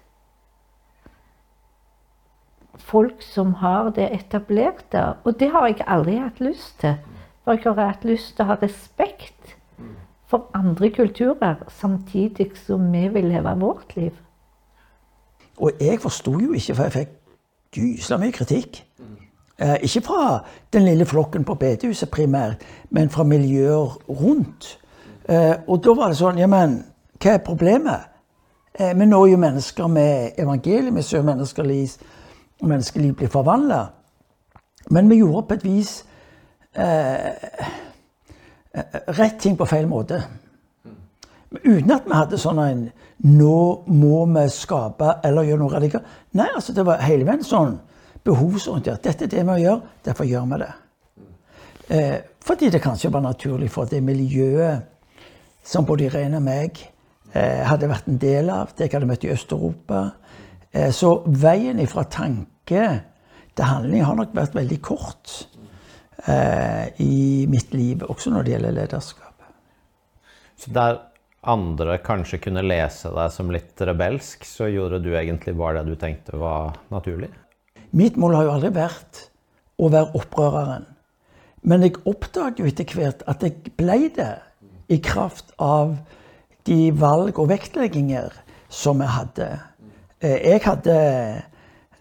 folk 2.83 3.21
som 3.23 3.53
har 3.61 3.89
det 3.95 4.09
etablerte. 4.13 5.05
Og 5.23 5.39
det 5.39 5.49
har 5.51 5.67
jeg 5.67 5.85
aldri 5.87 6.19
hatt 6.19 6.39
lyst 6.43 6.79
til. 6.83 6.95
For 7.43 7.57
jeg 7.57 7.75
har 7.75 7.91
hatt 7.91 8.05
lyst 8.07 8.35
til 8.35 8.45
å 8.45 8.51
ha 8.53 8.59
respekt 8.61 9.55
for 10.27 10.49
andre 10.53 10.89
kulturer, 10.89 11.55
samtidig 11.69 12.51
som 12.65 12.91
vi 12.91 13.07
vil 13.13 13.25
leve 13.29 13.59
vårt 13.59 13.95
liv. 13.95 14.11
Og 15.57 15.71
jeg 15.81 15.99
forsto 16.01 16.39
jo 16.39 16.53
ikke, 16.53 16.75
for 16.75 16.83
jeg 16.83 16.91
fikk 16.91 17.11
gysla 17.75 18.17
mye 18.17 18.33
kritikk. 18.33 18.79
Eh, 19.59 19.75
ikke 19.83 20.01
fra 20.01 20.39
den 20.73 20.85
lille 20.85 21.05
flokken 21.05 21.43
på 21.43 21.53
bedehuset 21.55 22.09
primært, 22.09 22.63
men 22.89 23.09
fra 23.09 23.23
miljøer 23.23 23.99
rundt. 24.09 24.79
Eh, 25.29 25.53
og 25.67 25.83
da 25.83 25.93
var 25.93 26.09
det 26.09 26.17
sånn 26.17 26.37
Ja, 26.37 26.47
men 26.47 26.83
hva 27.21 27.37
er 27.37 27.45
problemet? 27.45 28.09
Eh, 28.73 28.97
vi 28.97 29.05
når 29.05 29.27
jo 29.27 29.37
mennesker 29.37 29.87
med 29.87 30.31
evangeliet. 30.37 30.95
Vi 30.95 31.01
ser 31.01 31.21
menneskeliv, 31.21 31.89
menneskeliv 32.67 33.15
blir 33.19 33.31
forvandla. 33.31 33.81
Men 34.91 35.09
vi 35.09 35.21
gjorde 35.21 35.47
på 35.47 35.57
et 35.57 35.65
vis 35.65 35.91
eh, 36.75 37.31
rett 39.07 39.39
ting 39.39 39.57
på 39.57 39.67
feil 39.69 39.87
måte. 39.87 40.21
Uten 41.63 41.91
at 41.93 42.07
vi 42.07 42.17
hadde 42.17 42.41
sånn 42.41 42.61
en 42.63 42.85
Nå 43.23 43.57
må 43.87 44.23
vi 44.33 44.41
skape 44.51 45.13
eller 45.23 45.45
gjøre 45.47 45.61
noe 45.61 45.71
radikalt. 45.71 46.07
Nei, 46.35 46.49
altså 46.57 46.73
det 46.75 46.83
var 46.83 47.03
hele 47.05 47.23
veien 47.23 47.45
sånn 47.45 47.77
behovsorientert. 48.25 49.03
Dette 49.05 49.27
er 49.27 49.31
det 49.31 49.37
vi 49.37 49.45
må 49.47 49.55
gjøre, 49.61 49.93
derfor 50.03 50.27
gjør 50.27 50.49
vi 50.49 50.59
det. 50.59 50.71
Eh, 51.87 52.17
fordi 52.43 52.69
det 52.73 52.81
kanskje 52.83 53.11
var 53.13 53.23
naturlig 53.23 53.69
for 53.71 53.87
det 53.87 54.01
miljøet 54.03 54.89
som 55.63 55.85
både 55.87 56.09
Irene 56.09 56.41
og 56.41 56.43
meg 56.43 56.81
eh, 57.31 57.63
hadde 57.63 57.87
vært 57.93 58.09
en 58.11 58.19
del 58.19 58.51
av, 58.51 58.73
det 58.75 58.89
jeg 58.89 58.95
hadde 58.97 59.07
møtt 59.07 59.23
i 59.23 59.31
Øst-Europa. 59.31 60.01
Eh, 60.73 60.91
så 60.91 61.13
veien 61.27 61.79
ifra 61.79 62.03
tanke 62.03 62.52
til 62.67 63.67
handling 63.69 64.05
har 64.05 64.17
nok 64.17 64.33
vært 64.35 64.55
veldig 64.57 64.79
kort 64.83 65.33
eh, 66.25 66.89
i 67.03 67.45
mitt 67.51 67.73
liv, 67.75 68.05
også 68.07 68.33
når 68.33 68.45
det 68.45 68.55
gjelder 68.55 68.77
lederskap. 68.79 69.47
Så 70.57 70.71
der 70.73 71.01
andre 71.43 71.97
kanskje 71.99 72.39
kunne 72.45 72.63
lese 72.63 73.11
deg 73.11 73.31
som 73.35 73.51
litt 73.51 73.81
rebelsk, 73.83 74.45
så 74.47 74.69
gjorde 74.71 75.01
du 75.03 75.11
egentlig 75.15 75.55
bare 75.59 75.81
det 75.81 75.91
du 75.91 75.99
tenkte 75.99 76.39
var 76.39 76.77
naturlig? 76.93 77.29
Mitt 77.91 78.15
mål 78.17 78.37
har 78.37 78.47
jo 78.47 78.55
aldri 78.55 78.71
vært 78.73 79.25
å 79.77 79.89
være 79.91 80.15
opprøreren. 80.17 80.87
Men 81.63 81.83
jeg 81.85 81.99
oppdaget 82.09 82.59
jo 82.59 82.67
etter 82.67 82.95
hvert 82.97 83.21
at 83.29 83.43
jeg 83.43 83.75
ble 83.79 83.99
det 84.15 84.33
i 84.91 84.99
kraft 85.03 85.53
av 85.61 85.95
de 86.67 86.91
valg 86.95 87.39
og 87.39 87.49
vektlegginger 87.51 88.35
som 88.71 89.03
jeg 89.03 89.13
hadde. 89.13 89.49
Eh, 90.23 90.39
jeg 90.53 90.63
hadde 90.65 90.97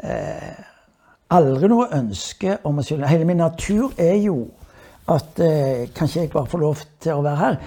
eh, 0.03 0.53
aldri 1.33 1.71
noe 1.73 1.89
ønske 1.97 2.59
om 2.69 2.79
å 2.79 2.85
skylde. 2.87 3.11
Hele 3.11 3.29
min 3.29 3.41
natur 3.43 3.95
er 4.01 4.19
jo 4.21 4.45
at 5.11 5.41
eh, 5.43 5.89
kanskje 5.97 6.25
jeg 6.25 6.33
bare 6.35 6.51
får 6.51 6.63
lov 6.63 6.85
til 7.03 7.19
å 7.19 7.25
være 7.25 7.41
her. 7.43 7.59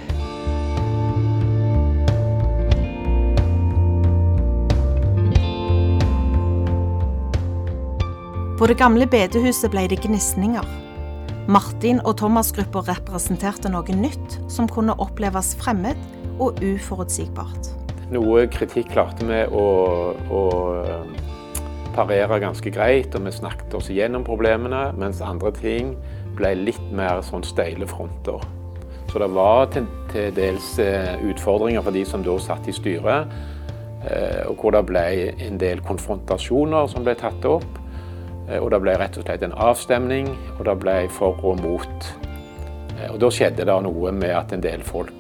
På 8.56 8.70
det 8.72 8.78
gamle 8.80 9.04
bedehuset 9.12 9.68
ble 9.74 9.84
det 9.92 10.00
gnisninger. 10.06 10.64
Martin 11.52 12.00
og 12.08 12.16
Thomas-gruppa 12.22 12.86
representerte 12.88 13.70
noe 13.70 13.98
nytt 14.00 14.38
som 14.50 14.70
kunne 14.72 14.96
oppleves 15.04 15.52
fremmed 15.60 16.00
og 16.40 16.64
uforutsigbart. 16.64 17.74
Noe 18.16 18.46
kritikk 18.50 18.94
klarte 18.94 19.28
vi 19.28 19.44
å, 19.52 19.66
å 20.32 20.42
eh, 21.96 22.02
parere 22.02 22.40
ganske 22.44 22.72
greit, 22.72 23.16
og 23.16 23.26
vi 23.26 23.32
snakket 23.32 23.74
oss 23.78 23.90
igjennom 23.90 24.26
problemene, 24.28 24.92
mens 25.00 25.24
andre 25.24 25.52
ting 25.56 25.96
ble 26.36 26.54
litt 26.60 26.92
mer 26.92 27.24
sånn 27.24 27.46
steile 27.48 27.88
fronter. 27.88 28.44
Så 29.12 29.20
det 29.20 29.30
var 29.32 29.70
til, 29.72 29.86
til 30.12 30.34
dels 30.36 30.74
eh, 30.84 31.16
utfordringer 31.30 31.84
for 31.86 31.96
de 31.96 32.04
som 32.08 32.24
da 32.26 32.36
satt 32.42 32.68
i 32.68 32.76
styret, 32.76 33.32
eh, 34.04 34.42
og 34.50 34.60
hvor 34.60 34.76
det 34.76 34.84
ble 34.90 35.06
en 35.46 35.60
del 35.62 35.80
konfrontasjoner 35.86 36.90
som 36.92 37.06
ble 37.06 37.16
tatt 37.20 37.48
opp. 37.48 37.80
Eh, 38.50 38.60
og 38.60 38.72
det 38.74 38.82
ble 38.84 38.98
rett 39.00 39.16
og 39.16 39.24
slett 39.24 39.46
en 39.48 39.56
avstemning, 39.56 40.34
og 40.58 40.66
det 40.68 40.76
ble 40.84 40.98
for 41.16 41.40
og 41.48 41.64
mot. 41.64 42.10
Og 43.12 43.20
da 43.22 43.30
skjedde 43.32 43.68
det 43.68 43.78
noe 43.86 44.12
med 44.16 44.36
at 44.36 44.52
en 44.56 44.64
del 44.64 44.84
folk 44.84 45.14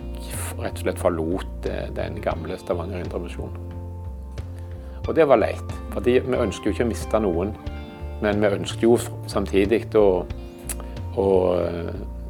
rett 0.60 0.76
og 0.76 0.84
slett 0.86 1.00
forlot 1.00 1.70
den 1.96 2.20
gamle 2.24 2.60
Stavanger 2.60 3.04
Indremisjon. 3.04 3.65
Og 5.08 5.16
det 5.16 5.28
var 5.30 5.42
leit, 5.42 5.76
for 5.94 6.06
vi 6.06 6.20
ønsket 6.20 6.66
jo 6.66 6.76
ikke 6.76 6.88
å 6.88 6.90
miste 6.90 7.22
noen. 7.22 7.54
Men 8.24 8.42
vi 8.42 8.54
ønsket 8.58 8.86
jo 8.86 8.96
samtidig 9.30 9.84
å, 10.00 10.08
å 11.20 11.28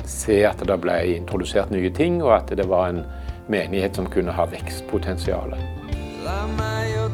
se 0.06 0.42
at 0.48 0.64
det 0.66 0.80
ble 0.82 0.98
introdusert 1.16 1.72
nye 1.74 1.94
ting, 1.96 2.22
og 2.24 2.36
at 2.40 2.56
det 2.58 2.68
var 2.70 2.92
en 2.92 3.06
menighet 3.52 3.96
som 3.96 4.10
kunne 4.12 4.36
ha 4.36 4.48
vekstpotensial. 4.50 5.56
La 6.26 6.44
meg 6.58 6.94
jo 6.96 7.10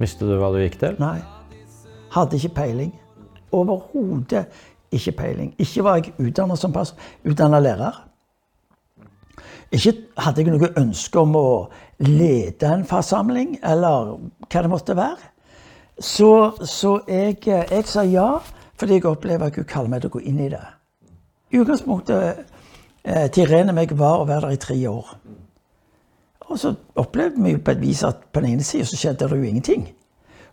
Visste 0.00 0.24
du 0.24 0.36
hva 0.40 0.48
du 0.54 0.60
gikk 0.62 0.78
til? 0.80 0.96
Nei. 1.02 1.18
Hadde 2.14 2.38
ikke 2.38 2.54
peiling. 2.62 2.92
Overhodet 3.52 4.46
ikke 4.90 5.12
peiling. 5.18 5.50
Ikke 5.60 5.84
var 5.84 6.00
jeg 6.00 6.14
utdanna 6.18 6.56
som 6.58 6.72
pass, 6.72 6.94
utdanna 7.26 7.60
lærer. 7.60 8.06
Ikke 9.70 9.92
hadde 10.18 10.42
jeg 10.42 10.54
noe 10.54 10.72
ønske 10.80 11.20
om 11.20 11.36
å 11.38 11.50
lede 12.02 12.66
en 12.66 12.86
forsamling, 12.88 13.58
eller 13.62 14.16
hva 14.48 14.64
det 14.64 14.72
måtte 14.72 14.96
være. 14.98 15.28
Så, 16.00 16.30
så 16.64 16.96
jeg, 17.06 17.36
jeg, 17.44 17.84
sa 17.86 18.02
ja, 18.08 18.40
fordi 18.80 18.96
jeg 18.96 19.06
opplever 19.06 19.50
at 19.50 19.54
Gud 19.58 19.68
kaller 19.70 19.92
meg 19.92 20.02
til 20.02 20.10
å 20.10 20.16
gå 20.16 20.24
inn 20.26 20.40
i 20.40 20.48
det. 20.50 20.64
I 21.52 21.60
utgangspunktet 21.60 22.40
eh, 23.04 23.26
til 23.28 23.44
Irene 23.44 23.74
meg 23.76 23.92
var 23.98 24.22
å 24.22 24.26
være 24.26 24.48
der 24.48 24.56
i 24.56 24.62
tre 24.64 24.78
år. 24.88 25.12
Og 26.50 26.58
så 26.58 26.74
opplevde 26.98 27.42
vi 27.44 27.54
på 27.62 27.70
et 27.70 27.80
vis 27.82 28.02
at 28.06 28.24
på 28.32 28.42
den 28.42 28.56
ene 28.56 28.66
sida 28.66 28.86
så 28.88 28.98
skjedde 28.98 29.28
det 29.30 29.38
jo 29.38 29.46
ingenting. 29.46 29.86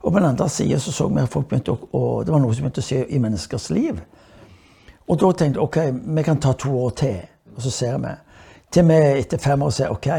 Og 0.04 0.12
på 0.12 0.20
den 0.20 0.30
andre 0.30 0.50
sida 0.50 0.80
så 0.80 0.92
så 0.94 1.08
vi 1.10 1.24
at 1.24 1.32
folk 1.34 1.48
begynte 1.50 1.74
å, 1.74 2.02
det 2.24 2.34
var 2.34 2.42
noe 2.44 2.54
som 2.54 2.68
begynte 2.68 2.84
å 2.84 2.88
skje 2.88 3.02
i 3.10 3.22
menneskers 3.22 3.70
liv. 3.74 3.98
Og 5.08 5.18
da 5.18 5.32
tenkte 5.32 5.58
jeg 5.58 5.64
ok, 5.64 5.80
vi 6.18 6.26
kan 6.28 6.42
ta 6.44 6.54
to 6.54 6.74
år 6.84 6.94
til, 7.00 7.18
og 7.56 7.64
så 7.66 7.72
ser 7.74 7.98
vi. 8.04 8.14
Til 8.72 8.86
vi 8.92 9.00
etter 9.24 9.42
fem 9.42 9.64
år 9.64 9.74
sier 9.74 9.96
OK, 9.96 10.10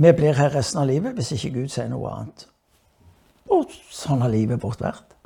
vi 0.00 0.12
blir 0.16 0.38
her 0.38 0.54
resten 0.54 0.80
av 0.80 0.88
livet 0.88 1.18
hvis 1.18 1.34
ikke 1.36 1.52
Gud 1.58 1.74
sier 1.74 1.90
noe 1.90 2.14
annet. 2.14 2.46
Og 3.50 3.74
sånn 3.90 4.22
har 4.22 4.32
livet 4.32 4.62
vårt 4.62 4.80
vært. 4.80 5.16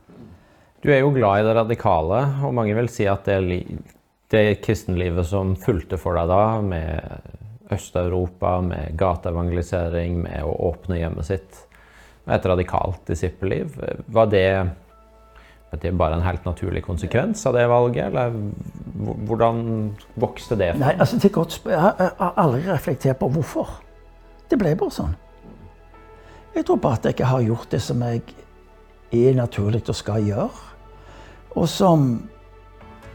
Du 0.82 0.90
er 0.92 1.04
jo 1.04 1.12
glad 1.14 1.40
i 1.40 1.46
det 1.46 1.54
radikale, 1.56 2.24
og 2.44 2.56
mange 2.56 2.74
vil 2.76 2.90
si 2.92 3.06
at 3.08 3.28
det, 3.28 3.62
det 4.32 4.44
kristenlivet 4.64 5.28
som 5.28 5.54
fulgte 5.60 6.00
for 6.00 6.16
deg 6.18 6.28
da, 6.32 6.42
med 6.64 7.43
Øst-Europa, 7.74 8.56
med 8.64 8.96
gateevangelisering, 9.00 10.22
med 10.24 10.46
å 10.46 10.54
åpne 10.70 11.00
hjemmet 11.00 11.28
sitt, 11.28 11.60
et 12.24 12.46
radikalt 12.48 13.02
disippelliv, 13.10 13.76
var 14.08 14.30
det 14.32 14.48
det 15.82 15.88
er 15.90 15.96
bare 15.98 16.14
en 16.14 16.22
helt 16.22 16.44
naturlig 16.46 16.84
konsekvens 16.84 17.40
av 17.46 17.56
det 17.56 17.64
valget, 17.66 18.06
eller 18.06 18.30
hvordan 19.26 19.64
vokste 20.22 20.54
det 20.60 20.68
Nei, 20.78 20.92
altså 21.02 21.18
det 21.18 21.24
er 21.30 21.34
godt 21.34 21.56
Jeg 21.66 21.80
har 21.80 22.36
aldri 22.38 22.60
reflektert 22.68 23.18
på 23.18 23.28
hvorfor. 23.34 23.72
Det 24.50 24.58
ble 24.60 24.76
bare 24.78 24.94
sånn. 24.94 25.16
Jeg 26.54 26.66
tror 26.68 26.78
bare 26.78 27.00
at 27.00 27.08
jeg 27.08 27.16
ikke 27.16 27.32
har 27.32 27.42
gjort 27.42 27.72
det 27.74 27.80
som 27.82 28.02
jeg 28.06 28.22
er 29.14 29.34
naturlig 29.34 29.82
og 29.88 29.98
skal 29.98 30.22
gjøre. 30.22 30.62
Og 31.58 31.68
som 31.70 32.06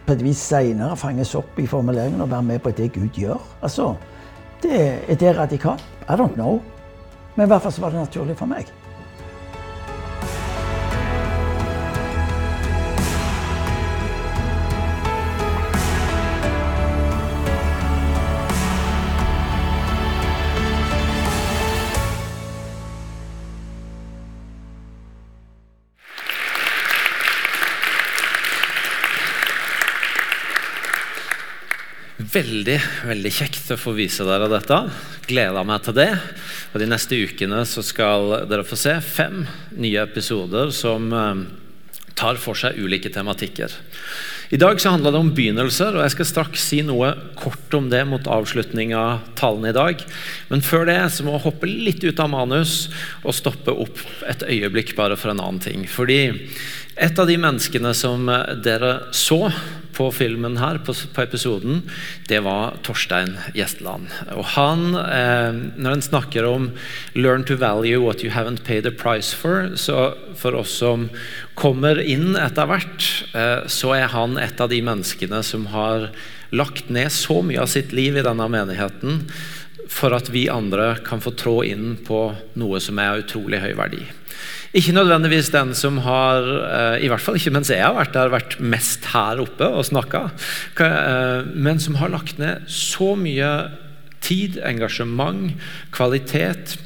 på 0.05 0.15
et 0.15 0.23
vis 0.25 0.41
seinere 0.41 0.97
fanges 0.97 1.35
opp 1.37 1.59
i 1.61 1.67
formuleringen 1.69 2.21
og 2.23 2.31
være 2.31 2.47
med 2.47 2.63
på 2.65 2.73
det 2.75 2.89
Gud 2.95 3.15
gjør. 3.15 3.39
Altså, 3.61 3.93
det, 4.61 5.09
Er 5.09 5.15
det 5.15 5.37
radikalt? 5.37 5.83
I 6.09 6.15
don't 6.17 6.33
know. 6.35 6.61
Men 7.35 7.45
i 7.45 7.47
hvert 7.47 7.61
fall 7.61 7.71
så 7.71 7.81
var 7.81 7.89
det 7.93 7.99
naturlig 7.99 8.37
for 8.37 8.49
meg. 8.49 8.67
Veldig 32.29 32.75
veldig 33.09 33.29
kjekt 33.33 33.71
å 33.73 33.77
få 33.79 33.95
vise 33.97 34.25
dere 34.27 34.45
dette. 34.51 34.75
Gleder 35.25 35.65
meg 35.65 35.81
til 35.81 35.95
det. 35.97 36.11
Og 36.69 36.77
De 36.77 36.85
neste 36.85 37.17
ukene 37.17 37.63
så 37.65 37.81
skal 37.81 38.43
dere 38.49 38.65
få 38.67 38.77
se 38.77 38.93
fem 39.01 39.47
nye 39.73 40.03
episoder 40.03 40.69
som 40.75 41.07
eh, 41.09 41.41
tar 42.19 42.37
for 42.37 42.59
seg 42.59 42.77
ulike 42.77 43.09
tematikker. 43.09 43.73
I 44.49 44.57
dag 44.57 44.81
så 44.81 44.89
handler 44.89 45.13
det 45.13 45.19
om 45.21 45.27
begynnelser, 45.37 45.93
og 45.93 46.01
jeg 46.01 46.13
skal 46.15 46.25
straks 46.25 46.63
si 46.71 46.79
noe 46.81 47.11
kort 47.37 47.75
om 47.77 47.91
det 47.91 48.01
mot 48.09 48.25
avslutning 48.25 48.95
av 48.97 49.27
talen 49.37 49.67
i 49.69 49.73
dag. 49.75 50.01
Men 50.49 50.63
før 50.65 50.87
det 50.89 50.97
så 51.13 51.25
må 51.25 51.35
jeg 51.35 51.43
hoppe 51.43 51.69
litt 51.69 52.01
ut 52.01 52.21
av 52.23 52.31
manus 52.33 52.87
og 53.21 53.37
stoppe 53.37 53.75
opp 53.85 54.01
et 54.25 54.41
øyeblikk 54.47 54.95
bare 54.97 55.19
for 55.21 55.29
en 55.29 55.43
annen 55.43 55.61
ting. 55.61 55.85
Fordi 55.85 56.23
et 56.97 57.21
av 57.21 57.29
de 57.29 57.37
menneskene 57.37 57.93
som 57.93 58.25
dere 58.65 58.95
så 59.13 59.51
på 59.99 60.07
filmen 60.15 60.57
her, 60.57 60.79
på, 60.81 60.95
på 61.13 61.21
episoden, 61.21 61.83
det 62.31 62.41
var 62.45 62.79
Torstein 62.87 63.35
Gjesteland. 63.53 64.09
Og 64.33 64.45
han, 64.55 64.95
eh, 64.95 65.61
når 65.77 65.91
en 65.93 66.05
snakker 66.09 66.47
om 66.47 66.71
'learn 67.13 67.45
to 67.45 67.55
value 67.55 68.01
what 68.01 68.23
you 68.23 68.31
haven't 68.31 68.63
paid 68.63 68.87
a 68.87 68.91
price 68.91 69.35
for', 69.35 69.75
så 69.77 70.15
for 70.39 70.57
oss 70.59 70.79
som 70.81 71.07
kommer 71.59 71.99
inn 72.01 72.33
etter 72.39 72.69
hvert, 72.69 73.07
eh, 73.35 73.67
så 73.67 73.93
er 73.97 74.09
han 74.13 74.39
et 74.41 74.59
av 74.61 74.71
de 74.71 74.81
menneskene 74.85 75.43
som 75.45 75.67
har 75.73 76.09
lagt 76.55 76.89
ned 76.89 77.11
så 77.13 77.41
mye 77.45 77.61
av 77.61 77.71
sitt 77.71 77.93
liv 77.93 78.17
i 78.17 78.25
denne 78.25 78.47
menigheten 78.49 79.25
for 79.89 80.13
at 80.13 80.29
vi 80.31 80.47
andre 80.51 80.93
kan 81.05 81.21
få 81.21 81.33
trå 81.37 81.59
inn 81.65 81.97
på 82.05 82.29
noe 82.61 82.79
som 82.81 82.99
er 83.01 83.13
av 83.13 83.23
utrolig 83.23 83.61
høy 83.63 83.73
verdi. 83.77 84.03
Ikke 84.77 84.93
nødvendigvis 84.93 85.49
den 85.49 85.73
som 85.73 85.97
har, 86.05 86.45
eh, 86.45 87.05
i 87.05 87.09
hvert 87.09 87.21
fall 87.21 87.39
ikke 87.39 87.53
mens 87.55 87.71
jeg 87.73 87.81
har 87.81 87.97
vært 87.97 88.13
der, 88.13 88.29
vært 88.29 88.59
mest 88.61 89.05
her 89.13 89.41
oppe 89.41 89.65
og 89.65 89.85
snakka, 89.85 90.29
eh, 90.79 91.43
men 91.55 91.79
som 91.79 91.95
har 91.95 92.09
lagt 92.09 92.37
ned 92.37 92.67
så 92.69 93.15
mye 93.17 93.71
tid, 94.21 94.59
engasjement, 94.61 95.55
kvalitet, 95.91 96.77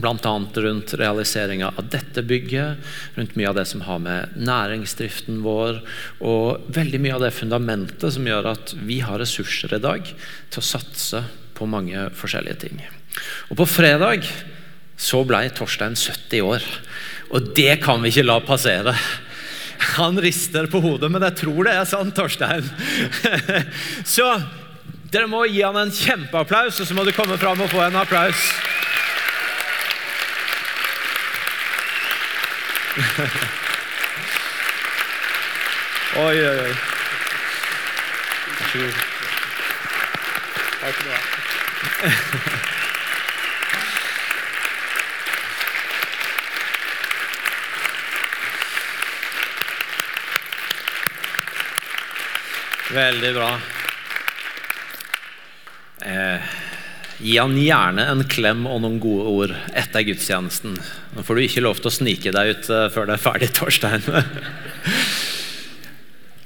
bl.a. 0.00 0.34
rundt 0.64 0.94
realiseringa 0.98 1.72
av 1.76 1.88
dette 1.92 2.22
bygget, 2.26 2.90
rundt 3.18 3.36
mye 3.38 3.50
av 3.50 3.58
det 3.58 3.66
som 3.70 3.82
har 3.86 4.00
med 4.02 4.36
næringsdriften 4.38 5.42
vår, 5.44 5.82
og 6.20 6.70
veldig 6.74 7.02
mye 7.04 7.16
av 7.18 7.26
det 7.26 7.34
fundamentet 7.36 8.14
som 8.14 8.26
gjør 8.28 8.52
at 8.54 8.74
vi 8.88 9.00
har 9.04 9.20
ressurser 9.20 9.76
i 9.76 9.82
dag 9.82 10.06
til 10.08 10.62
å 10.62 10.68
satse 10.68 11.24
på 11.58 11.66
mange 11.70 12.08
forskjellige 12.16 12.62
ting. 12.66 12.82
Og 13.50 13.58
På 13.58 13.66
fredag 13.68 14.26
så 14.98 15.22
ble 15.26 15.44
Torstein 15.54 15.94
70 15.98 16.42
år. 16.42 16.64
Og 17.34 17.52
det 17.54 17.78
kan 17.84 18.02
vi 18.02 18.10
ikke 18.12 18.26
la 18.26 18.38
passere. 18.42 18.94
Han 19.94 20.18
rister 20.18 20.66
på 20.70 20.80
hodet, 20.82 21.10
men 21.12 21.22
jeg 21.28 21.38
tror 21.44 21.68
det 21.68 21.76
er 21.78 21.86
sant, 21.86 22.16
Torstein. 22.16 22.66
Så 24.16 24.26
dere 25.12 25.28
må 25.30 25.44
gi 25.46 25.62
han 25.62 25.78
en 25.78 25.92
kjempeapplaus, 25.94 26.80
og 26.82 26.88
så 26.88 26.96
må 26.96 27.04
du 27.06 27.14
komme 27.16 27.38
fram 27.40 27.62
og 27.64 27.70
få 27.72 27.80
en 27.86 27.96
applaus. 27.96 28.42
Oi, 36.18 36.36
oi, 36.48 36.58
oi. 36.58 36.74
Takk 40.80 40.94
skal 40.94 41.06
du 41.06 41.10
ha. 41.12 41.20
Veldig 52.98 53.34
bra. 53.34 53.60
Eh, 56.02 56.40
gi 57.18 57.34
han 57.38 57.56
gjerne 57.58 58.04
en 58.12 58.24
klem 58.30 58.66
og 58.70 58.82
noen 58.84 58.98
gode 59.02 59.32
ord 59.32 59.54
etter 59.76 60.06
gudstjenesten. 60.06 60.76
Nå 61.14 61.24
får 61.26 61.38
du 61.38 61.44
ikke 61.44 61.64
lov 61.64 61.80
til 61.80 61.90
å 61.90 61.94
snike 61.94 62.32
deg 62.34 62.52
ut 62.52 62.70
eh, 62.70 62.86
før 62.94 63.08
det 63.08 63.16
er 63.16 63.24
ferdig, 63.24 63.50
Torstein. 63.58 64.04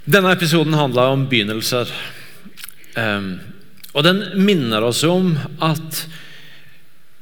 Denne 0.02 0.32
episoden 0.34 0.74
handla 0.78 1.10
om 1.12 1.26
begynnelser. 1.30 1.92
Um, 2.96 3.36
og 3.92 4.06
den 4.06 4.24
minner 4.40 4.84
oss 4.84 5.02
om 5.04 5.34
at 5.62 6.04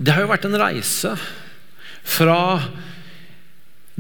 det 0.01 0.15
har 0.15 0.25
jo 0.25 0.31
vært 0.31 0.47
en 0.49 0.59
reise 0.59 1.13
fra 2.07 2.41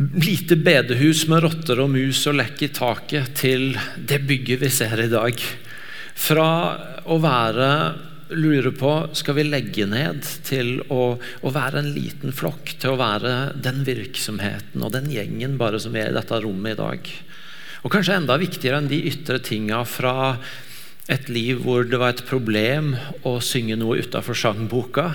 lite 0.00 0.56
bedehus 0.56 1.26
med 1.28 1.42
rotter 1.44 1.82
og 1.82 1.90
mus 1.92 2.22
og 2.30 2.38
lekk 2.38 2.62
i 2.64 2.70
taket 2.72 3.34
til 3.42 3.74
det 3.98 4.22
bygget 4.24 4.62
vi 4.62 4.70
ser 4.72 5.02
i 5.04 5.10
dag. 5.12 5.42
Fra 6.16 6.48
å 7.04 7.18
være 7.20 7.68
lure 8.36 8.72
på 8.76 8.92
skal 9.16 9.36
vi 9.38 9.46
legge 9.48 9.86
ned, 9.90 10.24
til 10.46 10.78
å, 10.92 11.16
å, 11.18 11.52
være 11.54 11.82
en 11.82 11.92
liten 11.94 12.34
flokk, 12.36 12.74
til 12.80 12.94
å 12.94 13.00
være 13.00 13.34
den 13.62 13.82
virksomheten 13.86 14.84
og 14.84 14.94
den 14.94 15.10
gjengen 15.12 15.58
bare 15.60 15.80
som 15.82 15.96
er 15.98 16.10
i 16.10 16.16
dette 16.16 16.40
rommet 16.42 16.76
i 16.76 16.80
dag. 16.80 17.12
Og 17.80 17.94
kanskje 17.94 18.18
enda 18.20 18.36
viktigere 18.40 18.80
enn 18.80 18.90
de 18.90 19.00
ytre 19.10 19.40
tinga 19.44 19.82
fra 19.88 20.36
et 21.10 21.30
liv 21.32 21.62
hvor 21.64 21.86
det 21.88 21.98
var 21.98 22.14
et 22.14 22.26
problem 22.28 22.92
å 23.26 23.38
synge 23.42 23.78
noe 23.80 24.02
utafor 24.04 24.38
sangboka, 24.38 25.10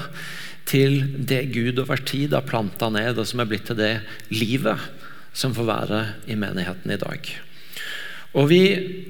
til 0.65 1.03
det 1.29 1.43
Gud 1.53 1.79
over 1.83 2.01
tid 2.01 2.33
har 2.33 2.45
planta 2.47 2.89
ned, 2.89 3.19
og 3.21 3.27
som 3.29 3.43
er 3.43 3.49
blitt 3.49 3.67
til 3.69 3.77
det 3.77 3.99
livet 4.33 4.81
som 5.35 5.53
får 5.53 5.67
være 5.69 5.99
i 6.31 6.37
menigheten 6.39 6.95
i 6.95 6.97
dag. 6.97 7.29
Og 8.35 8.49
Vi 8.51 8.63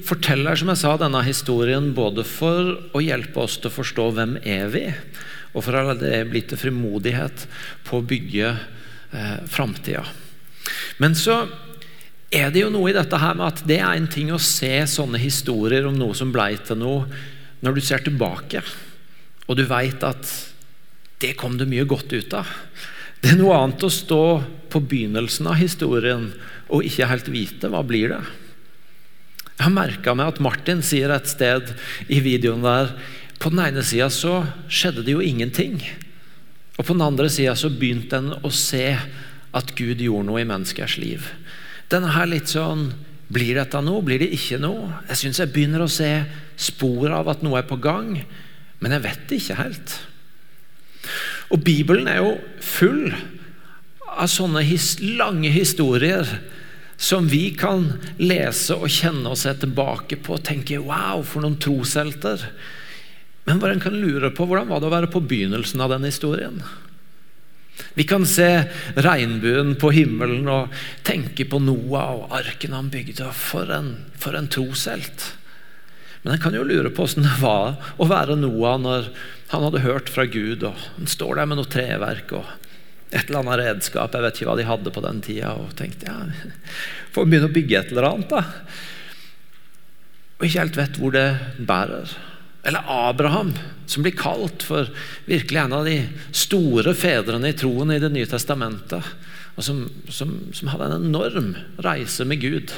forteller 0.06 0.58
som 0.60 0.70
jeg 0.70 0.82
sa, 0.84 0.92
denne 1.02 1.24
historien 1.26 1.90
både 1.98 2.24
for 2.28 2.76
å 2.94 3.02
hjelpe 3.02 3.42
oss 3.42 3.58
til 3.58 3.72
å 3.72 3.78
forstå 3.80 4.10
hvem 4.14 4.36
er 4.46 4.70
vi 4.70 4.86
og 5.56 5.64
for 5.64 5.78
å 5.78 5.86
la 5.88 5.96
det 5.98 6.26
bli 6.30 6.42
til 6.44 6.60
frimodighet 6.60 7.46
på 7.88 8.00
å 8.00 8.06
bygge 8.06 8.50
eh, 8.52 9.38
framtida. 9.48 10.04
Men 11.00 11.16
så 11.16 11.46
er 12.34 12.52
det 12.52 12.66
jo 12.66 12.72
noe 12.74 12.92
i 12.92 12.96
dette 12.98 13.20
her 13.22 13.38
med 13.40 13.48
at 13.48 13.64
det 13.68 13.80
er 13.80 13.96
en 13.96 14.10
ting 14.12 14.34
å 14.36 14.42
se 14.42 14.74
sånne 14.92 15.22
historier 15.22 15.88
om 15.88 15.96
noe 15.96 16.18
som 16.18 16.34
blei 16.36 16.58
til 16.60 16.82
noe, 16.82 17.08
når 17.64 17.78
du 17.78 17.86
ser 17.86 18.04
tilbake, 18.04 18.62
og 19.48 19.58
du 19.58 19.64
veit 19.70 20.04
at 20.04 20.28
det 21.24 21.38
kom 21.40 21.56
det 21.58 21.70
mye 21.72 21.88
godt 21.88 22.12
ut 22.12 22.36
av. 22.36 22.50
Det 23.24 23.32
er 23.32 23.40
noe 23.40 23.56
annet 23.58 23.88
å 23.88 23.94
stå 23.94 24.24
på 24.70 24.82
begynnelsen 24.84 25.48
av 25.48 25.62
historien 25.62 26.28
og 26.68 26.84
ikke 26.84 27.08
helt 27.08 27.32
vite 27.32 27.72
hva 27.72 27.80
blir 27.88 28.12
det. 28.12 28.24
Jeg 29.56 29.70
har 29.70 29.76
merka 29.76 30.16
meg 30.18 30.34
at 30.34 30.42
Martin 30.44 30.82
sier 30.84 31.14
et 31.16 31.30
sted 31.32 31.72
i 32.12 32.20
videoen 32.24 32.66
der 32.66 32.92
På 33.40 33.52
den 33.52 33.62
ene 33.64 33.84
sida 33.86 34.10
så 34.12 34.42
skjedde 34.72 35.04
det 35.06 35.16
jo 35.16 35.24
ingenting. 35.24 35.80
Og 36.76 36.86
på 36.86 36.94
den 36.94 37.04
andre 37.04 37.30
sida 37.32 37.56
så 37.56 37.72
begynte 37.72 38.20
en 38.20 38.34
å 38.44 38.52
se 38.52 38.96
at 39.56 39.74
Gud 39.78 40.02
gjorde 40.04 40.28
noe 40.28 40.42
i 40.44 40.48
menneskers 40.48 40.98
liv. 41.00 41.28
Denne 41.92 42.14
her 42.16 42.30
litt 42.32 42.52
sånn 42.52 42.90
Blir 43.26 43.58
dette 43.58 43.80
noe? 43.82 44.04
Blir 44.06 44.22
det 44.22 44.28
ikke 44.36 44.60
noe? 44.62 45.00
Jeg 45.10 45.18
syns 45.18 45.40
jeg 45.42 45.50
begynner 45.50 45.82
å 45.82 45.90
se 45.90 46.10
spor 46.62 47.10
av 47.10 47.32
at 47.32 47.42
noe 47.42 47.58
er 47.58 47.66
på 47.66 47.80
gang, 47.82 48.20
men 48.78 48.94
jeg 48.94 49.02
vet 49.02 49.24
det 49.26 49.40
ikke 49.42 49.58
helt. 49.58 49.96
Og 51.50 51.64
Bibelen 51.66 52.06
er 52.12 52.20
jo 52.22 52.36
full 52.62 53.10
av 54.06 54.30
sånne 54.30 54.62
his 54.68 54.92
lange 55.02 55.50
historier 55.50 56.22
som 56.98 57.28
vi 57.28 57.50
kan 57.58 57.90
lese 58.18 58.78
og 58.78 58.92
kjenne 58.92 59.34
og 59.34 59.40
se 59.40 59.54
tilbake 59.60 60.20
på 60.24 60.38
og 60.38 60.44
tenke 60.44 60.80
'wow, 60.80 61.24
for 61.24 61.42
noen 61.42 61.60
troshelter'. 61.60 62.48
Men 63.46 63.60
bare 63.60 63.74
en 63.74 63.80
kan 63.84 63.94
lure 63.94 64.32
på 64.32 64.46
hvordan 64.46 64.68
var 64.68 64.80
det 64.80 64.88
å 64.88 64.96
være 64.96 65.12
på 65.12 65.22
begynnelsen 65.22 65.82
av 65.82 65.90
den 65.90 66.04
historien? 66.04 66.64
Vi 67.94 68.04
kan 68.04 68.26
se 68.26 68.68
regnbuen 68.96 69.76
på 69.80 69.92
himmelen 69.92 70.48
og 70.52 70.74
tenke 71.04 71.46
på 71.48 71.60
Noah 71.60 72.16
og 72.16 72.36
arken 72.36 72.74
han 72.74 72.90
bygde. 72.90 73.32
For 73.36 73.72
en, 73.72 73.96
for 74.18 74.36
en 74.38 74.48
troshelt. 74.48 75.36
Men 76.24 76.34
en 76.34 76.42
kan 76.42 76.56
jo 76.58 76.64
lure 76.66 76.90
på 76.90 77.06
hvordan 77.06 77.28
det 77.28 77.40
var 77.42 77.76
å 78.02 78.08
være 78.10 78.40
Noah 78.40 78.80
når 78.82 79.10
han 79.52 79.66
hadde 79.68 79.84
hørt 79.86 80.10
fra 80.10 80.26
Gud, 80.26 80.64
og 80.66 80.74
han 80.96 81.08
står 81.08 81.38
der 81.38 81.50
med 81.50 81.60
noe 81.60 81.70
treverk 81.70 82.34
og 82.34 82.48
et 83.12 83.28
eller 83.28 83.42
annet 83.42 83.62
redskap. 83.62 84.16
Jeg 84.16 84.26
vet 84.26 84.40
ikke 84.40 84.50
hva 84.50 84.58
de 84.60 84.68
hadde 84.68 84.94
på 84.94 85.04
den 85.06 85.22
tida. 85.26 85.54
Og 85.62 85.76
tenkte 85.78 86.10
ja, 86.10 86.18
får 87.16 87.28
begynne 87.30 87.50
å 87.50 87.56
bygge 87.56 87.80
et 87.80 87.94
eller 87.94 88.10
annet, 88.10 88.34
da. 88.34 88.46
Og 90.36 90.48
ikke 90.48 90.64
helt 90.64 90.80
vet 90.80 90.98
hvor 91.00 91.16
det 91.16 91.28
bærer. 91.68 92.16
Eller 92.66 92.90
Abraham, 92.90 93.54
som 93.86 94.04
blir 94.04 94.18
kalt 94.18 94.66
for 94.66 94.90
virkelig 95.30 95.62
en 95.62 95.78
av 95.78 95.86
de 95.86 96.00
store 96.36 96.96
fedrene 96.98 97.54
i 97.54 97.58
troen 97.58 97.94
i 97.94 98.02
Det 98.02 98.10
nye 98.12 98.30
testamentet. 98.30 99.14
Og 99.56 99.64
som, 99.64 99.86
som, 100.12 100.34
som 100.52 100.74
hadde 100.74 100.90
en 100.90 101.06
enorm 101.06 101.54
reise 101.86 102.26
med 102.28 102.42
Gud. 102.42 102.74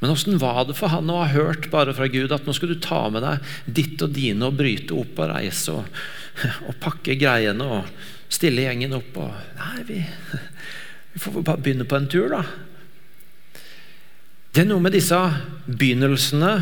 Men 0.00 0.14
åssen 0.14 0.38
var 0.40 0.64
det 0.66 0.78
for 0.78 0.90
han 0.90 1.10
å 1.12 1.20
ha 1.20 1.28
hørt 1.34 1.68
bare 1.70 1.92
fra 1.94 2.08
Gud 2.10 2.32
at 2.34 2.46
nå 2.46 2.54
skal 2.56 2.72
du 2.72 2.78
ta 2.82 3.04
med 3.12 3.22
deg 3.22 3.52
ditt 3.66 4.02
og 4.02 4.14
dine 4.16 4.48
og 4.48 4.56
bryte 4.58 4.96
opp 4.98 5.20
og 5.20 5.30
reise 5.34 5.76
og, 5.76 6.00
og 6.68 6.78
pakke 6.82 7.18
greiene 7.20 7.68
og 7.76 7.90
stille 8.32 8.64
gjengen 8.66 8.96
opp 8.96 9.18
og 9.20 9.32
Nei, 9.58 9.82
vi, 9.88 9.98
vi 11.12 11.22
får 11.22 11.42
bare 11.42 11.60
begynne 11.62 11.88
på 11.88 11.98
en 11.98 12.08
tur, 12.10 12.32
da. 12.32 12.42
Det 14.52 14.64
er 14.64 14.68
noe 14.68 14.84
med 14.84 14.92
disse 14.96 15.18
begynnelsene 15.66 16.52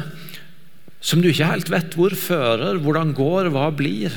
som 1.01 1.23
du 1.23 1.31
ikke 1.31 1.49
helt 1.49 1.71
vet 1.73 1.97
hvor 1.97 2.15
fører, 2.15 2.79
hvordan 2.83 3.15
går, 3.17 3.49
hva 3.55 3.71
blir, 3.75 4.15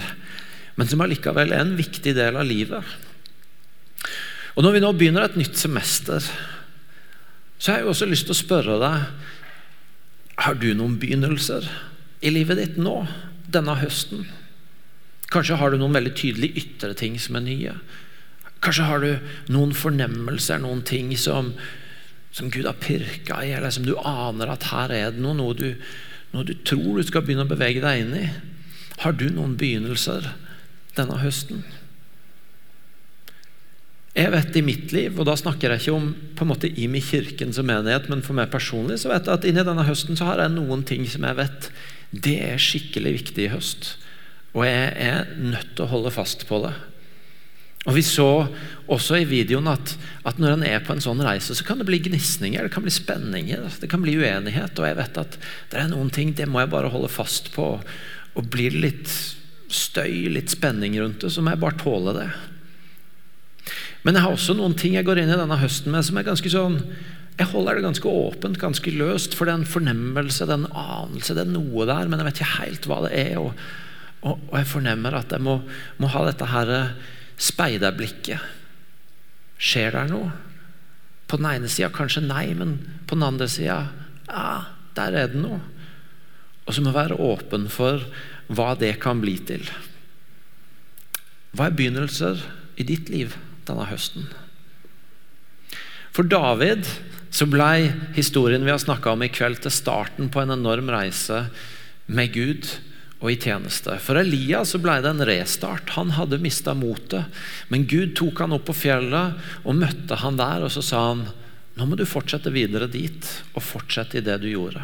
men 0.75 0.89
som 0.89 1.01
allikevel 1.01 1.53
er 1.53 1.63
en 1.63 1.77
viktig 1.79 2.13
del 2.17 2.37
av 2.37 2.45
livet. 2.49 2.83
Og 4.53 4.61
Når 4.61 4.75
vi 4.75 4.81
nå 4.83 4.91
begynner 4.93 5.25
et 5.25 5.39
nytt 5.39 5.57
semester, 5.57 6.21
så 7.57 7.71
har 7.71 7.81
jeg 7.81 7.89
også 7.89 8.09
lyst 8.09 8.27
til 8.27 8.35
å 8.35 8.37
spørre 8.37 8.75
deg 8.81 9.05
Har 10.43 10.57
du 10.59 10.73
noen 10.75 10.97
begynnelser 10.99 11.65
i 12.25 12.31
livet 12.33 12.59
ditt 12.59 12.77
nå, 12.81 13.05
denne 13.47 13.77
høsten? 13.79 14.25
Kanskje 15.33 15.57
har 15.57 15.73
du 15.73 15.79
noen 15.81 15.95
veldig 15.95 16.13
tydelige 16.17 16.61
ytre 16.61 16.93
ting 16.97 17.17
som 17.21 17.39
er 17.39 17.45
nye. 17.47 17.75
Kanskje 18.63 18.87
har 18.87 19.03
du 19.03 19.51
noen 19.51 19.73
fornemmelser, 19.75 20.61
noen 20.61 20.83
ting 20.87 21.11
som, 21.19 21.51
som 22.31 22.51
Gud 22.53 22.67
har 22.69 22.79
pirka 22.79 23.41
i, 23.43 23.51
eller 23.57 23.73
som 23.73 23.87
du 23.87 23.95
aner 23.97 24.53
at 24.53 24.69
her 24.71 24.93
er 24.93 25.15
det 25.15 25.23
noe, 25.23 25.35
noe 25.35 25.57
du, 25.57 25.69
noe 26.35 26.47
du 26.47 26.53
tror 26.65 26.99
du 26.99 27.07
skal 27.07 27.25
begynne 27.25 27.47
å 27.47 27.51
bevege 27.51 27.83
deg 27.83 28.05
inn 28.05 28.17
i. 28.21 28.27
Har 29.03 29.17
du 29.17 29.27
noen 29.33 29.57
begynnelser 29.59 30.29
denne 30.95 31.17
høsten? 31.23 31.65
Jeg 34.13 34.29
vet 34.29 34.57
i 34.59 34.61
mitt 34.61 34.91
liv, 34.93 35.15
og 35.17 35.25
da 35.25 35.33
snakker 35.33 35.73
jeg 35.73 35.81
ikke 35.81 35.97
om 35.97 36.11
på 36.37 36.45
en 36.45 36.51
måte 36.51 36.69
i 36.69 36.85
min 36.85 37.01
kirken 37.01 37.49
som 37.55 37.65
menighet, 37.65 38.05
men 38.11 38.21
for 38.21 38.37
meg 38.37 38.51
personlig, 38.53 38.99
så 39.01 39.09
vet 39.09 39.25
jeg 39.25 39.33
at 39.33 39.47
inni 39.49 39.65
denne 39.65 39.87
høsten 39.87 40.19
så 40.19 40.29
har 40.29 40.43
jeg 40.43 40.53
noen 40.53 40.85
ting 40.85 41.07
som 41.09 41.25
jeg 41.25 41.39
vet 41.41 41.69
det 42.13 42.37
er 42.45 42.61
skikkelig 42.61 43.15
viktig 43.17 43.47
i 43.47 43.49
høst. 43.49 43.95
Og 44.53 44.65
jeg 44.67 44.89
er 45.01 45.31
nødt 45.37 45.73
til 45.73 45.85
å 45.85 45.91
holde 45.91 46.13
fast 46.13 46.45
på 46.49 46.61
det. 46.65 46.73
Og 47.83 47.97
Vi 47.97 48.03
så 48.05 48.47
også 48.87 49.17
i 49.19 49.27
videoen 49.27 49.67
at, 49.67 49.95
at 50.23 50.39
når 50.39 50.55
en 50.55 50.65
er 50.67 50.83
på 50.85 50.93
en 50.95 51.03
sånn 51.03 51.23
reise, 51.25 51.55
så 51.55 51.65
kan 51.67 51.81
det 51.81 51.87
bli 51.89 51.99
gnisninger, 52.05 52.63
det 52.63 52.71
kan 52.71 52.85
bli 52.85 52.93
spenninger, 52.93 53.65
det 53.81 53.89
kan 53.91 54.03
bli 54.03 54.15
uenighet. 54.21 54.77
Og 54.79 54.87
jeg 54.87 54.99
vet 55.01 55.19
at 55.19 55.37
det 55.71 55.81
er 55.81 55.91
noen 55.91 56.11
ting 56.13 56.31
det 56.37 56.47
må 56.47 56.63
jeg 56.63 56.71
bare 56.71 56.91
holde 56.93 57.11
fast 57.11 57.51
på. 57.55 57.75
Og 58.39 58.49
blir 58.53 58.71
det 58.71 58.85
litt 58.85 59.11
støy, 59.73 60.29
litt 60.31 60.53
spenning 60.53 60.95
rundt 61.01 61.25
det, 61.25 61.33
så 61.33 61.43
må 61.43 61.55
jeg 61.55 61.63
bare 61.63 61.81
tåle 61.81 62.15
det. 62.15 62.29
Men 64.03 64.15
jeg 64.15 64.25
har 64.25 64.35
også 64.35 64.55
noen 64.55 64.75
ting 64.79 64.95
jeg 64.95 65.07
går 65.07 65.21
inn 65.21 65.31
i 65.31 65.39
denne 65.39 65.59
høsten 65.59 65.91
med 65.91 66.03
som 66.05 66.17
er 66.19 66.25
ganske 66.27 66.49
sånn 66.51 66.81
Jeg 67.39 67.47
holder 67.53 67.77
det 67.79 67.85
ganske 67.85 68.09
åpent, 68.09 68.59
ganske 68.61 68.91
løst, 68.93 69.33
for 69.33 69.47
det 69.47 69.53
er 69.55 69.61
en 69.63 69.71
fornemmelse, 69.75 70.45
det 70.45 70.53
er 70.53 70.59
en 70.61 70.75
anelse, 70.77 71.33
det 71.33 71.47
er 71.47 71.55
noe 71.55 71.87
der, 71.89 72.05
men 72.05 72.21
jeg 72.21 72.27
vet 72.27 72.41
ikke 72.41 72.57
helt 72.59 72.85
hva 72.87 72.99
det 73.07 73.13
er. 73.17 73.39
Og, 73.41 73.55
og, 74.23 74.39
og 74.49 74.57
jeg 74.57 74.69
fornemmer 74.71 75.17
at 75.19 75.31
jeg 75.35 75.43
må, 75.43 75.59
må 75.99 76.09
ha 76.13 76.23
dette 76.27 76.47
her 76.49 76.73
speiderblikket. 77.39 78.41
Skjer 79.59 79.95
det 79.95 80.07
noe? 80.11 80.31
På 81.27 81.39
den 81.39 81.49
ene 81.49 81.71
sida 81.71 81.91
kanskje 81.93 82.25
nei, 82.25 82.49
men 82.57 82.77
på 83.07 83.17
den 83.17 83.27
andre 83.27 83.47
sida 83.51 83.79
ja, 84.27 84.47
der 84.97 85.17
er 85.23 85.31
det 85.31 85.41
noe. 85.43 85.61
Og 86.63 86.75
så 86.75 86.81
må 86.81 86.93
jeg 86.93 86.99
være 87.01 87.19
åpen 87.19 87.67
for 87.71 88.05
hva 88.53 88.73
det 88.79 88.95
kan 89.03 89.19
bli 89.23 89.35
til. 89.43 89.65
Hva 91.53 91.67
er 91.67 91.75
begynnelser 91.77 92.39
i 92.79 92.85
ditt 92.87 93.11
liv? 93.11 93.35
denne 93.67 93.87
høsten. 93.89 94.27
For 96.13 96.27
David 96.29 96.87
så 97.33 97.47
ble 97.49 97.93
historien 98.17 98.65
vi 98.65 98.73
har 98.73 98.81
snakka 98.81 99.15
om 99.15 99.23
i 99.25 99.31
kveld, 99.33 99.63
til 99.63 99.73
starten 99.73 100.29
på 100.29 100.43
en 100.43 100.53
enorm 100.53 100.91
reise 100.93 101.47
med 102.05 102.33
Gud 102.35 102.67
og 103.23 103.31
i 103.31 103.37
tjeneste. 103.39 103.95
For 104.03 104.19
Elia 104.19 104.65
så 104.67 104.81
ble 104.83 104.97
det 105.01 105.13
en 105.13 105.23
restart. 105.23 105.93
Han 105.95 106.11
hadde 106.17 106.41
mista 106.43 106.75
motet. 106.75 107.31
Men 107.71 107.87
Gud 107.87 108.17
tok 108.19 108.43
han 108.43 108.55
opp 108.57 108.67
på 108.67 108.75
fjellet 108.75 109.39
og 109.63 109.79
møtte 109.79 110.19
han 110.19 110.39
der, 110.41 110.65
og 110.67 110.73
så 110.75 110.83
sa 110.83 111.05
han 111.13 111.23
nå 111.73 111.87
må 111.89 111.97
du 111.97 112.03
fortsette 112.05 112.51
videre 112.53 112.85
dit, 112.91 113.25
og 113.55 113.63
fortsette 113.65 114.19
i 114.19 114.25
det 114.25 114.35
du 114.43 114.51
gjorde. 114.51 114.83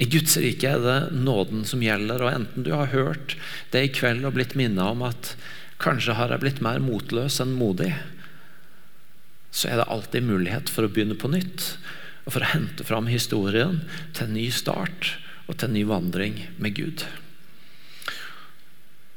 I 0.00 0.06
Guds 0.08 0.38
rike 0.40 0.70
er 0.70 0.80
det 0.80 1.18
nåden 1.18 1.66
som 1.68 1.82
gjelder, 1.84 2.22
og 2.22 2.32
enten 2.32 2.64
du 2.64 2.70
har 2.72 2.94
hørt 2.94 3.34
det 3.74 3.82
i 3.84 3.92
kveld 3.92 4.24
og 4.24 4.38
blitt 4.38 4.56
minnet 4.56 4.84
om 4.86 5.04
at 5.04 5.34
Kanskje 5.76 6.14
har 6.16 6.32
jeg 6.32 6.40
blitt 6.40 6.62
mer 6.64 6.80
motløs 6.80 7.34
enn 7.42 7.52
modig. 7.52 7.90
Så 9.52 9.68
er 9.68 9.76
det 9.76 9.90
alltid 9.92 10.24
mulighet 10.24 10.72
for 10.72 10.86
å 10.86 10.88
begynne 10.88 11.18
på 11.20 11.28
nytt. 11.28 11.74
Og 12.24 12.32
for 12.32 12.40
å 12.40 12.48
hente 12.54 12.86
fram 12.88 13.10
historien 13.10 13.82
til 14.16 14.24
en 14.24 14.38
ny 14.38 14.46
start 14.48 15.18
og 15.46 15.54
til 15.54 15.68
en 15.68 15.76
ny 15.78 15.84
vandring 15.86 16.38
med 16.62 16.74
Gud. 16.76 17.04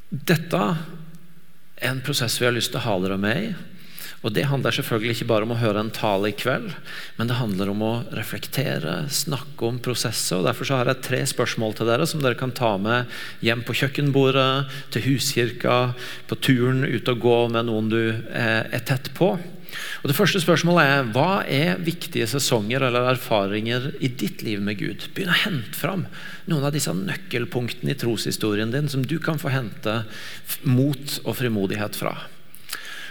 Dette 0.09 0.61
er 1.79 1.91
en 1.91 2.01
prosess 2.05 2.39
vi 2.41 2.47
har 2.47 2.55
lyst 2.55 2.73
til 2.73 2.81
å 2.81 2.85
ha 2.87 2.95
dere 3.03 3.19
med 3.21 3.43
i. 3.43 3.51
Og 4.19 4.33
Det 4.35 4.47
handler 4.49 4.75
selvfølgelig 4.75 5.15
ikke 5.15 5.29
bare 5.29 5.47
om 5.47 5.53
å 5.55 5.59
høre 5.61 5.79
en 5.79 5.91
tale 5.95 6.31
i 6.31 6.35
kveld, 6.35 6.73
men 7.15 7.29
det 7.29 7.37
handler 7.39 7.71
om 7.71 7.83
å 7.85 7.91
reflektere, 8.15 9.05
snakke 9.07 9.67
om 9.69 9.79
prosesser. 9.79 10.41
og 10.41 10.49
Derfor 10.49 10.73
har 10.75 10.91
jeg 10.91 11.05
tre 11.05 11.21
spørsmål 11.23 11.77
til 11.77 11.87
dere 11.87 12.07
som 12.09 12.23
dere 12.23 12.35
kan 12.39 12.51
ta 12.51 12.73
med 12.77 13.07
hjem 13.45 13.63
på 13.63 13.77
kjøkkenbordet, 13.79 14.67
til 14.91 15.05
huskirka, 15.07 15.93
på 16.27 16.35
turen 16.43 16.83
ut 16.83 17.07
og 17.07 17.23
gå 17.23 17.37
med 17.55 17.69
noen 17.69 17.87
du 17.93 18.03
er 18.35 18.83
tett 18.83 19.13
på. 19.15 19.37
Og 20.01 20.07
Det 20.09 20.15
første 20.17 20.41
spørsmålet 20.41 20.89
er 20.89 21.11
hva 21.13 21.43
er 21.45 21.79
viktige 21.83 22.27
sesonger 22.27 22.83
eller 22.87 23.11
erfaringer 23.11 23.91
i 24.01 24.09
ditt 24.09 24.43
liv 24.43 24.61
med 24.65 24.79
Gud? 24.81 25.05
Begynn 25.13 25.31
å 25.33 25.43
hente 25.43 25.77
fram 25.77 26.07
noen 26.49 26.65
av 26.65 26.73
disse 26.75 26.93
nøkkelpunktene 26.95 27.93
i 27.93 27.99
troshistorien 27.99 28.73
din 28.73 28.89
som 28.91 29.05
du 29.05 29.19
kan 29.23 29.39
få 29.41 29.53
hente 29.53 30.01
mot 30.65 31.19
og 31.23 31.37
frimodighet 31.39 31.95
fra. 31.99 32.17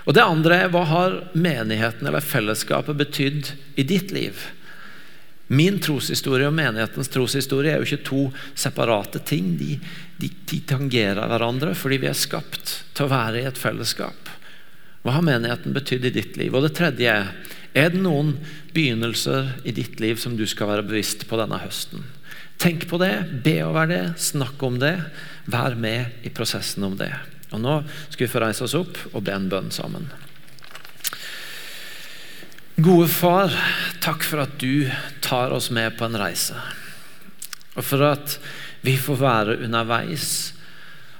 Og 0.08 0.16
det 0.16 0.24
andre 0.24 0.62
er 0.62 0.70
hva 0.72 0.86
har 0.88 1.18
menigheten 1.36 2.08
eller 2.08 2.24
fellesskapet 2.24 2.96
betydd 2.96 3.50
i 3.76 3.84
ditt 3.84 4.14
liv? 4.14 4.40
Min 5.52 5.76
troshistorie 5.84 6.48
og 6.48 6.56
menighetens 6.56 7.12
troshistorie 7.12 7.74
er 7.74 7.82
jo 7.82 7.88
ikke 7.88 8.06
to 8.08 8.22
separate 8.56 9.20
ting. 9.28 9.54
De, 9.60 9.76
de, 10.16 10.32
de, 10.48 10.62
tangerer 10.68 11.28
hverandre 11.28 11.74
fordi 11.76 12.00
vi 12.00 12.08
er 12.08 12.16
skapt 12.16 12.72
til 12.96 13.04
å 13.04 13.12
være 13.12 13.42
i 13.42 13.46
et 13.48 13.60
fellesskap. 13.60 14.32
Hva 15.04 15.18
har 15.18 15.24
menigheten 15.28 15.76
betydd 15.76 16.08
i 16.08 16.16
ditt 16.16 16.40
liv? 16.40 16.56
Og 16.56 16.64
det 16.64 16.74
tredje 16.76 17.12
er 17.12 17.32
er 17.76 17.92
det 17.92 18.00
noen 18.00 18.32
begynnelser 18.74 19.52
i 19.68 19.74
ditt 19.76 20.00
liv 20.00 20.16
som 20.18 20.36
du 20.38 20.46
skal 20.48 20.70
være 20.72 20.86
bevisst 20.88 21.26
på 21.28 21.38
denne 21.38 21.60
høsten? 21.60 22.00
Tenk 22.58 22.88
på 22.90 22.98
det, 22.98 23.12
be 23.44 23.60
over 23.62 23.86
det, 23.86 24.02
snakk 24.18 24.62
om 24.66 24.80
det. 24.82 24.96
Vær 25.46 25.76
med 25.78 26.24
i 26.26 26.32
prosessen 26.34 26.88
om 26.88 26.96
det. 26.98 27.12
Og 27.52 27.62
Nå 27.62 27.80
skal 28.08 28.26
vi 28.26 28.32
få 28.32 28.42
reise 28.44 28.66
oss 28.66 28.76
opp 28.76 28.98
og 29.12 29.22
be 29.24 29.34
en 29.34 29.48
bønn 29.52 29.70
sammen. 29.74 30.10
Gode 32.78 33.08
Far, 33.10 33.54
takk 34.04 34.22
for 34.22 34.44
at 34.44 34.58
du 34.62 34.86
tar 35.24 35.50
oss 35.50 35.70
med 35.74 35.96
på 35.98 36.06
en 36.06 36.18
reise. 36.20 36.54
Og 37.74 37.82
for 37.82 38.04
at 38.06 38.36
vi 38.86 38.94
får 39.00 39.18
være 39.18 39.56
underveis 39.66 40.28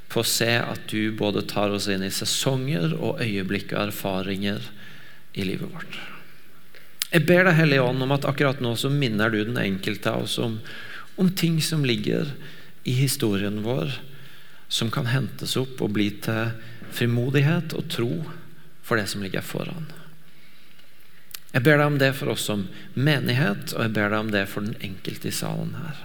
på 0.08 0.22
å 0.22 0.28
se 0.28 0.52
at 0.60 0.86
du 0.92 1.10
både 1.18 1.42
tar 1.50 1.74
oss 1.74 1.88
inn 1.90 2.04
i 2.06 2.12
sesonger 2.14 2.94
og 2.94 3.18
øyeblikk 3.24 3.74
og 3.74 3.88
erfaringer 3.88 4.70
i 5.34 5.48
livet 5.48 5.68
vårt. 5.72 5.98
Jeg 7.08 7.24
ber 7.28 7.46
deg, 7.48 7.56
Hellige 7.56 7.84
Ånd, 7.88 8.04
om 8.04 8.14
at 8.14 8.26
akkurat 8.28 8.60
nå 8.62 8.74
så 8.76 8.90
minner 8.92 9.32
du 9.32 9.40
den 9.40 9.58
enkelte 9.60 10.12
av 10.12 10.26
oss 10.26 10.36
om, 10.42 10.58
om 11.16 11.30
ting 11.32 11.58
som 11.64 11.84
ligger 11.88 12.30
i 12.88 12.94
historien 13.00 13.62
vår, 13.64 13.96
som 14.68 14.90
kan 14.92 15.08
hentes 15.08 15.56
opp 15.56 15.80
og 15.82 15.94
bli 15.96 16.10
til 16.24 16.52
frimodighet 16.94 17.74
og 17.76 17.88
tro 17.92 18.12
for 18.84 19.00
det 19.00 19.08
som 19.08 19.24
ligger 19.24 19.44
foran. 19.44 19.88
Jeg 21.52 21.64
ber 21.64 21.80
deg 21.80 21.86
om 21.88 21.96
det 22.00 22.12
for 22.16 22.34
oss 22.34 22.44
som 22.50 22.66
menighet, 22.94 23.72
og 23.72 23.86
jeg 23.86 23.94
ber 23.96 24.12
deg 24.12 24.20
om 24.20 24.30
det 24.32 24.44
for 24.50 24.64
den 24.64 24.76
enkelte 24.84 25.30
i 25.30 25.34
salen 25.34 25.72
her. 25.80 26.02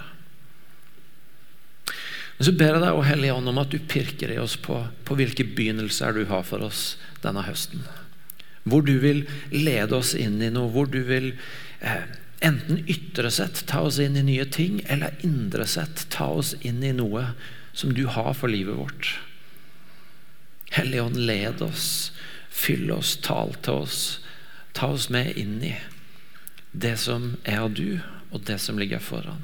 Men 2.38 2.48
så 2.48 2.54
ber 2.58 2.72
jeg 2.72 2.84
deg, 2.86 2.96
å 2.96 3.06
Hellige 3.06 3.36
Ånd, 3.36 3.52
om 3.52 3.60
at 3.62 3.74
du 3.74 3.78
pirker 3.92 4.32
i 4.34 4.40
oss 4.42 4.56
på, 4.60 4.80
på 5.06 5.18
hvilke 5.20 5.46
begynnelser 5.46 6.16
du 6.16 6.24
har 6.32 6.48
for 6.48 6.64
oss 6.66 6.96
denne 7.24 7.44
høsten. 7.46 7.84
Hvor 8.64 8.86
du 8.88 8.96
vil 9.04 9.26
lede 9.52 10.00
oss 10.00 10.14
inn 10.16 10.40
i 10.42 10.52
noe, 10.52 10.72
hvor 10.72 10.88
du 10.90 11.02
vil 11.06 11.34
eh, 11.84 12.08
enten 12.44 12.80
ytre 12.90 13.32
sett 13.32 13.66
ta 13.68 13.84
oss 13.84 14.00
inn 14.02 14.16
i 14.18 14.24
nye 14.26 14.48
ting, 14.48 14.80
eller 14.88 15.20
indre 15.28 15.68
sett 15.70 16.08
ta 16.16 16.32
oss 16.32 16.56
inn 16.64 16.80
i 16.84 16.96
noe 16.96 17.34
som 17.74 17.94
du 17.94 18.06
har 18.06 18.34
for 18.38 18.52
livet 18.52 18.78
vårt. 18.78 19.20
Hellige 20.74 21.02
Ånd, 21.02 21.18
led 21.18 21.62
oss, 21.62 22.12
fyll 22.50 22.92
oss, 22.92 23.18
tal 23.22 23.54
til 23.62 23.86
oss. 23.86 24.04
Ta 24.74 24.94
oss 24.94 25.10
med 25.14 25.36
inn 25.38 25.60
i 25.66 25.76
det 26.74 26.96
som 26.98 27.36
er 27.46 27.62
av 27.66 27.74
du, 27.78 28.00
og 28.34 28.42
det 28.48 28.58
som 28.62 28.80
ligger 28.82 29.02
foran. 29.02 29.44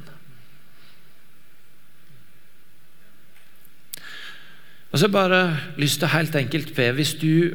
Og 4.90 4.98
så 5.02 5.10
bare 5.14 5.60
lyst 5.78 6.02
til 6.02 6.10
helt 6.10 6.36
enkelt 6.36 6.74
be, 6.74 6.90
hvis 6.98 7.14
du 7.22 7.54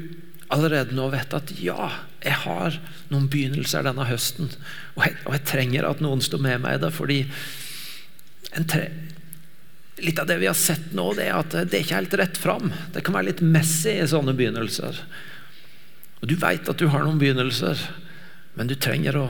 allerede 0.54 0.94
nå 0.94 1.08
vet 1.10 1.34
at 1.34 1.50
ja, 1.58 1.88
jeg 2.22 2.36
har 2.44 2.78
noen 3.10 3.26
begynnelser 3.30 3.82
denne 3.86 4.06
høsten, 4.06 4.52
og 4.94 5.02
jeg, 5.02 5.16
og 5.24 5.34
jeg 5.34 5.46
trenger 5.50 5.88
at 5.88 6.02
noen 6.04 6.22
står 6.22 6.44
med 6.44 6.62
meg 6.62 6.78
i 6.78 6.82
det, 6.84 6.92
fordi 6.94 7.18
en, 8.54 8.68
tre, 8.70 8.86
Litt 10.02 10.18
av 10.18 10.26
det 10.26 10.40
vi 10.40 10.48
har 10.50 10.58
sett 10.58 10.90
nå, 10.96 11.12
det 11.14 11.28
er 11.28 11.36
at 11.38 11.54
det 11.54 11.76
er 11.78 11.84
ikke 11.84 12.00
helt 12.00 12.16
rett 12.18 12.38
fram. 12.40 12.72
Det 12.94 13.04
kan 13.06 13.14
være 13.14 13.28
litt 13.30 13.44
messy 13.46 13.92
i 14.00 14.08
sånne 14.10 14.34
begynnelser. 14.34 14.98
Og 16.20 16.30
Du 16.30 16.34
veit 16.40 16.68
at 16.68 16.80
du 16.80 16.88
har 16.88 17.04
noen 17.04 17.20
begynnelser, 17.20 17.78
Men 18.54 18.68
du 18.70 18.76
trenger 18.78 19.16
å 19.18 19.22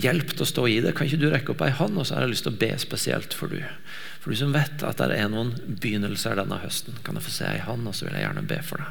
hjelp 0.00 0.30
til 0.32 0.40
å 0.40 0.48
stå 0.48 0.62
i 0.72 0.78
det. 0.80 0.94
Kan 0.96 1.04
ikke 1.04 1.20
du 1.20 1.26
rekke 1.28 1.52
opp 1.52 1.60
ei 1.66 1.74
hånd, 1.76 1.98
og 2.00 2.06
så 2.08 2.14
har 2.16 2.24
jeg 2.24 2.30
lyst 2.32 2.46
til 2.46 2.54
å 2.54 2.60
be 2.62 2.70
spesielt 2.80 3.36
for 3.36 3.52
du. 3.52 3.60
For 4.24 4.32
du 4.32 4.40
som 4.40 4.54
vet 4.56 4.80
at 4.80 5.02
det 5.04 5.18
er 5.20 5.28
noen 5.28 5.52
begynnelser 5.68 6.40
denne 6.40 6.62
høsten. 6.62 6.96
Kan 7.04 7.20
jeg 7.20 7.26
få 7.26 7.34
se 7.34 7.44
ei 7.44 7.60
hånd, 7.66 7.84
og 7.84 7.92
så 7.92 8.08
vil 8.08 8.16
jeg 8.16 8.24
gjerne 8.24 8.48
be 8.48 8.62
for 8.64 8.80
deg. 8.80 8.90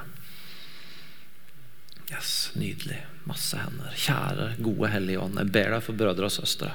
Yes, 2.14 2.52
Nydelig. 2.54 3.02
Masse 3.30 3.60
hender. 3.62 3.94
Kjære, 3.94 4.48
gode 4.66 4.90
Hellige 4.90 5.22
Ånd, 5.22 5.38
jeg 5.38 5.52
ber 5.54 5.74
deg 5.76 5.86
for 5.86 5.98
brødre 6.00 6.28
og 6.30 6.34
søstre. 6.34 6.72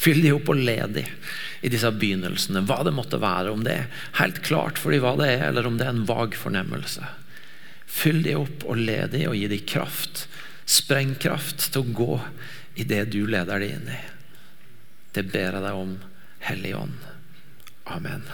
Fyll 0.00 0.22
de 0.24 0.32
opp 0.34 0.50
og 0.50 0.58
led 0.58 0.96
de 0.98 1.04
i 1.62 1.70
disse 1.70 1.90
begynnelsene, 1.94 2.64
hva 2.66 2.80
det 2.86 2.94
måtte 2.96 3.20
være. 3.22 3.52
Om 3.54 3.62
det 3.66 3.76
er 3.78 4.06
helt 4.18 4.42
klart 4.46 4.80
for 4.82 4.94
de 4.94 5.00
hva 5.02 5.14
det 5.20 5.30
er, 5.36 5.48
eller 5.50 5.68
om 5.68 5.78
det 5.78 5.86
er 5.86 5.94
en 5.94 6.06
vag 6.08 6.34
fornemmelse. 6.38 7.06
Fyll 7.86 8.22
de 8.24 8.36
opp 8.40 8.66
og 8.66 8.80
led 8.80 9.14
de 9.14 9.26
og 9.30 9.36
gi 9.38 9.46
de 9.52 9.60
kraft, 9.74 10.26
sprengkraft 10.66 11.68
til 11.70 11.82
å 11.82 11.96
gå 12.02 12.20
i 12.80 12.88
det 12.88 13.04
du 13.12 13.22
leder 13.30 13.62
de 13.62 13.74
inn 13.76 13.90
i. 13.92 14.00
Det 15.12 15.28
ber 15.28 15.58
jeg 15.58 15.66
deg 15.66 15.84
om, 15.84 15.98
Hellige 16.42 16.80
Ånd. 16.86 17.12
Amen. 17.92 18.24